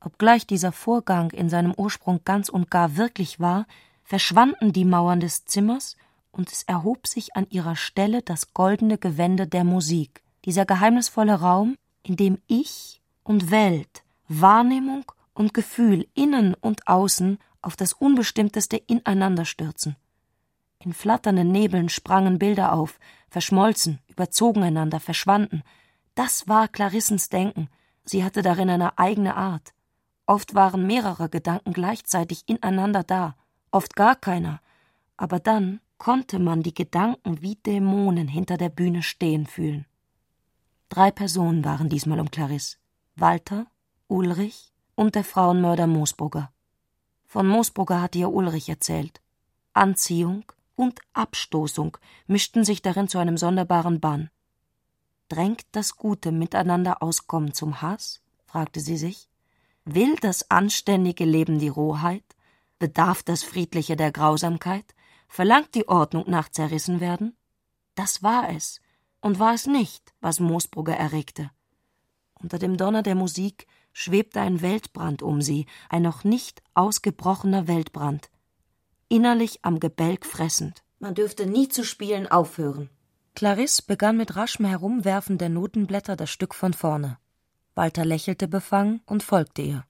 Obgleich 0.00 0.48
dieser 0.48 0.72
Vorgang 0.72 1.30
in 1.30 1.48
seinem 1.48 1.72
Ursprung 1.76 2.22
ganz 2.24 2.48
und 2.48 2.72
gar 2.72 2.96
wirklich 2.96 3.38
war, 3.38 3.68
verschwanden 4.02 4.72
die 4.72 4.84
Mauern 4.84 5.20
des 5.20 5.44
Zimmers 5.44 5.96
und 6.32 6.50
es 6.50 6.64
erhob 6.64 7.06
sich 7.06 7.36
an 7.36 7.46
ihrer 7.50 7.76
Stelle 7.76 8.22
das 8.22 8.52
goldene 8.52 8.98
Gewände 8.98 9.46
der 9.46 9.62
Musik, 9.62 10.24
dieser 10.44 10.66
geheimnisvolle 10.66 11.34
Raum, 11.34 11.76
in 12.02 12.16
dem 12.16 12.38
Ich 12.48 13.00
und 13.22 13.52
Welt, 13.52 14.02
Wahrnehmung 14.26 15.04
und 15.34 15.54
Gefühl 15.54 16.08
innen 16.14 16.54
und 16.54 16.88
außen 16.88 17.38
auf 17.60 17.76
das 17.76 17.92
Unbestimmteste 17.92 18.76
ineinander 18.76 19.44
stürzen. 19.44 19.94
In 20.80 20.92
flatternden 20.92 21.52
Nebeln 21.52 21.88
sprangen 21.90 22.40
Bilder 22.40 22.72
auf, 22.72 22.98
verschmolzen, 23.30 24.00
überzogen 24.12 24.62
einander, 24.62 25.00
verschwanden. 25.00 25.62
Das 26.14 26.48
war 26.48 26.68
Clarissens 26.68 27.28
Denken. 27.28 27.68
Sie 28.04 28.24
hatte 28.24 28.42
darin 28.42 28.70
eine 28.70 28.98
eigene 28.98 29.36
Art. 29.36 29.72
Oft 30.26 30.54
waren 30.54 30.86
mehrere 30.86 31.28
Gedanken 31.28 31.72
gleichzeitig 31.72 32.44
ineinander 32.46 33.02
da, 33.02 33.34
oft 33.70 33.96
gar 33.96 34.16
keiner. 34.16 34.60
Aber 35.16 35.40
dann 35.40 35.80
konnte 35.98 36.38
man 36.38 36.62
die 36.62 36.74
Gedanken 36.74 37.42
wie 37.42 37.56
Dämonen 37.56 38.28
hinter 38.28 38.56
der 38.56 38.68
Bühne 38.68 39.02
stehen 39.02 39.46
fühlen. 39.46 39.86
Drei 40.88 41.10
Personen 41.10 41.64
waren 41.64 41.88
diesmal 41.88 42.20
um 42.20 42.30
Clarisse. 42.30 42.76
Walter, 43.16 43.66
Ulrich 44.08 44.72
und 44.94 45.14
der 45.14 45.24
Frauenmörder 45.24 45.86
Moosbrugger. 45.86 46.50
Von 47.26 47.46
Moosbrugger 47.46 48.02
hatte 48.02 48.18
ihr 48.18 48.32
Ulrich 48.32 48.68
erzählt. 48.68 49.20
Anziehung, 49.72 50.44
und 50.74 51.00
Abstoßung 51.12 51.96
mischten 52.26 52.64
sich 52.64 52.82
darin 52.82 53.08
zu 53.08 53.18
einem 53.18 53.36
sonderbaren 53.36 54.00
Bann. 54.00 54.30
Drängt 55.28 55.62
das 55.72 55.96
gute 55.96 56.32
Miteinander 56.32 57.02
Auskommen 57.02 57.54
zum 57.54 57.80
Hass? 57.80 58.22
fragte 58.44 58.80
sie 58.80 58.96
sich. 58.96 59.28
Will 59.84 60.16
das 60.16 60.50
anständige 60.50 61.24
Leben 61.24 61.58
die 61.58 61.68
Rohheit? 61.68 62.24
Bedarf 62.78 63.22
das 63.22 63.42
Friedliche 63.42 63.96
der 63.96 64.12
Grausamkeit? 64.12 64.94
Verlangt 65.28 65.74
die 65.74 65.88
Ordnung 65.88 66.24
nach 66.28 66.50
zerrissen 66.50 67.00
werden? 67.00 67.36
Das 67.94 68.22
war 68.22 68.50
es, 68.50 68.80
und 69.20 69.38
war 69.38 69.54
es 69.54 69.66
nicht, 69.66 70.12
was 70.20 70.40
Moosbrugger 70.40 70.94
erregte. 70.94 71.50
Unter 72.34 72.58
dem 72.58 72.76
Donner 72.76 73.02
der 73.02 73.14
Musik 73.14 73.66
schwebte 73.92 74.40
ein 74.40 74.62
Weltbrand 74.62 75.22
um 75.22 75.40
sie, 75.42 75.66
ein 75.88 76.02
noch 76.02 76.24
nicht 76.24 76.62
ausgebrochener 76.74 77.68
Weltbrand, 77.68 78.30
innerlich 79.12 79.58
am 79.62 79.78
Gebälk 79.78 80.24
fressend. 80.24 80.82
Man 80.98 81.14
dürfte 81.14 81.44
nie 81.46 81.68
zu 81.68 81.84
spielen 81.84 82.26
aufhören. 82.26 82.88
Clarisse 83.34 83.82
begann 83.86 84.16
mit 84.16 84.36
raschem 84.36 84.64
Herumwerfen 84.64 85.36
der 85.36 85.50
Notenblätter 85.50 86.16
das 86.16 86.30
Stück 86.30 86.54
von 86.54 86.72
vorne. 86.72 87.18
Walter 87.74 88.06
lächelte 88.06 88.48
befangen 88.48 89.02
und 89.04 89.22
folgte 89.22 89.62
ihr. 89.62 89.84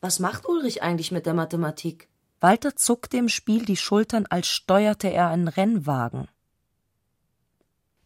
Was 0.00 0.18
macht 0.18 0.48
Ulrich 0.48 0.82
eigentlich 0.82 1.12
mit 1.12 1.24
der 1.24 1.34
Mathematik? 1.34 2.08
Walter 2.40 2.74
zuckte 2.74 3.16
im 3.16 3.28
Spiel 3.28 3.64
die 3.64 3.76
Schultern, 3.76 4.26
als 4.28 4.48
steuerte 4.48 5.08
er 5.08 5.28
einen 5.28 5.48
Rennwagen. 5.48 6.28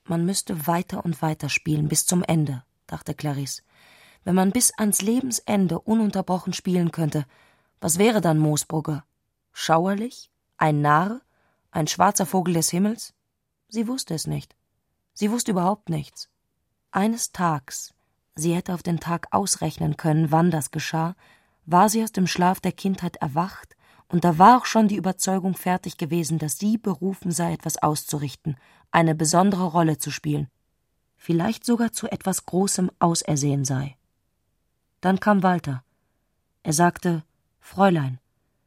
Man 0.04 0.26
müsste 0.26 0.66
weiter 0.66 1.04
und 1.04 1.22
weiter 1.22 1.48
spielen 1.48 1.88
bis 1.88 2.04
zum 2.04 2.22
Ende, 2.22 2.62
dachte 2.86 3.14
Clarisse. 3.14 3.62
Wenn 4.24 4.34
man 4.34 4.52
bis 4.52 4.72
ans 4.76 5.00
Lebensende 5.00 5.80
ununterbrochen 5.80 6.52
spielen 6.52 6.92
könnte, 6.92 7.24
was 7.80 7.98
wäre 7.98 8.20
dann 8.20 8.38
Moosbrugger? 8.38 9.04
Schauerlich? 9.52 10.30
Ein 10.60 10.80
Narr? 10.80 11.20
Ein 11.70 11.86
schwarzer 11.86 12.26
Vogel 12.26 12.54
des 12.54 12.70
Himmels? 12.70 13.14
Sie 13.68 13.86
wusste 13.86 14.14
es 14.14 14.26
nicht. 14.26 14.56
Sie 15.14 15.30
wusste 15.30 15.52
überhaupt 15.52 15.88
nichts. 15.88 16.28
Eines 16.90 17.30
Tags, 17.30 17.94
sie 18.34 18.56
hätte 18.56 18.74
auf 18.74 18.82
den 18.82 18.98
Tag 18.98 19.28
ausrechnen 19.30 19.96
können, 19.96 20.32
wann 20.32 20.50
das 20.50 20.72
geschah, 20.72 21.14
war 21.64 21.88
sie 21.88 22.02
aus 22.02 22.10
dem 22.10 22.26
Schlaf 22.26 22.58
der 22.58 22.72
Kindheit 22.72 23.16
erwacht, 23.16 23.76
und 24.08 24.24
da 24.24 24.38
war 24.38 24.58
auch 24.58 24.64
schon 24.64 24.88
die 24.88 24.96
Überzeugung 24.96 25.54
fertig 25.54 25.96
gewesen, 25.96 26.38
dass 26.38 26.58
sie 26.58 26.76
berufen 26.76 27.30
sei, 27.30 27.52
etwas 27.52 27.80
auszurichten, 27.80 28.56
eine 28.90 29.14
besondere 29.14 29.66
Rolle 29.66 29.98
zu 29.98 30.10
spielen, 30.10 30.48
vielleicht 31.16 31.64
sogar 31.64 31.92
zu 31.92 32.10
etwas 32.10 32.46
Großem 32.46 32.90
ausersehen 32.98 33.64
sei. 33.64 33.96
Dann 35.02 35.20
kam 35.20 35.44
Walter. 35.44 35.84
Er 36.64 36.72
sagte 36.72 37.22
Fräulein, 37.60 38.18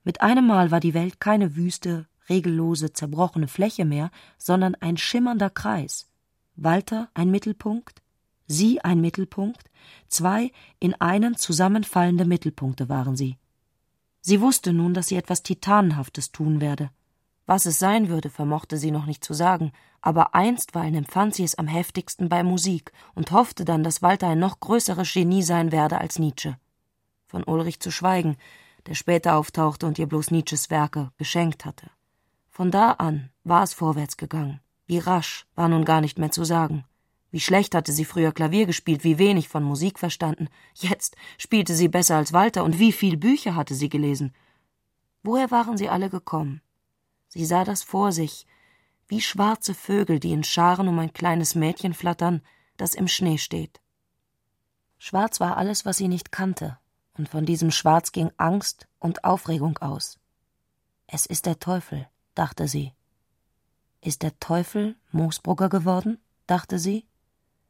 mit 0.04 0.22
einem 0.22 0.48
Mal 0.48 0.72
war 0.72 0.80
die 0.80 0.94
Welt 0.94 1.20
keine 1.20 1.56
wüste, 1.56 2.08
regellose, 2.30 2.94
zerbrochene 2.94 3.48
Fläche 3.48 3.86
mehr, 3.86 4.12
sondern 4.38 4.76
ein 4.76 4.98
schimmernder 4.98 5.50
Kreis. 5.50 6.08
Walter 6.56 7.10
ein 7.14 7.32
Mittelpunkt, 7.32 8.02
sie 8.48 8.82
ein 8.82 9.02
Mittelpunkt, 9.02 9.70
zwei 10.08 10.52
in 10.80 10.94
einen 10.96 11.36
zusammenfallende 11.36 12.26
Mittelpunkte 12.26 12.90
waren 12.90 13.16
sie. 13.16 13.38
Sie 14.22 14.42
wusste 14.42 14.74
nun, 14.74 14.94
dass 14.94 15.08
sie 15.08 15.16
etwas 15.16 15.44
Titanenhaftes 15.44 16.32
tun 16.32 16.62
werde. 16.62 16.92
Was 17.48 17.66
es 17.66 17.80
sein 17.80 18.08
würde, 18.08 18.30
vermochte 18.30 18.78
sie 18.78 18.92
noch 18.92 19.06
nicht 19.06 19.24
zu 19.24 19.34
sagen, 19.34 19.72
aber 20.00 20.36
einstweilen 20.36 20.96
empfand 20.96 21.36
sie 21.36 21.44
es 21.44 21.56
am 21.56 21.68
heftigsten 21.68 22.30
bei 22.30 22.44
Musik 22.44 22.92
und 23.16 23.32
hoffte 23.32 23.66
dann, 23.66 23.84
dass 23.84 24.02
Walter 24.02 24.28
ein 24.30 24.40
noch 24.40 24.60
größeres 24.60 25.12
Genie 25.12 25.44
sein 25.44 25.72
werde 25.72 26.00
als 26.00 26.20
Nietzsche. 26.20 26.58
Von 27.28 27.44
Ulrich 27.44 27.80
zu 27.80 27.92
schweigen, 27.92 28.38
der 28.88 28.96
später 28.96 29.36
auftauchte 29.36 29.86
und 29.86 30.00
ihr 30.00 30.08
bloß 30.08 30.32
Nietzsches 30.32 30.70
Werke 30.70 31.12
geschenkt 31.18 31.66
hatte. 31.66 31.90
Von 32.50 32.72
da 32.72 32.92
an 32.92 33.30
war 33.44 33.64
es 33.64 33.74
vorwärts 33.74 34.18
gegangen. 34.18 34.60
Wie 34.86 34.98
rasch 34.98 35.46
war 35.56 35.70
nun 35.70 35.86
gar 35.86 36.02
nicht 36.02 36.20
mehr 36.20 36.32
zu 36.32 36.44
sagen. 36.44 36.86
Wie 37.32 37.40
schlecht 37.40 37.76
hatte 37.76 37.94
sie 37.94 38.04
früher 38.04 38.34
Klavier 38.34 38.66
gespielt, 38.66 39.06
wie 39.06 39.18
wenig 39.18 39.48
von 39.48 39.64
Musik 39.64 40.00
verstanden. 40.00 40.50
Jetzt 40.74 41.16
spielte 41.38 41.76
sie 41.76 41.88
besser 41.88 42.18
als 42.18 42.34
Walter 42.34 42.64
und 42.64 42.78
wie 42.78 42.92
viel 42.92 43.16
Bücher 43.16 43.56
hatte 43.56 43.74
sie 43.74 43.88
gelesen. 43.88 44.34
Woher 45.24 45.50
waren 45.50 45.78
sie 45.78 45.88
alle 45.88 46.10
gekommen? 46.10 46.62
Sie 47.30 47.46
sah 47.46 47.64
das 47.64 47.84
vor 47.84 48.12
sich, 48.12 48.46
wie 49.08 49.22
schwarze 49.22 49.74
Vögel, 49.74 50.20
die 50.20 50.34
in 50.34 50.44
Scharen 50.44 50.90
um 50.90 51.00
ein 51.00 51.14
kleines 51.14 51.56
Mädchen 51.56 51.94
flattern, 51.94 52.42
das 52.76 52.96
im 52.96 53.08
Schnee 53.08 53.38
steht. 53.38 53.80
Schwarz 54.98 55.40
war 55.40 55.58
alles, 55.58 55.86
was 55.86 55.98
sie 55.98 56.08
nicht 56.10 56.32
kannte, 56.32 56.78
und 57.22 57.30
von 57.30 57.46
diesem 57.46 57.70
Schwarz 57.70 58.12
ging 58.12 58.32
Angst 58.38 58.88
und 58.98 59.24
Aufregung 59.24 59.78
aus. 59.78 60.18
Es 61.06 61.28
ist 61.28 61.46
der 61.46 61.60
Teufel, 61.60 62.08
dachte 62.34 62.68
sie. 62.68 62.94
Ist 64.04 64.24
der 64.24 64.40
Teufel 64.40 64.96
Moosbrugger 65.12 65.70
geworden? 65.70 66.18
dachte 66.48 66.80
sie. 66.80 67.06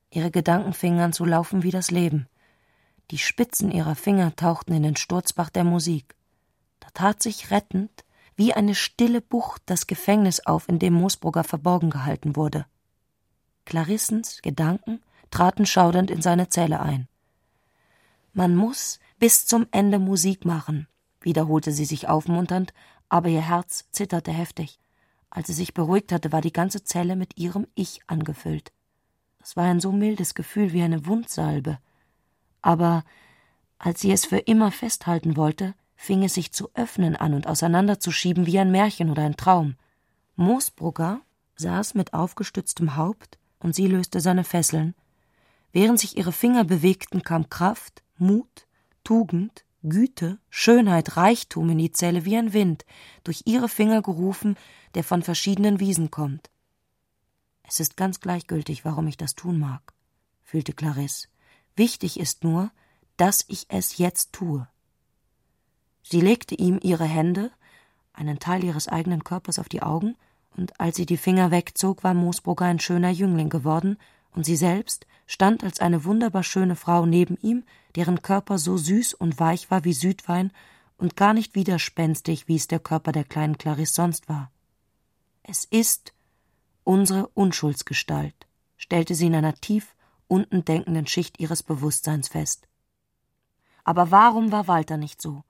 Ihre 0.09 0.31
Gedanken 0.31 0.71
fingen 0.71 1.01
an 1.01 1.11
zu 1.11 1.25
laufen 1.25 1.63
wie 1.63 1.69
das 1.69 1.91
Leben. 1.91 2.29
Die 3.11 3.17
Spitzen 3.17 3.71
ihrer 3.71 3.95
Finger 3.95 4.33
tauchten 4.37 4.71
in 4.71 4.83
den 4.83 4.95
Sturzbach 4.95 5.49
der 5.49 5.65
Musik. 5.65 6.15
Da 6.79 6.87
tat 6.93 7.21
sich 7.21 7.51
rettend, 7.51 8.05
wie 8.37 8.53
eine 8.53 8.73
stille 8.73 9.19
Bucht, 9.19 9.63
das 9.65 9.85
Gefängnis 9.85 10.39
auf, 10.45 10.69
in 10.69 10.79
dem 10.79 10.93
Moosbrugger 10.93 11.43
verborgen 11.43 11.89
gehalten 11.89 12.37
wurde. 12.37 12.67
Clarissens 13.65 14.41
Gedanken 14.41 15.01
traten 15.29 15.65
schaudernd 15.65 16.09
in 16.09 16.21
seine 16.21 16.47
Zelle 16.47 16.79
ein. 16.79 17.09
Man 18.33 18.55
muss 18.55 19.01
bis 19.21 19.45
zum 19.45 19.67
Ende 19.69 19.99
Musik 19.99 20.45
machen, 20.45 20.87
wiederholte 21.19 21.71
sie 21.71 21.85
sich 21.85 22.09
aufmunternd, 22.09 22.73
aber 23.07 23.29
ihr 23.29 23.47
Herz 23.47 23.85
zitterte 23.91 24.31
heftig. 24.31 24.79
Als 25.29 25.45
sie 25.45 25.53
sich 25.53 25.75
beruhigt 25.75 26.11
hatte, 26.11 26.31
war 26.31 26.41
die 26.41 26.51
ganze 26.51 26.83
Zelle 26.83 27.15
mit 27.15 27.37
ihrem 27.37 27.67
Ich 27.75 27.99
angefüllt. 28.07 28.71
Es 29.39 29.55
war 29.55 29.65
ein 29.65 29.79
so 29.79 29.91
mildes 29.91 30.33
Gefühl 30.33 30.73
wie 30.73 30.81
eine 30.81 31.05
Wundsalbe. 31.05 31.77
Aber 32.63 33.03
als 33.77 34.01
sie 34.01 34.11
es 34.11 34.25
für 34.25 34.39
immer 34.39 34.71
festhalten 34.71 35.37
wollte, 35.37 35.75
fing 35.95 36.23
es 36.23 36.33
sich 36.33 36.51
zu 36.51 36.71
öffnen 36.73 37.15
an 37.15 37.35
und 37.35 37.45
auseinanderzuschieben 37.45 38.47
wie 38.47 38.57
ein 38.57 38.71
Märchen 38.71 39.11
oder 39.11 39.21
ein 39.21 39.37
Traum. 39.37 39.75
Moosbrugger 40.35 41.21
saß 41.57 41.93
mit 41.93 42.15
aufgestütztem 42.15 42.95
Haupt 42.95 43.37
und 43.59 43.75
sie 43.75 43.85
löste 43.85 44.19
seine 44.19 44.43
Fesseln. 44.43 44.95
Während 45.71 45.99
sich 45.99 46.17
ihre 46.17 46.31
Finger 46.31 46.63
bewegten, 46.63 47.21
kam 47.21 47.51
Kraft, 47.51 48.01
Mut, 48.17 48.65
Tugend, 49.03 49.65
Güte, 49.83 50.39
Schönheit, 50.49 51.17
Reichtum 51.17 51.69
in 51.69 51.79
die 51.79 51.91
Zelle 51.91 52.25
wie 52.25 52.37
ein 52.37 52.53
Wind, 52.53 52.85
durch 53.23 53.43
ihre 53.45 53.67
Finger 53.67 54.01
gerufen, 54.01 54.55
der 54.93 55.03
von 55.03 55.23
verschiedenen 55.23 55.79
Wiesen 55.79 56.11
kommt. 56.11 56.51
Es 57.63 57.79
ist 57.79 57.97
ganz 57.97 58.19
gleichgültig, 58.19 58.85
warum 58.85 59.07
ich 59.07 59.17
das 59.17 59.33
tun 59.33 59.59
mag, 59.59 59.93
fühlte 60.41 60.73
Clarisse. 60.73 61.29
Wichtig 61.75 62.19
ist 62.19 62.43
nur, 62.43 62.71
dass 63.17 63.45
ich 63.47 63.65
es 63.69 63.97
jetzt 63.97 64.33
tue. 64.33 64.67
Sie 66.03 66.21
legte 66.21 66.55
ihm 66.55 66.79
ihre 66.81 67.05
Hände, 67.05 67.51
einen 68.13 68.39
Teil 68.39 68.63
ihres 68.63 68.87
eigenen 68.87 69.23
Körpers 69.23 69.57
auf 69.57 69.69
die 69.69 69.81
Augen, 69.81 70.15
und 70.57 70.79
als 70.79 70.97
sie 70.97 71.05
die 71.05 71.17
Finger 71.17 71.49
wegzog, 71.49 72.03
war 72.03 72.13
Moosbrugger 72.13 72.65
ein 72.65 72.79
schöner 72.79 73.09
Jüngling 73.09 73.49
geworden, 73.49 73.97
und 74.33 74.45
sie 74.45 74.55
selbst 74.55 75.05
stand 75.27 75.63
als 75.63 75.79
eine 75.79 76.03
wunderbar 76.05 76.43
schöne 76.43 76.75
Frau 76.75 77.05
neben 77.05 77.37
ihm, 77.37 77.63
deren 77.95 78.21
Körper 78.21 78.57
so 78.57 78.77
süß 78.77 79.13
und 79.13 79.39
weich 79.39 79.71
war 79.71 79.83
wie 79.83 79.93
Südwein 79.93 80.51
und 80.97 81.15
gar 81.15 81.33
nicht 81.33 81.55
widerspenstig, 81.55 82.47
wie 82.47 82.55
es 82.55 82.67
der 82.67 82.79
Körper 82.79 83.11
der 83.11 83.23
kleinen 83.23 83.57
Clarisse 83.57 83.93
sonst 83.93 84.29
war. 84.29 84.51
Es 85.43 85.65
ist 85.65 86.13
unsere 86.83 87.27
Unschuldsgestalt, 87.29 88.35
stellte 88.77 89.15
sie 89.15 89.27
in 89.27 89.35
einer 89.35 89.55
tief 89.55 89.95
unten 90.27 90.63
denkenden 90.63 91.07
Schicht 91.07 91.39
ihres 91.39 91.63
Bewusstseins 91.63 92.29
fest. 92.29 92.67
Aber 93.83 94.11
warum 94.11 94.51
war 94.51 94.67
Walter 94.67 94.97
nicht 94.97 95.21
so? 95.21 95.43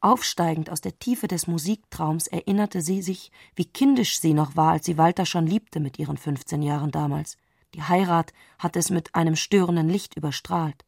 Aufsteigend 0.00 0.68
aus 0.68 0.80
der 0.80 0.98
Tiefe 0.98 1.28
des 1.28 1.46
Musiktraums 1.46 2.26
erinnerte 2.26 2.82
sie 2.82 3.02
sich, 3.02 3.30
wie 3.54 3.64
kindisch 3.64 4.20
sie 4.20 4.34
noch 4.34 4.56
war, 4.56 4.72
als 4.72 4.84
sie 4.84 4.98
Walter 4.98 5.26
schon 5.26 5.46
liebte 5.46 5.80
mit 5.80 5.98
ihren 5.98 6.16
fünfzehn 6.16 6.60
Jahren 6.60 6.90
damals. 6.90 7.36
Die 7.74 7.82
Heirat 7.82 8.32
hatte 8.58 8.78
es 8.78 8.90
mit 8.90 9.14
einem 9.14 9.36
störenden 9.36 9.88
Licht 9.88 10.16
überstrahlt. 10.16 10.84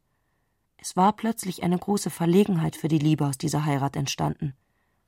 Es 0.77 0.95
war 0.95 1.13
plötzlich 1.13 1.63
eine 1.63 1.79
große 1.79 2.09
Verlegenheit 2.11 2.75
für 2.75 2.87
die 2.87 2.99
Liebe 2.99 3.25
aus 3.25 3.37
dieser 3.37 3.65
Heirat 3.65 3.95
entstanden. 3.95 4.53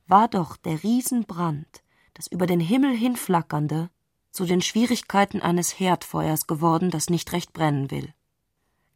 War 0.07 0.27
doch 0.27 0.57
der 0.57 0.81
Riesenbrand, 0.81 1.83
das 2.15 2.27
über 2.27 2.47
den 2.47 2.59
Himmel 2.59 2.95
hinflackernde, 2.95 3.89
zu 4.31 4.45
den 4.45 4.61
Schwierigkeiten 4.61 5.41
eines 5.41 5.79
Herdfeuers 5.79 6.47
geworden, 6.47 6.89
das 6.89 7.09
nicht 7.09 7.31
recht 7.31 7.53
brennen 7.53 7.91
will. 7.91 8.13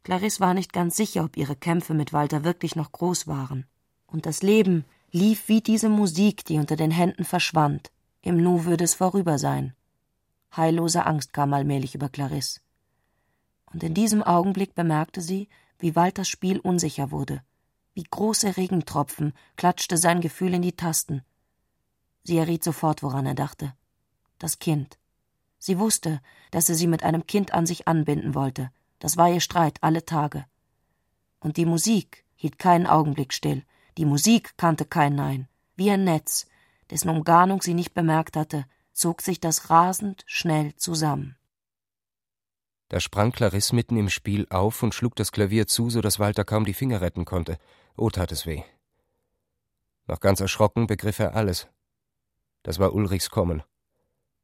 Clarisse 0.02 0.40
war 0.40 0.54
nicht 0.54 0.72
ganz 0.72 0.96
sicher, 0.96 1.24
ob 1.24 1.36
ihre 1.36 1.54
Kämpfe 1.54 1.94
mit 1.94 2.12
Walter 2.12 2.42
wirklich 2.42 2.74
noch 2.74 2.90
groß 2.90 3.28
waren. 3.28 3.66
Und 4.06 4.26
das 4.26 4.42
Leben 4.42 4.84
lief 5.12 5.46
wie 5.48 5.60
diese 5.60 5.88
Musik, 5.88 6.44
die 6.44 6.58
unter 6.58 6.74
den 6.74 6.90
Händen 6.90 7.24
verschwand. 7.24 7.92
Im 8.22 8.42
Nu 8.42 8.64
würde 8.64 8.84
es 8.84 8.94
vorüber 8.94 9.38
sein. 9.38 9.74
Heillose 10.56 11.06
Angst 11.06 11.32
kam 11.32 11.54
allmählich 11.54 11.94
über 11.94 12.08
Clarisse. 12.08 12.60
Und 13.72 13.82
in 13.82 13.94
diesem 13.94 14.22
Augenblick 14.22 14.74
bemerkte 14.74 15.20
sie, 15.20 15.48
wie 15.78 15.96
Walters 15.96 16.28
Spiel 16.28 16.60
unsicher 16.60 17.10
wurde. 17.10 17.42
Wie 17.94 18.04
große 18.04 18.56
Regentropfen 18.56 19.32
klatschte 19.56 19.96
sein 19.96 20.20
Gefühl 20.20 20.54
in 20.54 20.62
die 20.62 20.76
Tasten. 20.76 21.22
Sie 22.24 22.38
erriet 22.38 22.64
sofort, 22.64 23.02
woran 23.02 23.26
er 23.26 23.34
dachte. 23.34 23.74
Das 24.38 24.58
Kind. 24.58 24.98
Sie 25.58 25.78
wusste, 25.78 26.20
dass 26.50 26.68
er 26.68 26.74
sie 26.74 26.86
mit 26.86 27.02
einem 27.02 27.26
Kind 27.26 27.52
an 27.52 27.66
sich 27.66 27.88
anbinden 27.88 28.34
wollte. 28.34 28.70
Das 28.98 29.16
war 29.16 29.30
ihr 29.30 29.40
Streit 29.40 29.78
alle 29.80 30.04
Tage. 30.04 30.44
Und 31.40 31.56
die 31.56 31.66
Musik 31.66 32.24
hielt 32.34 32.58
keinen 32.58 32.86
Augenblick 32.86 33.32
still. 33.32 33.64
Die 33.98 34.04
Musik 34.04 34.56
kannte 34.56 34.84
kein 34.84 35.14
Nein. 35.14 35.48
Wie 35.76 35.90
ein 35.90 36.04
Netz, 36.04 36.46
dessen 36.90 37.08
Umgarnung 37.08 37.62
sie 37.62 37.74
nicht 37.74 37.94
bemerkt 37.94 38.36
hatte, 38.36 38.64
zog 38.92 39.22
sich 39.22 39.40
das 39.40 39.70
rasend 39.70 40.24
schnell 40.26 40.74
zusammen. 40.76 41.36
Da 42.92 43.00
sprang 43.00 43.32
Clarisse 43.32 43.74
mitten 43.74 43.96
im 43.96 44.10
Spiel 44.10 44.46
auf 44.50 44.82
und 44.82 44.94
schlug 44.94 45.16
das 45.16 45.32
Klavier 45.32 45.66
zu, 45.66 45.88
so 45.88 46.02
dass 46.02 46.18
Walter 46.18 46.44
kaum 46.44 46.66
die 46.66 46.74
Finger 46.74 47.00
retten 47.00 47.24
konnte. 47.24 47.56
Oh, 47.96 48.10
tat 48.10 48.32
es 48.32 48.44
weh. 48.44 48.64
Noch 50.06 50.20
ganz 50.20 50.40
erschrocken 50.40 50.86
begriff 50.86 51.18
er 51.18 51.34
alles. 51.34 51.68
Das 52.62 52.78
war 52.78 52.92
Ulrichs 52.92 53.30
Kommen, 53.30 53.62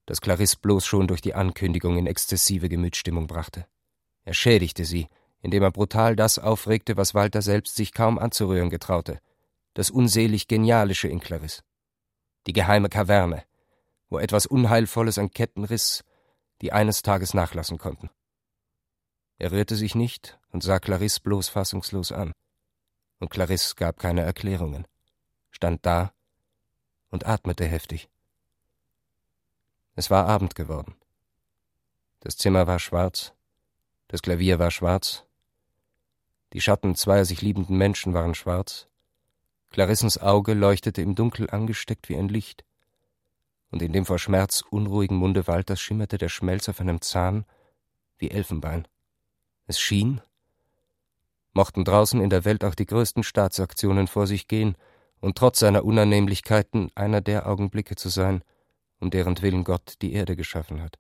das 0.07 0.23
Clarisse 0.23 0.57
bloß 0.63 0.87
schon 0.87 1.09
durch 1.09 1.21
die 1.21 1.35
Ankündigung 1.35 1.99
in 1.99 2.07
exzessive 2.07 2.71
Gemütsstimmung 2.71 3.27
brachte. 3.27 3.67
Er 4.25 4.33
schädigte 4.33 4.87
sie, 4.87 5.09
indem 5.43 5.63
er 5.63 5.71
brutal 5.71 6.17
das 6.17 6.39
aufregte, 6.39 6.97
was 6.97 7.13
Walter 7.13 7.43
selbst 7.43 7.77
sich 7.77 7.93
kaum 7.93 8.19
anzurühren 8.19 8.71
getraute 8.71 9.21
das 9.75 9.91
unselig 9.91 10.49
Genialische 10.49 11.07
in 11.07 11.21
Clarisse. 11.21 11.63
Die 12.49 12.53
geheime 12.53 12.89
Kaverne, 12.89 13.45
wo 14.09 14.19
etwas 14.19 14.47
Unheilvolles 14.47 15.19
an 15.19 15.31
Ketten 15.31 15.65
riss, 15.65 16.03
die 16.63 16.73
eines 16.73 17.03
Tages 17.03 17.33
nachlassen 17.33 17.79
konnten. 17.79 18.11
Er 19.39 19.53
rührte 19.53 19.77
sich 19.77 19.95
nicht 19.95 20.39
und 20.51 20.63
sah 20.63 20.81
Clarisse 20.81 21.21
bloß 21.21 21.49
fassungslos 21.49 22.13
an. 22.13 22.33
Und 23.21 23.31
Clarisse 23.31 23.75
gab 23.77 23.99
keine 23.99 24.23
Erklärungen, 24.23 24.87
stand 25.51 25.85
da 25.87 26.13
und 27.11 27.27
atmete 27.27 27.65
heftig. 27.65 28.09
Es 29.95 30.11
war 30.11 30.27
Abend 30.27 30.55
geworden. 30.55 30.95
Das 32.21 32.37
Zimmer 32.37 32.67
war 32.67 32.79
schwarz, 32.79 33.33
das 34.09 34.23
Klavier 34.23 34.59
war 34.59 34.71
schwarz, 34.71 35.25
die 36.53 36.61
Schatten 36.61 36.95
zweier 36.95 37.25
sich 37.25 37.43
liebenden 37.43 37.77
Menschen 37.77 38.15
waren 38.15 38.35
schwarz, 38.35 38.89
Clarissens 39.71 40.19
Auge 40.19 40.55
leuchtete 40.55 41.03
im 41.03 41.15
Dunkel 41.15 41.51
angesteckt 41.51 42.09
wie 42.09 42.17
ein 42.17 42.29
Licht, 42.29 42.65
und 43.71 43.83
in 43.83 43.93
dem 43.93 44.07
vor 44.07 44.19
Schmerz 44.19 44.63
unruhigen 44.71 45.17
Munde 45.17 45.47
Walters 45.47 45.81
schimmerte 45.81 46.17
der 46.19 46.31
Schmelz 46.31 46.69
auf 46.69 46.81
einem 46.81 47.01
Zahn 47.01 47.45
wie 48.17 48.31
Elfenbein. 48.31 48.89
Es 49.69 49.79
schien, 49.79 50.23
mochten 51.53 51.85
draußen 51.85 52.21
in 52.21 52.31
der 52.31 52.47
Welt 52.47 52.65
auch 52.65 52.75
die 52.75 52.87
größten 52.87 53.23
Staatsaktionen 53.23 54.09
vor 54.09 54.27
sich 54.27 54.49
gehen, 54.49 54.77
und 55.21 55.37
trotz 55.37 55.59
seiner 55.59 55.85
Unannehmlichkeiten 55.85 56.91
einer 56.95 57.21
der 57.21 57.47
Augenblicke 57.49 57.97
zu 57.97 58.09
sein, 58.09 58.43
um 59.01 59.11
deren 59.11 59.41
Willen 59.43 59.65
Gott 59.65 59.95
die 60.01 60.13
Erde 60.13 60.37
geschaffen 60.37 60.81
hat. 60.81 60.99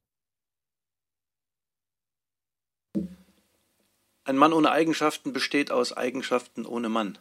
Ein 4.25 4.37
Mann 4.37 4.53
ohne 4.53 4.71
Eigenschaften 4.71 5.33
besteht 5.33 5.71
aus 5.71 5.93
Eigenschaften 5.93 6.67
ohne 6.67 6.89
Mann. 6.89 7.19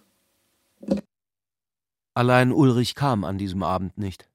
Allein 2.14 2.52
Ulrich 2.52 2.96
kam 2.96 3.24
an 3.24 3.38
diesem 3.38 3.64
Abend 3.64 3.98
nicht. 3.98 4.28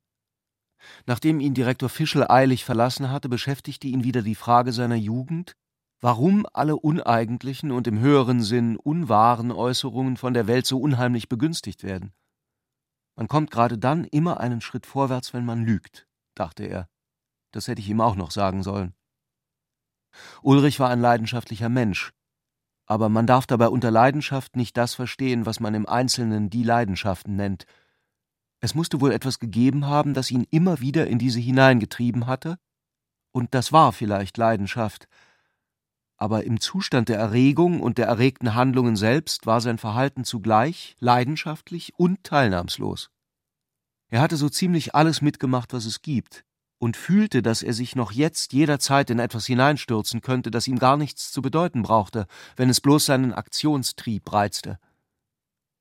Nachdem 1.04 1.40
ihn 1.40 1.52
Direktor 1.52 1.88
Fischel 1.88 2.24
eilig 2.28 2.64
verlassen 2.64 3.10
hatte, 3.10 3.28
beschäftigte 3.28 3.88
ihn 3.88 4.04
wieder 4.04 4.22
die 4.22 4.34
Frage 4.34 4.72
seiner 4.72 4.94
Jugend, 4.94 5.56
warum 6.02 6.46
alle 6.52 6.76
uneigentlichen 6.76 7.70
und 7.70 7.86
im 7.86 8.00
höheren 8.00 8.42
Sinn 8.42 8.76
unwahren 8.76 9.52
Äußerungen 9.52 10.16
von 10.16 10.34
der 10.34 10.48
Welt 10.48 10.66
so 10.66 10.80
unheimlich 10.80 11.28
begünstigt 11.28 11.84
werden. 11.84 12.12
Man 13.14 13.28
kommt 13.28 13.52
gerade 13.52 13.78
dann 13.78 14.04
immer 14.04 14.40
einen 14.40 14.60
Schritt 14.60 14.84
vorwärts, 14.84 15.32
wenn 15.32 15.44
man 15.44 15.64
lügt, 15.64 16.08
dachte 16.34 16.64
er. 16.64 16.88
Das 17.52 17.68
hätte 17.68 17.80
ich 17.80 17.88
ihm 17.88 18.00
auch 18.00 18.16
noch 18.16 18.32
sagen 18.32 18.64
sollen. 18.64 18.94
Ulrich 20.42 20.80
war 20.80 20.90
ein 20.90 21.00
leidenschaftlicher 21.00 21.68
Mensch, 21.68 22.12
aber 22.86 23.08
man 23.08 23.28
darf 23.28 23.46
dabei 23.46 23.68
unter 23.68 23.92
Leidenschaft 23.92 24.56
nicht 24.56 24.76
das 24.76 24.94
verstehen, 24.94 25.46
was 25.46 25.60
man 25.60 25.74
im 25.74 25.86
Einzelnen 25.86 26.50
die 26.50 26.64
Leidenschaften 26.64 27.36
nennt. 27.36 27.64
Es 28.60 28.74
musste 28.74 29.00
wohl 29.00 29.12
etwas 29.12 29.38
gegeben 29.38 29.86
haben, 29.86 30.14
das 30.14 30.32
ihn 30.32 30.46
immer 30.50 30.80
wieder 30.80 31.06
in 31.06 31.18
diese 31.18 31.38
hineingetrieben 31.38 32.26
hatte, 32.26 32.58
und 33.30 33.54
das 33.54 33.72
war 33.72 33.92
vielleicht 33.92 34.36
Leidenschaft, 34.36 35.08
aber 36.22 36.44
im 36.44 36.60
Zustand 36.60 37.08
der 37.08 37.18
Erregung 37.18 37.80
und 37.80 37.98
der 37.98 38.06
erregten 38.06 38.54
Handlungen 38.54 38.94
selbst 38.94 39.44
war 39.44 39.60
sein 39.60 39.76
Verhalten 39.76 40.22
zugleich 40.22 40.94
leidenschaftlich 41.00 41.94
und 41.96 42.22
teilnahmslos. 42.22 43.10
Er 44.06 44.20
hatte 44.20 44.36
so 44.36 44.48
ziemlich 44.48 44.94
alles 44.94 45.20
mitgemacht, 45.20 45.72
was 45.72 45.84
es 45.84 46.00
gibt, 46.00 46.44
und 46.78 46.96
fühlte, 46.96 47.42
dass 47.42 47.64
er 47.64 47.72
sich 47.72 47.96
noch 47.96 48.12
jetzt 48.12 48.52
jederzeit 48.52 49.10
in 49.10 49.18
etwas 49.18 49.46
hineinstürzen 49.46 50.20
könnte, 50.20 50.52
das 50.52 50.68
ihm 50.68 50.78
gar 50.78 50.96
nichts 50.96 51.32
zu 51.32 51.42
bedeuten 51.42 51.82
brauchte, 51.82 52.28
wenn 52.54 52.70
es 52.70 52.80
bloß 52.80 53.04
seinen 53.04 53.32
Aktionstrieb 53.32 54.32
reizte. 54.32 54.78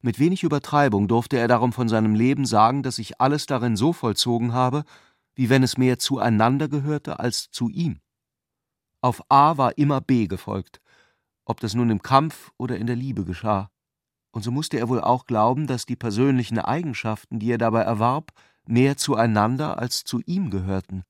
Mit 0.01 0.17
wenig 0.17 0.41
Übertreibung 0.41 1.07
durfte 1.07 1.37
er 1.37 1.49
darum 1.49 1.71
von 1.71 1.87
seinem 1.87 2.15
Leben 2.15 2.47
sagen, 2.47 2.81
dass 2.81 2.95
sich 2.95 3.21
alles 3.21 3.45
darin 3.45 3.75
so 3.75 3.93
vollzogen 3.93 4.53
habe, 4.53 4.85
wie 5.35 5.51
wenn 5.51 5.61
es 5.61 5.77
mehr 5.77 5.99
zueinander 5.99 6.67
gehörte 6.67 7.19
als 7.19 7.51
zu 7.51 7.69
ihm. 7.69 8.00
Auf 9.01 9.23
A 9.29 9.57
war 9.57 9.77
immer 9.79 9.99
B 9.99 10.27
gefolgt, 10.27 10.79
ob 11.45 11.59
das 11.59 11.73
nun 11.73 11.89
im 11.89 12.03
Kampf 12.03 12.51
oder 12.57 12.77
in 12.77 12.85
der 12.85 12.95
Liebe 12.95 13.25
geschah. 13.25 13.71
Und 14.31 14.43
so 14.43 14.51
musste 14.51 14.77
er 14.77 14.89
wohl 14.89 15.01
auch 15.01 15.25
glauben, 15.25 15.67
dass 15.67 15.85
die 15.85 15.95
persönlichen 15.95 16.59
Eigenschaften, 16.59 17.39
die 17.39 17.51
er 17.51 17.57
dabei 17.57 17.81
erwarb, 17.81 18.31
mehr 18.65 18.97
zueinander 18.97 19.79
als 19.79 20.03
zu 20.03 20.21
ihm 20.25 20.51
gehörten. 20.51 21.03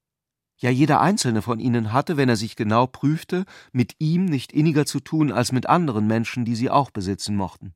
Ja, 0.58 0.70
jeder 0.70 1.02
einzelne 1.02 1.42
von 1.42 1.60
ihnen 1.60 1.92
hatte, 1.92 2.18
wenn 2.18 2.30
er 2.30 2.36
sich 2.38 2.56
genau 2.56 2.88
prüfte, 2.88 3.46
mit 3.72 3.96
ihm 4.00 4.26
nicht 4.26 4.54
inniger 4.54 4.86
zu 4.86 5.00
tun 5.00 5.32
als 5.32 5.52
mit 5.52 5.68
anderen 5.68 6.08
Menschen, 6.08 6.46
die 6.46 6.56
sie 6.56 6.70
auch 6.70 6.92
besitzen 6.92 7.36
mochten. 7.36 7.74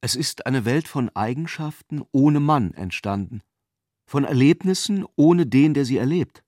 Es 0.00 0.14
ist 0.14 0.46
eine 0.46 0.64
Welt 0.64 0.86
von 0.86 1.10
Eigenschaften 1.16 2.02
ohne 2.12 2.40
Mann 2.40 2.72
entstanden, 2.74 3.42
von 4.06 4.24
Erlebnissen 4.24 5.04
ohne 5.16 5.46
den, 5.46 5.74
der 5.74 5.84
sie 5.84 5.96
erlebt. 5.96 6.44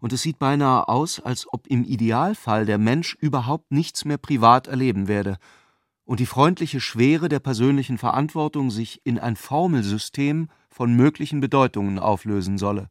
Und 0.00 0.12
es 0.12 0.22
sieht 0.22 0.38
beinahe 0.38 0.88
aus, 0.88 1.20
als 1.20 1.46
ob 1.52 1.66
im 1.66 1.84
Idealfall 1.84 2.66
der 2.66 2.78
Mensch 2.78 3.14
überhaupt 3.14 3.70
nichts 3.72 4.04
mehr 4.04 4.18
privat 4.18 4.66
erleben 4.66 5.08
werde 5.08 5.38
und 6.06 6.20
die 6.20 6.26
freundliche 6.26 6.80
Schwere 6.80 7.28
der 7.28 7.40
persönlichen 7.40 7.98
Verantwortung 7.98 8.70
sich 8.70 9.00
in 9.04 9.18
ein 9.18 9.36
Formelsystem 9.36 10.48
von 10.70 10.94
möglichen 10.94 11.40
Bedeutungen 11.40 11.98
auflösen 11.98 12.58
solle. 12.58 12.88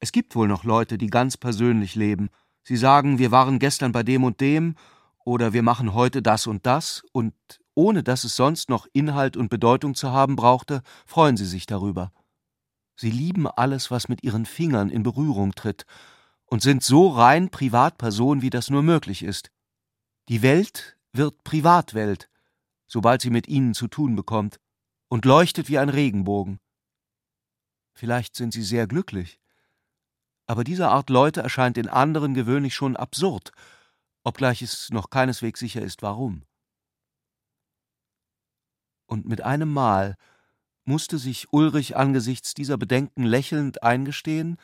Es 0.00 0.10
gibt 0.10 0.34
wohl 0.34 0.48
noch 0.48 0.64
Leute, 0.64 0.98
die 0.98 1.08
ganz 1.08 1.36
persönlich 1.36 1.94
leben. 1.94 2.30
Sie 2.64 2.76
sagen, 2.76 3.18
wir 3.18 3.30
waren 3.30 3.58
gestern 3.58 3.92
bei 3.92 4.02
dem 4.02 4.24
und 4.24 4.40
dem 4.40 4.74
oder 5.24 5.52
wir 5.52 5.62
machen 5.62 5.94
heute 5.94 6.22
das 6.22 6.46
und 6.46 6.66
das 6.66 7.02
und 7.12 7.34
ohne 7.74 8.02
dass 8.02 8.24
es 8.24 8.34
sonst 8.34 8.68
noch 8.68 8.86
Inhalt 8.92 9.36
und 9.36 9.48
Bedeutung 9.48 9.94
zu 9.94 10.10
haben 10.10 10.36
brauchte, 10.36 10.82
freuen 11.06 11.36
sie 11.36 11.46
sich 11.46 11.66
darüber. 11.66 12.12
Sie 13.02 13.10
lieben 13.10 13.48
alles, 13.48 13.90
was 13.90 14.08
mit 14.08 14.22
ihren 14.22 14.46
Fingern 14.46 14.88
in 14.88 15.02
Berührung 15.02 15.56
tritt, 15.56 15.86
und 16.44 16.62
sind 16.62 16.84
so 16.84 17.08
rein 17.08 17.50
Privatperson, 17.50 18.42
wie 18.42 18.50
das 18.50 18.70
nur 18.70 18.84
möglich 18.84 19.24
ist. 19.24 19.50
Die 20.28 20.40
Welt 20.40 20.96
wird 21.12 21.42
Privatwelt, 21.42 22.30
sobald 22.86 23.20
sie 23.20 23.30
mit 23.30 23.48
ihnen 23.48 23.74
zu 23.74 23.88
tun 23.88 24.14
bekommt, 24.14 24.60
und 25.08 25.24
leuchtet 25.24 25.68
wie 25.68 25.80
ein 25.80 25.88
Regenbogen. 25.88 26.60
Vielleicht 27.92 28.36
sind 28.36 28.52
sie 28.52 28.62
sehr 28.62 28.86
glücklich, 28.86 29.40
aber 30.46 30.62
diese 30.62 30.88
Art 30.88 31.10
Leute 31.10 31.40
erscheint 31.40 31.76
den 31.76 31.88
anderen 31.88 32.34
gewöhnlich 32.34 32.76
schon 32.76 32.96
absurd, 32.96 33.50
obgleich 34.22 34.62
es 34.62 34.90
noch 34.90 35.10
keineswegs 35.10 35.58
sicher 35.58 35.82
ist, 35.82 36.02
warum 36.02 36.44
und 39.12 39.26
mit 39.26 39.42
einem 39.42 39.70
Mal 39.70 40.16
musste 40.84 41.18
sich 41.18 41.52
Ulrich 41.52 41.96
angesichts 41.96 42.54
dieser 42.54 42.76
Bedenken 42.76 43.22
lächelnd 43.22 43.82
eingestehen, 43.82 44.56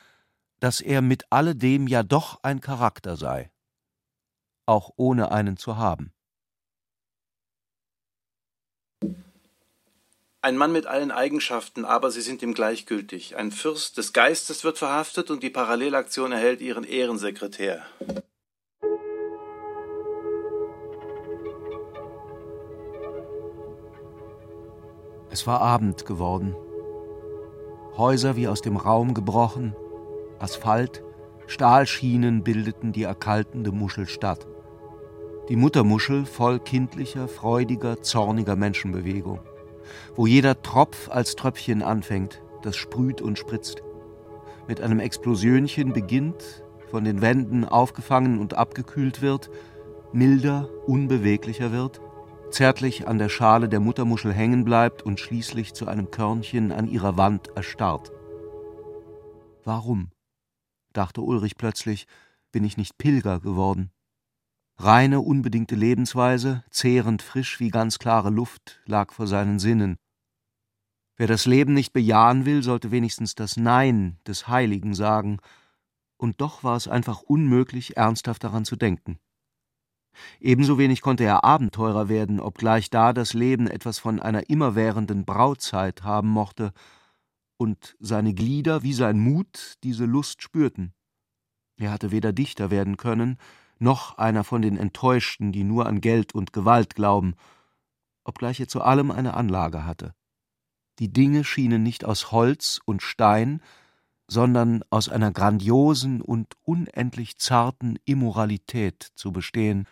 dass 0.61 0.81
er 0.81 1.03
mit 1.03 1.25
alledem 1.31 1.87
ja 1.87 2.03
doch 2.03 2.43
ein 2.43 2.61
Charakter 2.61 3.17
sei, 3.17 3.51
auch 4.67 4.91
ohne 4.97 5.31
einen 5.31 5.57
zu 5.57 5.77
haben. 5.77 6.13
Ein 10.41 10.57
Mann 10.57 10.73
mit 10.73 10.87
allen 10.87 11.11
Eigenschaften, 11.11 11.85
aber 11.85 12.11
sie 12.11 12.21
sind 12.21 12.43
ihm 12.43 12.55
gleichgültig. 12.55 13.37
Ein 13.37 13.51
Fürst 13.51 13.99
des 13.99 14.13
Geistes 14.13 14.63
wird 14.63 14.79
verhaftet 14.79 15.31
und 15.31 15.43
die 15.43 15.51
Parallelaktion 15.51 16.31
erhält 16.31 16.61
ihren 16.61 16.85
Ehrensekretär. 16.85 17.85
Es 25.39 25.47
war 25.47 25.61
Abend 25.61 26.05
geworden. 26.05 26.57
Häuser 27.97 28.35
wie 28.35 28.49
aus 28.49 28.61
dem 28.61 28.77
Raum 28.77 29.15
gebrochen, 29.15 29.77
Asphalt, 30.41 31.05
Stahlschienen 31.47 32.43
bildeten 32.43 32.91
die 32.91 33.05
erkaltende 33.05 33.71
Muschelstadt. 33.71 34.49
Die 35.49 35.55
Muttermuschel 35.55 36.27
voll 36.27 36.59
kindlicher, 36.59 37.29
freudiger, 37.29 38.03
zorniger 38.03 38.57
Menschenbewegung, 38.57 39.39
wo 40.17 40.27
jeder 40.27 40.61
Tropf 40.61 41.09
als 41.09 41.37
Tröpfchen 41.37 41.83
anfängt, 41.83 42.43
das 42.63 42.75
sprüht 42.75 43.23
und 43.23 43.39
spritzt. 43.39 43.85
Mit 44.67 44.81
einem 44.81 44.99
Explosionchen 44.99 45.93
beginnt, 45.93 46.65
von 46.91 47.05
den 47.05 47.23
Wänden 47.23 47.65
aufgefangen 47.65 48.41
und 48.41 48.55
abgekühlt 48.55 49.23
wird, 49.23 49.51
milder, 50.13 50.69
unbeweglicher 50.89 51.71
wird, 51.71 52.01
zärtlich 52.51 53.07
an 53.07 53.19
der 53.19 53.29
Schale 53.29 53.69
der 53.69 53.81
Muttermuschel 53.81 54.33
hängen 54.33 54.65
bleibt 54.65 55.03
und 55.03 55.21
schließlich 55.21 55.75
zu 55.75 55.87
einem 55.87 56.11
Körnchen 56.11 56.73
an 56.73 56.89
ihrer 56.89 57.17
Wand 57.17 57.49
erstarrt. 57.57 58.11
Warum, 59.65 60.11
dachte 60.93 61.21
Ulrich 61.21 61.57
plötzlich, 61.57 62.07
bin 62.53 62.65
ich 62.65 62.77
nicht 62.77 62.99
Pilger 62.99 63.41
geworden? 63.41 63.91
Reine, 64.79 65.21
unbedingte 65.21 65.75
Lebensweise, 65.75 66.65
zehrend 66.71 67.23
frisch 67.23 67.59
wie 67.61 67.71
ganz 67.71 67.99
klare 67.99 68.31
Luft, 68.31 68.81
lag 68.87 69.13
vor 69.13 69.27
seinen 69.27 69.59
Sinnen. 69.59 69.97
Wer 71.17 71.27
das 71.27 71.47
Leben 71.47 71.75
nicht 71.75 71.93
bejahen 71.93 72.47
will, 72.47 72.63
sollte 72.63 72.93
wenigstens 72.93 73.35
das 73.35 73.57
Nein 73.57 74.21
des 74.27 74.47
Heiligen 74.47 74.95
sagen, 74.95 75.39
und 76.17 76.41
doch 76.41 76.65
war 76.65 76.77
es 76.77 76.89
einfach 76.89 77.23
unmöglich, 77.23 77.97
ernsthaft 77.97 78.45
daran 78.45 78.65
zu 78.65 78.77
denken. 78.77 79.19
Ebenso 80.41 80.79
wenig 80.79 81.01
konnte 81.01 81.25
er 81.25 81.45
Abenteurer 81.45 82.09
werden, 82.09 82.41
obgleich 82.41 82.91
da 82.91 83.13
das 83.13 83.35
Leben 83.35 83.67
etwas 83.67 83.99
von 83.99 84.21
einer 84.21 84.49
immerwährenden 84.49 85.25
Brautzeit 85.25 86.03
haben 86.03 86.29
mochte 86.29 86.73
und 87.57 87.97
seine 87.99 88.35
Glieder 88.35 88.83
wie 88.83 88.93
sein 88.93 89.19
Mut 89.19 89.77
diese 89.83 90.05
Lust 90.05 90.43
spürten. 90.43 90.93
Er 91.77 91.91
hatte 91.91 92.11
weder 92.11 92.33
Dichter 92.33 92.71
werden 92.71 92.97
können, 92.97 93.39
noch 93.79 94.19
einer 94.19 94.45
von 94.45 94.63
den 94.63 94.77
Enttäuschten, 94.77 95.53
die 95.53 95.65
nur 95.65 95.87
an 95.87 96.01
Geld 96.01 96.35
und 96.35 96.53
Gewalt 96.53 96.95
glauben, 96.95 97.35
obgleich 98.25 98.61
er 98.61 98.69
zu 98.69 98.83
allem 98.83 99.11
eine 99.11 99.35
Anlage 99.35 99.85
hatte. 99.85 100.15
Die 100.99 101.13
Dinge 101.13 101.45
schienen 101.45 101.83
nicht 101.83 102.05
aus 102.05 102.33
Holz 102.33 102.81
und 102.85 103.03
Stein, 103.03 103.61
sondern 104.27 104.83
aus 104.91 105.09
einer 105.09 105.33
grandiosen 105.33 106.21
und 106.21 106.55
unendlich 106.63 107.39
zarten 107.39 107.99
Immoralität 108.05 109.09
zu 109.15 109.33
bestehen, 109.33 109.87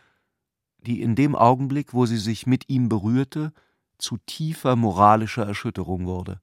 die 0.87 1.03
in 1.03 1.15
dem 1.15 1.35
Augenblick, 1.35 1.93
wo 1.93 2.07
sie 2.07 2.19
sich 2.19 2.47
mit 2.47 2.69
ihm 2.69 2.89
berührte, 2.89 3.53
zu 3.99 4.19
tiefer 4.27 4.77
moralischer 4.77 5.47
Erschütterung 5.47 6.07
wurde. 6.07 6.41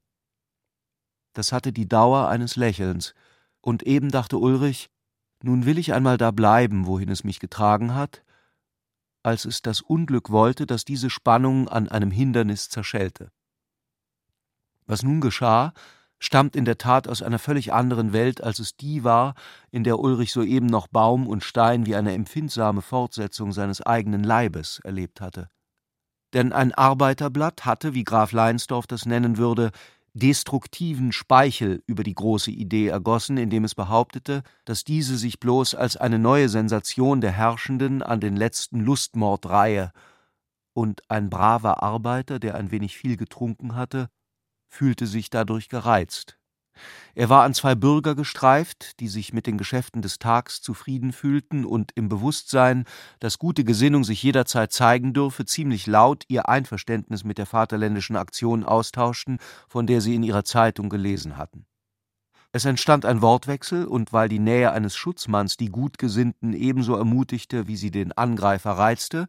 Das 1.34 1.52
hatte 1.52 1.74
die 1.74 1.88
Dauer 1.88 2.28
eines 2.28 2.56
Lächelns, 2.56 3.14
und 3.62 3.84
eben 3.84 4.12
dachte 4.12 4.38
Ulrich, 4.38 4.90
nun 5.42 5.66
will 5.66 5.78
ich 5.78 5.94
einmal 5.94 6.18
da 6.18 6.32
bleiben, 6.32 6.86
wohin 6.86 7.10
es 7.10 7.24
mich 7.24 7.40
getragen 7.40 7.96
hat, 7.96 8.24
als 9.24 9.46
es 9.46 9.62
das 9.62 9.82
Unglück 9.82 10.30
wollte, 10.30 10.66
dass 10.66 10.86
diese 10.86 11.10
Spannung 11.10 11.70
an 11.70 11.88
einem 11.88 12.12
Hindernis 12.12 12.70
zerschellte. 12.70 13.32
Was 14.86 15.02
nun 15.02 15.22
geschah, 15.22 15.74
stammt 16.24 16.56
in 16.56 16.64
der 16.64 16.78
Tat 16.78 17.08
aus 17.08 17.22
einer 17.22 17.40
völlig 17.40 17.74
anderen 17.74 18.14
Welt, 18.14 18.42
als 18.42 18.60
es 18.60 18.78
die 18.78 19.04
war, 19.04 19.36
in 19.72 19.84
der 19.84 20.00
Ulrich 20.00 20.32
soeben 20.32 20.68
noch 20.68 20.88
Baum 20.88 21.28
und 21.28 21.44
Stein 21.44 21.86
wie 21.86 21.96
eine 21.96 22.14
empfindsame 22.14 22.82
Fortsetzung 22.82 23.52
seines 23.52 23.82
eigenen 23.82 24.24
Leibes 24.24 24.80
erlebt 24.84 25.20
hatte. 25.20 25.50
Denn 26.34 26.54
ein 26.54 26.74
Arbeiterblatt 26.74 27.66
hatte, 27.66 27.94
wie 27.94 28.06
Graf 28.06 28.32
Leinsdorf 28.32 28.88
das 28.88 29.06
nennen 29.06 29.38
würde, 29.38 29.72
destruktiven 30.14 31.12
Speichel 31.12 31.84
über 31.88 32.04
die 32.04 32.16
große 32.16 32.52
Idee 32.52 32.88
ergossen, 32.88 33.38
indem 33.38 33.66
es 33.66 33.76
behauptete, 33.76 34.44
dass 34.64 34.84
diese 34.84 35.18
sich 35.18 35.40
bloß 35.40 35.76
als 35.76 35.98
eine 35.98 36.20
neue 36.20 36.48
Sensation 36.48 37.20
der 37.20 37.32
Herrschenden 37.32 38.02
an 38.02 38.20
den 38.22 38.38
letzten 38.38 38.80
Lustmord 38.80 39.50
reihe, 39.50 39.92
und 40.76 41.04
ein 41.08 41.30
braver 41.30 41.84
Arbeiter, 41.84 42.40
der 42.40 42.56
ein 42.56 42.72
wenig 42.72 42.98
viel 42.98 43.16
getrunken 43.16 43.76
hatte, 43.76 44.10
fühlte 44.74 45.08
sich 45.08 45.30
dadurch 45.30 45.70
gereizt. 45.70 46.38
Er 47.14 47.30
war 47.30 47.44
an 47.44 47.54
zwei 47.54 47.76
Bürger 47.76 48.16
gestreift, 48.16 49.00
die 49.00 49.08
sich 49.08 49.32
mit 49.32 49.46
den 49.46 49.60
Geschäften 49.60 50.02
des 50.02 50.18
Tags 50.18 50.62
zufrieden 50.62 51.12
fühlten 51.12 51.66
und 51.66 51.92
im 51.94 52.10
Bewusstsein, 52.10 52.86
dass 53.20 53.38
gute 53.38 53.64
Gesinnung 53.64 54.04
sich 54.04 54.24
jederzeit 54.24 54.72
zeigen 54.72 55.14
dürfe, 55.14 55.46
ziemlich 55.46 55.86
laut 55.86 56.24
ihr 56.28 56.50
Einverständnis 56.50 57.24
mit 57.24 57.38
der 57.38 57.46
vaterländischen 57.46 58.16
Aktion 58.16 58.64
austauschten, 58.64 59.38
von 59.70 59.86
der 59.86 60.02
sie 60.02 60.16
in 60.16 60.24
ihrer 60.24 60.44
Zeitung 60.44 60.90
gelesen 60.90 61.38
hatten. 61.38 61.68
Es 62.52 62.66
entstand 62.66 63.06
ein 63.06 63.22
Wortwechsel, 63.22 63.86
und 63.86 64.14
weil 64.14 64.30
die 64.30 64.40
Nähe 64.40 64.72
eines 64.72 64.96
Schutzmanns 64.96 65.58
die 65.58 65.70
Gutgesinnten 65.70 66.54
ebenso 66.54 66.96
ermutigte, 66.96 67.68
wie 67.68 67.78
sie 67.78 67.92
den 67.92 68.12
Angreifer 68.12 68.72
reizte, 68.72 69.28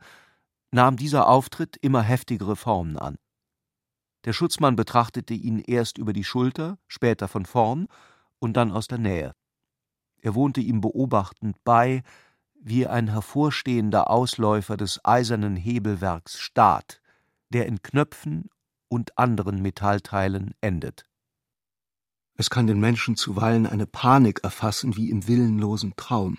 nahm 0.71 0.97
dieser 0.97 1.29
Auftritt 1.29 1.77
immer 1.81 2.03
heftigere 2.03 2.57
Formen 2.57 2.99
an. 2.99 3.17
Der 4.25 4.33
Schutzmann 4.33 4.77
betrachtete 4.77 5.35
ihn 5.35 5.59
erst 5.59 5.99
über 5.99 6.13
die 6.13 6.25
Schulter, 6.25 6.79
später 6.87 7.29
von 7.29 7.47
vorn 7.47 7.89
und 8.39 8.57
dann 8.57 8.73
aus 8.73 8.87
der 8.87 8.99
Nähe. 8.99 9.35
Er 10.21 10.35
wohnte 10.35 10.61
ihm 10.61 10.81
beobachtend 10.81 11.57
bei, 11.65 12.03
wie 12.55 12.87
ein 12.87 13.09
hervorstehender 13.09 14.09
Ausläufer 14.09 14.77
des 14.77 15.05
eisernen 15.05 15.57
Hebelwerks 15.57 16.41
Staat 16.41 17.03
der 17.55 17.67
in 17.67 17.83
Knöpfen 17.83 18.51
und 18.89 19.17
anderen 19.17 19.63
Metallteilen 19.63 20.55
endet. 20.61 21.05
Es 22.35 22.51
kann 22.51 22.67
den 22.67 22.81
Menschen 22.81 23.17
zuweilen 23.17 23.67
eine 23.67 23.87
Panik 23.87 24.41
erfassen 24.43 24.97
wie 24.97 25.09
im 25.09 25.29
willenlosen 25.29 25.95
Traum. 25.97 26.39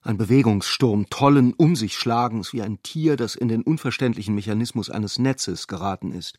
Ein 0.00 0.16
Bewegungssturm 0.16 1.10
tollen 1.10 1.52
um 1.52 1.76
sich 1.76 1.98
schlagens 1.98 2.54
wie 2.54 2.62
ein 2.62 2.82
Tier, 2.82 3.16
das 3.16 3.34
in 3.34 3.48
den 3.48 3.62
unverständlichen 3.62 4.34
Mechanismus 4.34 4.88
eines 4.88 5.18
Netzes 5.18 5.68
geraten 5.68 6.12
ist. 6.12 6.38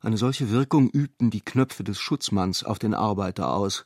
Eine 0.00 0.16
solche 0.16 0.50
Wirkung 0.50 0.88
übten 0.90 1.30
die 1.30 1.40
Knöpfe 1.40 1.82
des 1.82 1.98
Schutzmanns 1.98 2.62
auf 2.62 2.78
den 2.78 2.94
Arbeiter 2.94 3.52
aus, 3.52 3.84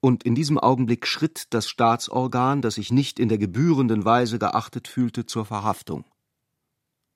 und 0.00 0.22
in 0.22 0.34
diesem 0.34 0.58
Augenblick 0.58 1.06
schritt 1.06 1.46
das 1.50 1.68
Staatsorgan, 1.68 2.60
das 2.60 2.74
sich 2.74 2.92
nicht 2.92 3.18
in 3.18 3.28
der 3.28 3.38
gebührenden 3.38 4.04
Weise 4.04 4.38
geachtet 4.38 4.86
fühlte, 4.86 5.24
zur 5.24 5.46
Verhaftung. 5.46 6.04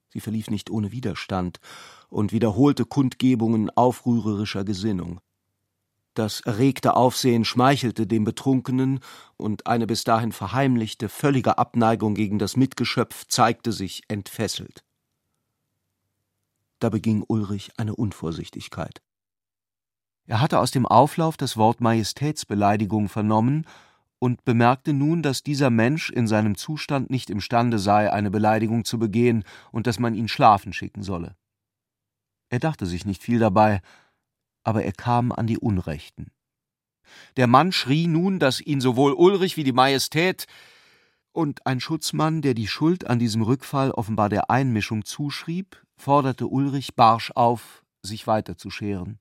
Sie 0.09 0.21
verlief 0.21 0.51
nicht 0.51 0.71
ohne 0.71 0.91
Widerstand 0.91 1.61
und 2.09 2.33
wiederholte 2.33 2.85
Kundgebungen 2.87 3.71
aufrührerischer 3.71 4.65
Gesinnung. 4.65 5.21
Das 6.15 6.41
erregte 6.41 6.97
Aufsehen 6.97 7.45
schmeichelte 7.45 8.07
dem 8.07 8.25
Betrunkenen, 8.25 9.01
und 9.37 9.67
eine 9.67 9.87
bis 9.87 10.03
dahin 10.03 10.33
verheimlichte, 10.33 11.09
völlige 11.09 11.59
Abneigung 11.59 12.15
gegen 12.15 12.39
das 12.39 12.57
Mitgeschöpf 12.57 13.27
zeigte 13.29 13.71
sich 13.71 14.03
entfesselt. 14.09 14.83
Da 16.81 16.89
beging 16.89 17.25
Ulrich 17.29 17.71
eine 17.77 17.95
Unvorsichtigkeit. 17.95 19.03
Er 20.27 20.41
hatte 20.41 20.59
aus 20.59 20.71
dem 20.71 20.87
Auflauf 20.87 21.37
das 21.37 21.57
Wort 21.57 21.81
Majestätsbeleidigung 21.81 23.09
vernommen 23.09 23.67
und 24.19 24.45
bemerkte 24.45 24.93
nun, 24.93 25.23
dass 25.23 25.43
dieser 25.43 25.71
Mensch 25.71 26.11
in 26.11 26.27
seinem 26.27 26.57
Zustand 26.57 27.11
nicht 27.11 27.31
imstande 27.31 27.79
sei, 27.79 28.13
eine 28.13 28.31
Beleidigung 28.31 28.85
zu 28.85 28.99
begehen 28.99 29.45
und 29.73 29.87
dass 29.87 29.99
man 29.99 30.15
ihn 30.15 30.29
schlafen 30.29 30.73
schicken 30.73 31.03
solle. 31.03 31.37
Er 32.49 32.59
dachte 32.59 32.87
sich 32.87 33.05
nicht 33.05 33.23
viel 33.23 33.39
dabei, 33.39 33.81
aber 34.63 34.85
er 34.85 34.93
kam 34.93 35.33
an 35.33 35.47
die 35.47 35.59
Unrechten. 35.59 36.31
Der 37.37 37.47
Mann 37.47 37.73
schrie 37.73 38.07
nun, 38.07 38.39
dass 38.39 38.61
ihn 38.61 38.81
sowohl 38.81 39.13
Ulrich 39.13 39.57
wie 39.57 39.65
die 39.65 39.73
Majestät 39.73 40.47
und 41.33 41.67
ein 41.67 41.81
Schutzmann, 41.81 42.43
der 42.43 42.55
die 42.55 42.69
Schuld 42.69 43.07
an 43.07 43.19
diesem 43.19 43.43
Rückfall 43.43 43.91
offenbar 43.91 44.29
der 44.29 44.51
Einmischung 44.51 45.05
zuschrieb, 45.05 45.83
forderte 46.01 46.47
Ulrich 46.47 46.95
barsch 46.97 47.31
auf, 47.35 47.85
sich 48.03 48.27
weiterzuscheren. 48.27 49.19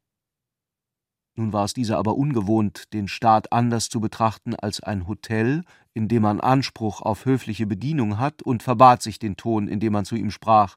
Nun 1.36 1.54
war 1.54 1.66
es 1.66 1.74
dieser 1.74 1.98
aber 1.98 2.16
ungewohnt, 2.16 2.94
den 2.94 3.08
Staat 3.08 3.52
anders 3.54 3.90
zu 3.90 4.02
betrachten 4.02 4.56
als 4.56 4.82
ein 4.82 5.08
Hotel, 5.08 5.64
in 5.94 6.08
dem 6.08 6.24
man 6.24 6.42
Anspruch 6.42 7.02
auf 7.02 7.26
höfliche 7.26 7.68
Bedienung 7.68 8.18
hat, 8.18 8.42
und 8.42 8.64
verbat 8.64 9.02
sich 9.02 9.20
den 9.20 9.38
Ton, 9.38 9.68
in 9.68 9.80
dem 9.80 9.94
man 9.94 10.06
zu 10.06 10.16
ihm 10.16 10.32
sprach 10.32 10.76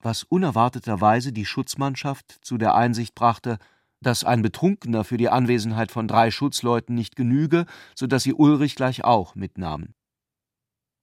was 0.00 0.22
unerwarteterweise 0.22 1.32
die 1.32 1.44
Schutzmannschaft 1.44 2.38
zu 2.42 2.58
der 2.58 2.74
Einsicht 2.74 3.14
brachte, 3.14 3.58
dass 4.00 4.24
ein 4.24 4.42
Betrunkener 4.42 5.02
für 5.04 5.16
die 5.16 5.28
Anwesenheit 5.28 5.90
von 5.90 6.06
drei 6.06 6.30
Schutzleuten 6.30 6.94
nicht 6.94 7.16
genüge, 7.16 7.66
so 7.96 8.06
dass 8.06 8.22
sie 8.22 8.32
Ulrich 8.32 8.76
gleich 8.76 9.04
auch 9.04 9.34
mitnahmen. 9.34 9.94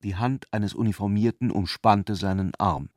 Die 0.03 0.15
Hand 0.15 0.47
eines 0.53 0.73
Uniformierten 0.73 1.51
umspannte 1.51 2.15
seinen 2.15 2.53
Arm. 2.57 2.89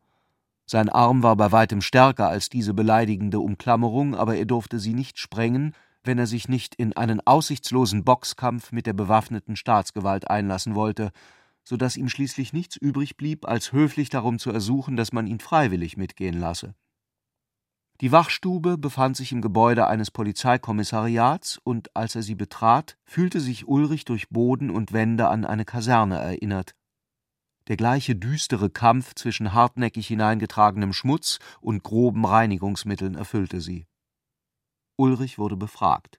Sein 0.71 0.91
Arm 0.91 1.23
war 1.23 1.35
bei 1.35 1.51
weitem 1.51 1.81
stärker 1.81 2.29
als 2.29 2.51
diese 2.51 2.75
beleidigende 2.75 3.41
Umklammerung, 3.41 4.15
aber 4.15 4.37
er 4.37 4.45
durfte 4.45 4.79
sie 4.79 4.93
nicht 4.93 5.19
sprengen, 5.19 5.75
wenn 6.05 6.19
er 6.19 6.27
sich 6.27 6.47
nicht 6.47 6.75
in 6.75 6.95
einen 6.95 7.27
aussichtslosen 7.27 8.05
Boxkampf 8.05 8.71
mit 8.71 8.85
der 8.85 8.93
bewaffneten 8.93 9.57
Staatsgewalt 9.57 10.29
einlassen 10.29 10.75
wollte, 10.75 11.11
so 11.65 11.79
dass 11.79 11.97
ihm 11.97 12.11
schließlich 12.11 12.53
nichts 12.53 12.77
übrig 12.77 13.17
blieb, 13.17 13.49
als 13.49 13.73
höflich 13.73 14.11
darum 14.11 14.39
zu 14.39 14.51
ersuchen, 14.51 14.97
dass 14.97 15.11
man 15.11 15.27
ihn 15.27 15.41
freiwillig 15.41 15.97
mitgehen 15.97 16.39
lasse. 16.39 16.75
Die 18.03 18.13
Wachstube 18.13 18.77
befand 18.77 19.17
sich 19.17 19.33
im 19.33 19.41
Gebäude 19.41 19.87
eines 19.87 20.11
Polizeikommissariats, 20.11 21.59
und 21.65 21.97
als 21.97 22.15
er 22.15 22.23
sie 22.23 22.35
betrat, 22.35 22.99
fühlte 23.05 23.41
sich 23.41 23.67
Ulrich 23.67 24.05
durch 24.05 24.29
Boden 24.29 24.69
und 24.69 24.93
Wände 24.93 25.29
an 25.29 25.47
eine 25.47 25.65
Kaserne 25.65 26.19
erinnert. 26.19 26.75
Der 27.69 27.77
gleiche 27.77 28.17
düstere 28.17 28.71
Kampf 28.71 29.15
zwischen 29.15 29.53
hartnäckig 29.53 30.07
hineingetragenem 30.07 30.95
Schmutz 30.95 31.39
und 31.61 31.83
groben 31.83 32.25
Reinigungsmitteln 32.25 33.15
erfüllte 33.15 33.61
sie. 33.61 33.87
Ulrich 34.97 35.39
wurde 35.39 35.57
befragt. 35.57 36.19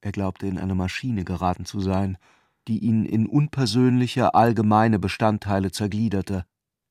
Er 0.00 0.10
glaubte, 0.10 0.48
in 0.48 0.58
eine 0.58 0.74
Maschine 0.74 1.24
geraten 1.24 1.64
zu 1.64 1.80
sein, 1.80 2.18
die 2.66 2.80
ihn 2.80 3.04
in 3.04 3.26
unpersönliche, 3.26 4.34
allgemeine 4.34 4.98
Bestandteile 4.98 5.70
zergliederte, 5.70 6.44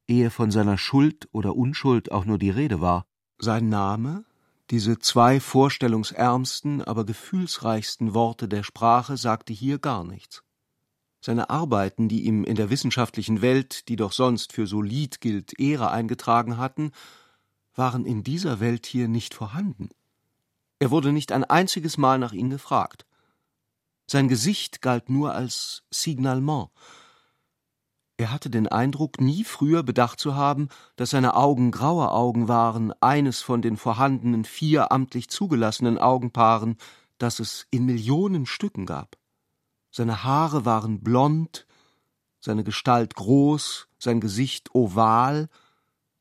ehe 0.08 0.30
von 0.30 0.52
seiner 0.52 0.78
Schuld 0.78 1.28
oder 1.34 1.56
Unschuld 1.56 2.12
auch 2.12 2.26
nur 2.26 2.39
die 2.39 2.50
Rede 2.50 2.80
war. 2.80 3.06
Sein 3.39 3.68
Name, 3.68 4.24
diese 4.70 5.00
zwei 5.00 5.42
vorstellungsärmsten, 5.42 6.82
aber 6.82 7.06
gefühlsreichsten 7.06 8.14
Worte 8.14 8.48
der 8.48 8.64
Sprache, 8.64 9.18
sagte 9.18 9.52
hier 9.52 9.80
gar 9.80 10.06
nichts. 10.06 10.44
Seine 11.24 11.51
Arbeiten, 11.51 12.09
die 12.09 12.24
ihm 12.24 12.43
in 12.43 12.55
der 12.55 12.72
wissenschaftlichen 12.72 13.43
Welt, 13.43 13.88
die 13.89 13.95
doch 13.95 14.11
sonst 14.11 14.53
für 14.53 14.65
solid 14.65 15.22
gilt, 15.22 15.59
Ehre 15.59 15.91
eingetragen 15.91 16.57
hatten, 16.57 16.91
waren 17.76 18.05
in 18.05 18.24
dieser 18.24 18.59
Welt 18.59 18.88
hier 18.88 19.07
nicht 19.07 19.36
vorhanden. 19.36 19.89
Er 20.80 20.89
wurde 20.89 21.11
nicht 21.13 21.32
ein 21.32 21.43
einziges 21.43 21.99
Mal 21.99 22.17
nach 22.17 22.34
ihnen 22.34 22.49
gefragt. 22.49 23.05
Sein 24.07 24.28
Gesicht 24.28 24.82
galt 24.82 25.09
nur 25.09 25.34
als 25.36 25.84
Signalement. 25.91 26.69
Er 28.17 28.32
hatte 28.32 28.49
den 28.49 28.67
Eindruck, 28.67 29.22
nie 29.22 29.43
früher 29.43 29.84
bedacht 29.84 30.19
zu 30.19 30.36
haben, 30.36 30.69
dass 30.95 31.11
seine 31.11 31.36
Augen 31.36 31.69
graue 31.69 32.11
Augen 32.11 32.47
waren, 32.47 32.93
eines 32.99 33.41
von 33.41 33.61
den 33.61 33.78
vorhandenen 33.78 34.43
vier 34.43 34.91
amtlich 34.91 35.30
zugelassenen 35.30 35.99
Augenpaaren, 35.99 36.78
das 37.19 37.39
es 37.39 37.67
in 37.69 37.86
Millionen 37.86 38.47
Stücken 38.47 38.88
gab. 38.88 39.20
Seine 39.92 40.24
Haare 40.24 40.66
waren 40.66 41.02
blond, 41.02 41.68
seine 42.39 42.64
Gestalt 42.64 43.16
groß, 43.16 43.88
sein 44.00 44.22
Gesicht 44.22 44.74
oval, 44.74 45.50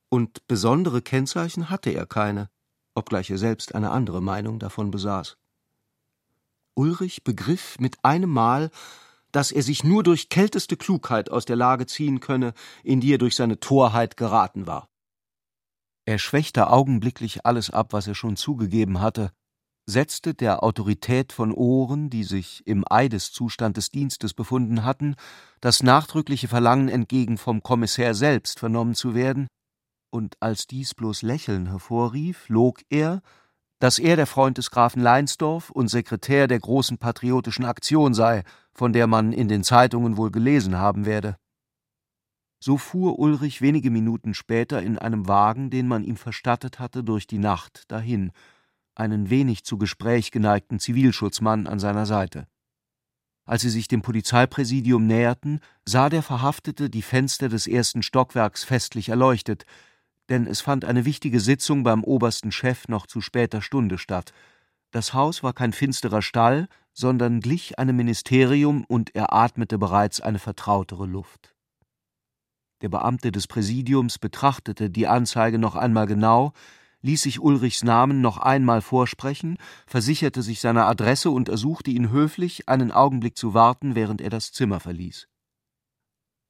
und 0.08 0.46
besondere 0.48 1.02
Kennzeichen 1.02 1.70
hatte 1.70 1.90
er 1.90 2.04
keine, 2.04 2.50
obgleich 2.94 3.30
er 3.30 3.38
selbst 3.38 3.74
eine 3.76 3.90
andere 3.90 4.20
Meinung 4.20 4.58
davon 4.58 4.90
besaß. 4.90 5.36
Ulrich 6.74 7.22
begriff 7.22 7.78
mit 7.78 8.04
einem 8.04 8.30
Mal, 8.30 8.70
dass 9.30 9.52
er 9.52 9.62
sich 9.62 9.84
nur 9.84 10.02
durch 10.02 10.28
kälteste 10.28 10.76
Klugheit 10.76 11.30
aus 11.30 11.44
der 11.44 11.54
Lage 11.54 11.86
ziehen 11.86 12.18
könne, 12.18 12.54
in 12.82 13.00
die 13.00 13.14
er 13.14 13.18
durch 13.18 13.36
seine 13.36 13.60
Torheit 13.60 14.16
geraten 14.16 14.66
war. 14.66 14.88
Er 16.04 16.18
schwächte 16.18 16.70
augenblicklich 16.70 17.46
alles 17.46 17.70
ab, 17.70 17.92
was 17.92 18.08
er 18.08 18.16
schon 18.16 18.36
zugegeben 18.36 19.00
hatte, 19.00 19.32
setzte 19.90 20.34
der 20.34 20.62
Autorität 20.62 21.32
von 21.32 21.52
Ohren, 21.52 22.08
die 22.08 22.24
sich 22.24 22.66
im 22.66 22.84
Eideszustand 22.88 23.76
des 23.76 23.90
Dienstes 23.90 24.32
befunden 24.32 24.84
hatten, 24.84 25.16
das 25.60 25.82
nachdrückliche 25.82 26.48
Verlangen 26.48 26.88
entgegen, 26.88 27.36
vom 27.36 27.62
Kommissär 27.62 28.14
selbst 28.14 28.58
vernommen 28.58 28.94
zu 28.94 29.14
werden, 29.14 29.48
und 30.10 30.36
als 30.40 30.66
dies 30.66 30.94
bloß 30.94 31.22
Lächeln 31.22 31.66
hervorrief, 31.66 32.48
log 32.48 32.80
er, 32.88 33.22
dass 33.78 33.98
er 33.98 34.16
der 34.16 34.26
Freund 34.26 34.58
des 34.58 34.70
Grafen 34.70 35.00
Leinsdorf 35.00 35.70
und 35.70 35.88
Sekretär 35.88 36.48
der 36.48 36.58
großen 36.58 36.98
patriotischen 36.98 37.64
Aktion 37.64 38.12
sei, 38.12 38.42
von 38.72 38.92
der 38.92 39.06
man 39.06 39.32
in 39.32 39.48
den 39.48 39.62
Zeitungen 39.64 40.16
wohl 40.16 40.30
gelesen 40.30 40.76
haben 40.76 41.06
werde. 41.06 41.36
So 42.62 42.76
fuhr 42.76 43.18
Ulrich 43.18 43.62
wenige 43.62 43.90
Minuten 43.90 44.34
später 44.34 44.82
in 44.82 44.98
einem 44.98 45.28
Wagen, 45.28 45.70
den 45.70 45.88
man 45.88 46.04
ihm 46.04 46.16
verstattet 46.16 46.78
hatte, 46.78 47.02
durch 47.02 47.26
die 47.26 47.38
Nacht 47.38 47.90
dahin, 47.90 48.32
einen 49.00 49.30
wenig 49.30 49.64
zu 49.64 49.78
Gespräch 49.78 50.30
geneigten 50.30 50.78
Zivilschutzmann 50.78 51.66
an 51.66 51.80
seiner 51.80 52.06
Seite. 52.06 52.46
Als 53.46 53.62
sie 53.62 53.70
sich 53.70 53.88
dem 53.88 54.02
Polizeipräsidium 54.02 55.06
näherten, 55.06 55.60
sah 55.84 56.08
der 56.08 56.22
Verhaftete 56.22 56.88
die 56.90 57.02
Fenster 57.02 57.48
des 57.48 57.66
ersten 57.66 58.02
Stockwerks 58.02 58.62
festlich 58.62 59.08
erleuchtet, 59.08 59.64
denn 60.28 60.46
es 60.46 60.60
fand 60.60 60.84
eine 60.84 61.04
wichtige 61.04 61.40
Sitzung 61.40 61.82
beim 61.82 62.04
obersten 62.04 62.52
Chef 62.52 62.86
noch 62.86 63.06
zu 63.06 63.20
später 63.20 63.62
Stunde 63.62 63.98
statt. 63.98 64.32
Das 64.92 65.14
Haus 65.14 65.42
war 65.42 65.52
kein 65.52 65.72
finsterer 65.72 66.22
Stall, 66.22 66.68
sondern 66.92 67.40
glich 67.40 67.78
einem 67.78 67.96
Ministerium 67.96 68.84
und 68.84 69.14
er 69.16 69.32
atmete 69.32 69.78
bereits 69.78 70.20
eine 70.20 70.38
vertrautere 70.38 71.06
Luft. 71.06 71.56
Der 72.82 72.88
Beamte 72.88 73.32
des 73.32 73.46
Präsidiums 73.46 74.18
betrachtete 74.18 74.90
die 74.90 75.06
Anzeige 75.06 75.58
noch 75.58 75.74
einmal 75.74 76.06
genau, 76.06 76.52
ließ 77.02 77.22
sich 77.22 77.40
Ulrichs 77.40 77.82
Namen 77.82 78.20
noch 78.20 78.38
einmal 78.38 78.82
vorsprechen, 78.82 79.56
versicherte 79.86 80.42
sich 80.42 80.60
seiner 80.60 80.86
Adresse 80.86 81.30
und 81.30 81.48
ersuchte 81.48 81.90
ihn 81.90 82.10
höflich, 82.10 82.68
einen 82.68 82.92
Augenblick 82.92 83.36
zu 83.36 83.54
warten, 83.54 83.94
während 83.94 84.20
er 84.20 84.30
das 84.30 84.52
Zimmer 84.52 84.80
verließ. 84.80 85.26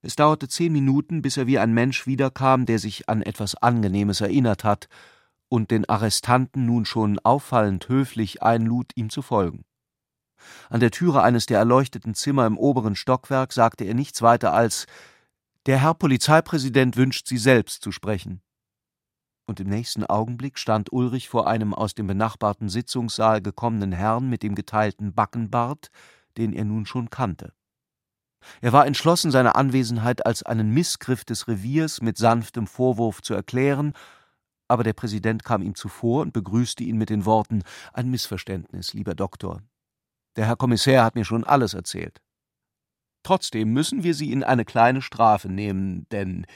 Es 0.03 0.16
dauerte 0.16 0.48
zehn 0.48 0.72
Minuten, 0.72 1.22
bis 1.22 1.36
er 1.36 1.46
wie 1.46 1.59
ein 1.59 1.74
Mensch 1.74 2.07
wiederkam, 2.07 2.66
der 2.66 2.78
sich 2.78 3.09
an 3.09 3.22
etwas 3.22 3.55
Angenehmes 3.55 4.20
erinnert 4.20 4.64
hat 4.64 4.88
und 5.48 5.70
den 5.70 5.88
Arrestanten 5.88 6.64
nun 6.64 6.86
schon 6.86 7.18
auffallend 7.18 7.88
höflich 7.88 8.42
einlud, 8.42 8.92
ihm 8.94 9.11
zu 9.11 9.20
folgen. 9.20 9.64
An 10.70 10.80
der 10.80 10.90
Türe 10.90 11.22
eines 11.22 11.44
der 11.44 11.59
erleuchteten 11.59 12.14
Zimmer 12.14 12.46
im 12.46 12.57
oberen 12.57 12.96
Stockwerk 12.96 13.53
sagte 13.53 13.84
er 13.84 13.94
nichts 13.94 14.22
weiter 14.22 14.55
als 14.55 14.86
Der 15.66 15.78
Herr 15.78 15.92
Polizeipräsident 15.92 16.96
wünscht 16.96 17.26
Sie 17.26 17.36
selbst 17.36 17.82
zu 17.82 17.92
sprechen. 17.92 18.40
Und 19.51 19.59
im 19.59 19.68
nächsten 19.68 20.07
Augenblick 20.07 20.61
stand 20.61 20.92
Ulrich 20.92 21.28
vor 21.28 21.48
einem 21.48 21.74
aus 21.74 21.96
dem 21.96 22.07
benachbarten 22.07 22.68
Sitzungssaal 22.68 23.42
gekommenen 23.42 23.90
Herrn 23.90 24.30
mit 24.30 24.44
dem 24.44 24.55
geteilten 24.55 25.12
Backenbart, 25.12 25.90
den 26.36 26.53
er 26.53 26.64
nun 26.64 26.86
schon 26.86 27.11
kannte. 27.11 27.53
Er 28.61 28.72
war 28.72 28.86
entschlossen, 28.86 29.32
seine 29.32 29.57
Anwesenheit 29.57 30.24
als 30.24 30.44
einen 30.44 30.70
Missgriff 30.70 31.24
des 31.24 31.48
Reviers 31.48 32.01
mit 32.01 32.16
sanftem 32.16 32.68
Vorwurf 32.68 33.22
zu 33.22 33.34
erklären, 33.34 33.92
aber 34.68 34.84
der 34.84 34.92
Präsident 34.92 35.42
kam 35.42 35.62
ihm 35.62 35.74
zuvor 35.74 36.22
und 36.22 36.32
begrüßte 36.32 36.84
ihn 36.84 36.96
mit 36.96 37.11
den 37.11 37.26
Worten 37.26 37.64
Ein 37.92 38.09
Missverständnis, 38.09 38.94
lieber 38.94 39.16
Doktor. 39.16 39.62
Der 40.36 40.46
Herr 40.46 40.57
Kommissär 40.57 41.03
hat 41.03 41.16
mir 41.16 41.24
schon 41.24 41.42
alles 41.42 41.74
erzählt. 41.74 42.22
Trotzdem 43.24 43.72
müssen 43.72 44.05
wir 44.05 44.14
Sie 44.14 44.30
in 44.30 44.44
eine 44.44 44.64
kleine 44.64 45.03
Strafe 45.03 45.48
nehmen, 45.48 46.07
denn 46.12 46.46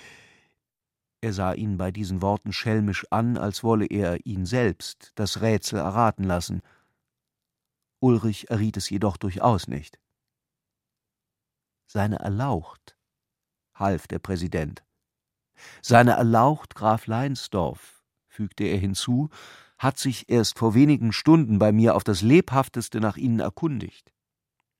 er 1.25 1.33
sah 1.33 1.55
ihn 1.55 1.79
bei 1.79 1.91
diesen 1.91 2.20
Worten 2.20 2.53
schelmisch 2.53 3.07
an, 3.11 3.39
als 3.39 3.64
wolle 3.64 3.87
er 3.87 4.27
ihn 4.27 4.45
selbst 4.45 5.12
das 5.14 5.41
Rätsel 5.41 5.79
erraten 5.79 6.25
lassen. 6.25 6.61
Ulrich 7.99 8.51
erriet 8.51 8.77
es 8.77 8.91
jedoch 8.91 9.16
durchaus 9.16 9.66
nicht. 9.66 9.99
Seine 11.87 12.18
Erlaucht, 12.18 12.99
half 13.75 14.07
der 14.07 14.18
Präsident. 14.18 14.85
Seine 15.81 16.12
Erlaucht 16.12 16.75
Graf 16.75 17.07
Leinsdorf, 17.07 18.05
fügte 18.29 18.64
er 18.64 18.77
hinzu, 18.77 19.31
hat 19.79 19.97
sich 19.97 20.29
erst 20.29 20.59
vor 20.59 20.75
wenigen 20.75 21.14
Stunden 21.14 21.59
bei 21.59 21.72
mir 21.72 21.95
auf 21.95 22.05
das 22.05 22.20
lebhafteste 22.20 23.01
nach 23.01 23.16
Ihnen 23.16 23.41
erkundigt. 23.41 24.12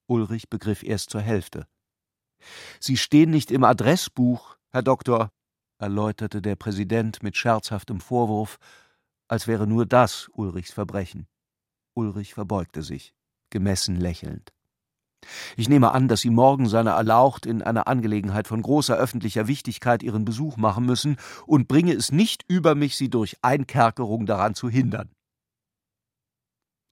Ulrich 0.07 0.51
begriff 0.51 0.83
erst 0.83 1.09
zur 1.09 1.23
Hälfte. 1.23 1.67
Sie 2.81 2.99
stehen 2.99 3.31
nicht 3.31 3.51
im 3.51 3.65
Adressbuch, 3.65 4.59
Herr 4.73 4.83
Doktor, 4.83 5.31
erläuterte 5.79 6.43
der 6.43 6.57
Präsident 6.57 7.23
mit 7.23 7.37
scherzhaftem 7.37 8.01
Vorwurf, 8.01 8.59
als 9.29 9.47
wäre 9.47 9.67
nur 9.67 9.87
das 9.87 10.29
Ulrichs 10.33 10.73
Verbrechen. 10.73 11.27
Ulrich 11.95 12.35
verbeugte 12.35 12.83
sich, 12.83 13.15
gemessen 13.51 13.97
lächelnd. 13.97 14.53
Ich 15.57 15.69
nehme 15.69 15.93
an, 15.93 16.09
dass 16.09 16.21
Sie 16.21 16.31
morgen 16.31 16.69
seiner 16.69 16.93
Erlaucht 16.93 17.47
in 17.47 17.63
einer 17.63 17.87
Angelegenheit 17.89 18.47
von 18.47 18.63
großer 18.63 18.97
öffentlicher 18.97 19.47
Wichtigkeit 19.47 20.03
Ihren 20.03 20.25
Besuch 20.25 20.57
machen 20.57 20.85
müssen 20.85 21.17
und 21.47 21.69
bringe 21.69 21.93
es 21.93 22.13
nicht 22.13 22.45
über 22.49 22.75
mich, 22.75 22.97
Sie 22.97 23.09
durch 23.09 23.37
Einkerkerung 23.43 24.27
daran 24.27 24.55
zu 24.55 24.69
hindern. 24.69 25.11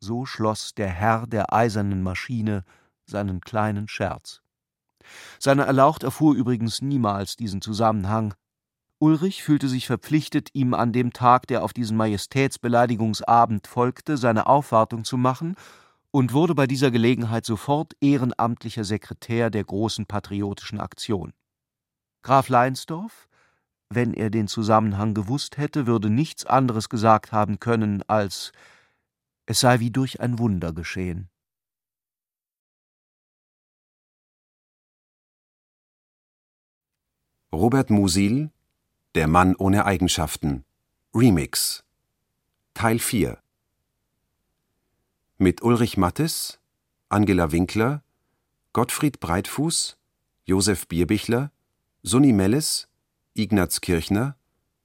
So 0.01 0.26
schloss 0.26 0.74
der 0.74 0.89
Herr 0.89 1.26
der 1.26 1.53
eisernen 1.53 2.03
Maschine 2.03 2.64
seinen 3.07 3.41
kleinen 3.41 3.89
Scherz. 3.89 4.43
Seine 5.39 5.64
Erlaucht 5.64 6.03
erfuhr 6.03 6.35
übrigens 6.35 6.80
niemals 6.83 7.37
diesen 7.37 7.61
Zusammenhang. 7.61 8.35
Ulrich 9.03 9.42
fühlte 9.42 9.68
sich 9.68 9.88
verpflichtet, 9.88 10.50
ihm 10.53 10.74
an 10.74 10.92
dem 10.92 11.12
Tag, 11.12 11.48
der 11.48 11.64
auf 11.64 11.72
diesen 11.72 11.96
Majestätsbeleidigungsabend 11.96 13.66
folgte, 13.66 14.16
seine 14.16 14.46
Aufwartung 14.46 15.03
zu 15.03 15.16
machen 15.16 15.57
und 16.12 16.32
wurde 16.32 16.55
bei 16.55 16.68
dieser 16.68 16.92
Gelegenheit 16.92 17.44
sofort 17.44 17.96
ehrenamtlicher 18.00 18.84
Sekretär 18.84 19.50
der 19.50 19.64
großen 19.64 20.07
patriotischen 20.07 20.78
Aktion. 20.78 21.32
Graf 22.22 22.48
Leinsdorf, 22.48 23.28
wenn 23.90 24.14
er 24.14 24.30
den 24.30 24.46
Zusammenhang 24.46 25.14
gewusst 25.14 25.57
hätte, 25.57 25.88
würde 25.88 26.09
nichts 26.09 26.46
anderes 26.46 26.88
gesagt 26.88 27.32
haben 27.32 27.59
können, 27.59 28.05
als 28.07 28.53
es 29.46 29.59
sei 29.59 29.80
wie 29.80 29.90
durch 29.90 30.20
ein 30.20 30.38
Wunder 30.38 30.72
geschehen. 30.72 31.28
Robert 37.53 37.90
Musil 37.90 38.53
Der 39.14 39.28
Mann 39.28 39.54
ohne 39.56 39.84
Eigenschaften 39.84 40.64
Remix 41.14 41.84
Teil 42.72 42.98
4 42.98 43.38
mit 45.36 45.60
Ulrich 45.60 45.98
Mattes, 45.98 46.60
Angela 47.10 47.52
Winkler, 47.52 48.02
Gottfried 48.72 49.20
Breitfuß, 49.20 49.98
Josef 50.46 50.88
Bierbichler, 50.88 51.52
Sunni 52.02 52.32
Melles, 52.32 52.88
Ignaz 53.34 53.82
Kirchner, 53.82 54.34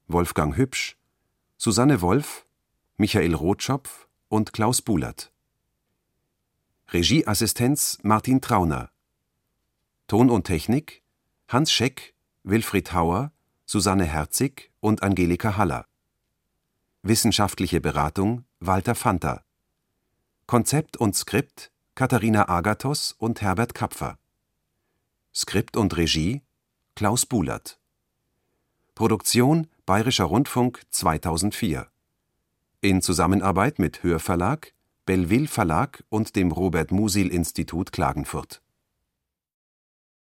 Wolfgang 0.07 0.57
Hübsch, 0.57 0.97
Susanne 1.55 2.01
Wolf, 2.01 2.45
Michael 2.97 3.33
Rotschopf 3.33 4.09
und 4.27 4.51
Klaus 4.51 4.81
Bulert. 4.81 5.31
Regieassistenz 6.89 7.99
Martin 8.03 8.41
Trauner. 8.41 8.91
Ton 10.07 10.29
und 10.29 10.43
Technik 10.43 11.01
Hans 11.47 11.71
Scheck, 11.71 12.13
Wilfried 12.43 12.91
Hauer, 12.91 13.31
Susanne 13.69 14.05
Herzig 14.05 14.71
und 14.79 15.03
Angelika 15.03 15.57
Haller. 15.57 15.87
Wissenschaftliche 17.01 17.81
Beratung 17.81 18.45
Walter 18.61 18.95
Fanta. 18.95 19.43
Konzept 20.45 20.95
und 20.95 21.17
Skript 21.17 21.69
Katharina 21.93 22.47
Agathos 22.47 23.11
und 23.11 23.41
Herbert 23.41 23.73
Kapfer. 23.73 24.19
Skript 25.35 25.75
und 25.75 25.97
Regie 25.97 26.43
Klaus 26.95 27.25
Bulert. 27.25 27.77
Produktion 28.95 29.67
Bayerischer 29.85 30.23
Rundfunk 30.23 30.83
2004. 30.91 31.89
In 32.79 33.01
Zusammenarbeit 33.01 33.79
mit 33.79 34.01
Hörverlag, 34.01 34.75
Belleville 35.05 35.49
Verlag 35.49 36.05
und 36.07 36.37
dem 36.37 36.53
Robert 36.53 36.91
Musil 36.91 37.27
Institut 37.27 37.91
Klagenfurt 37.91 38.61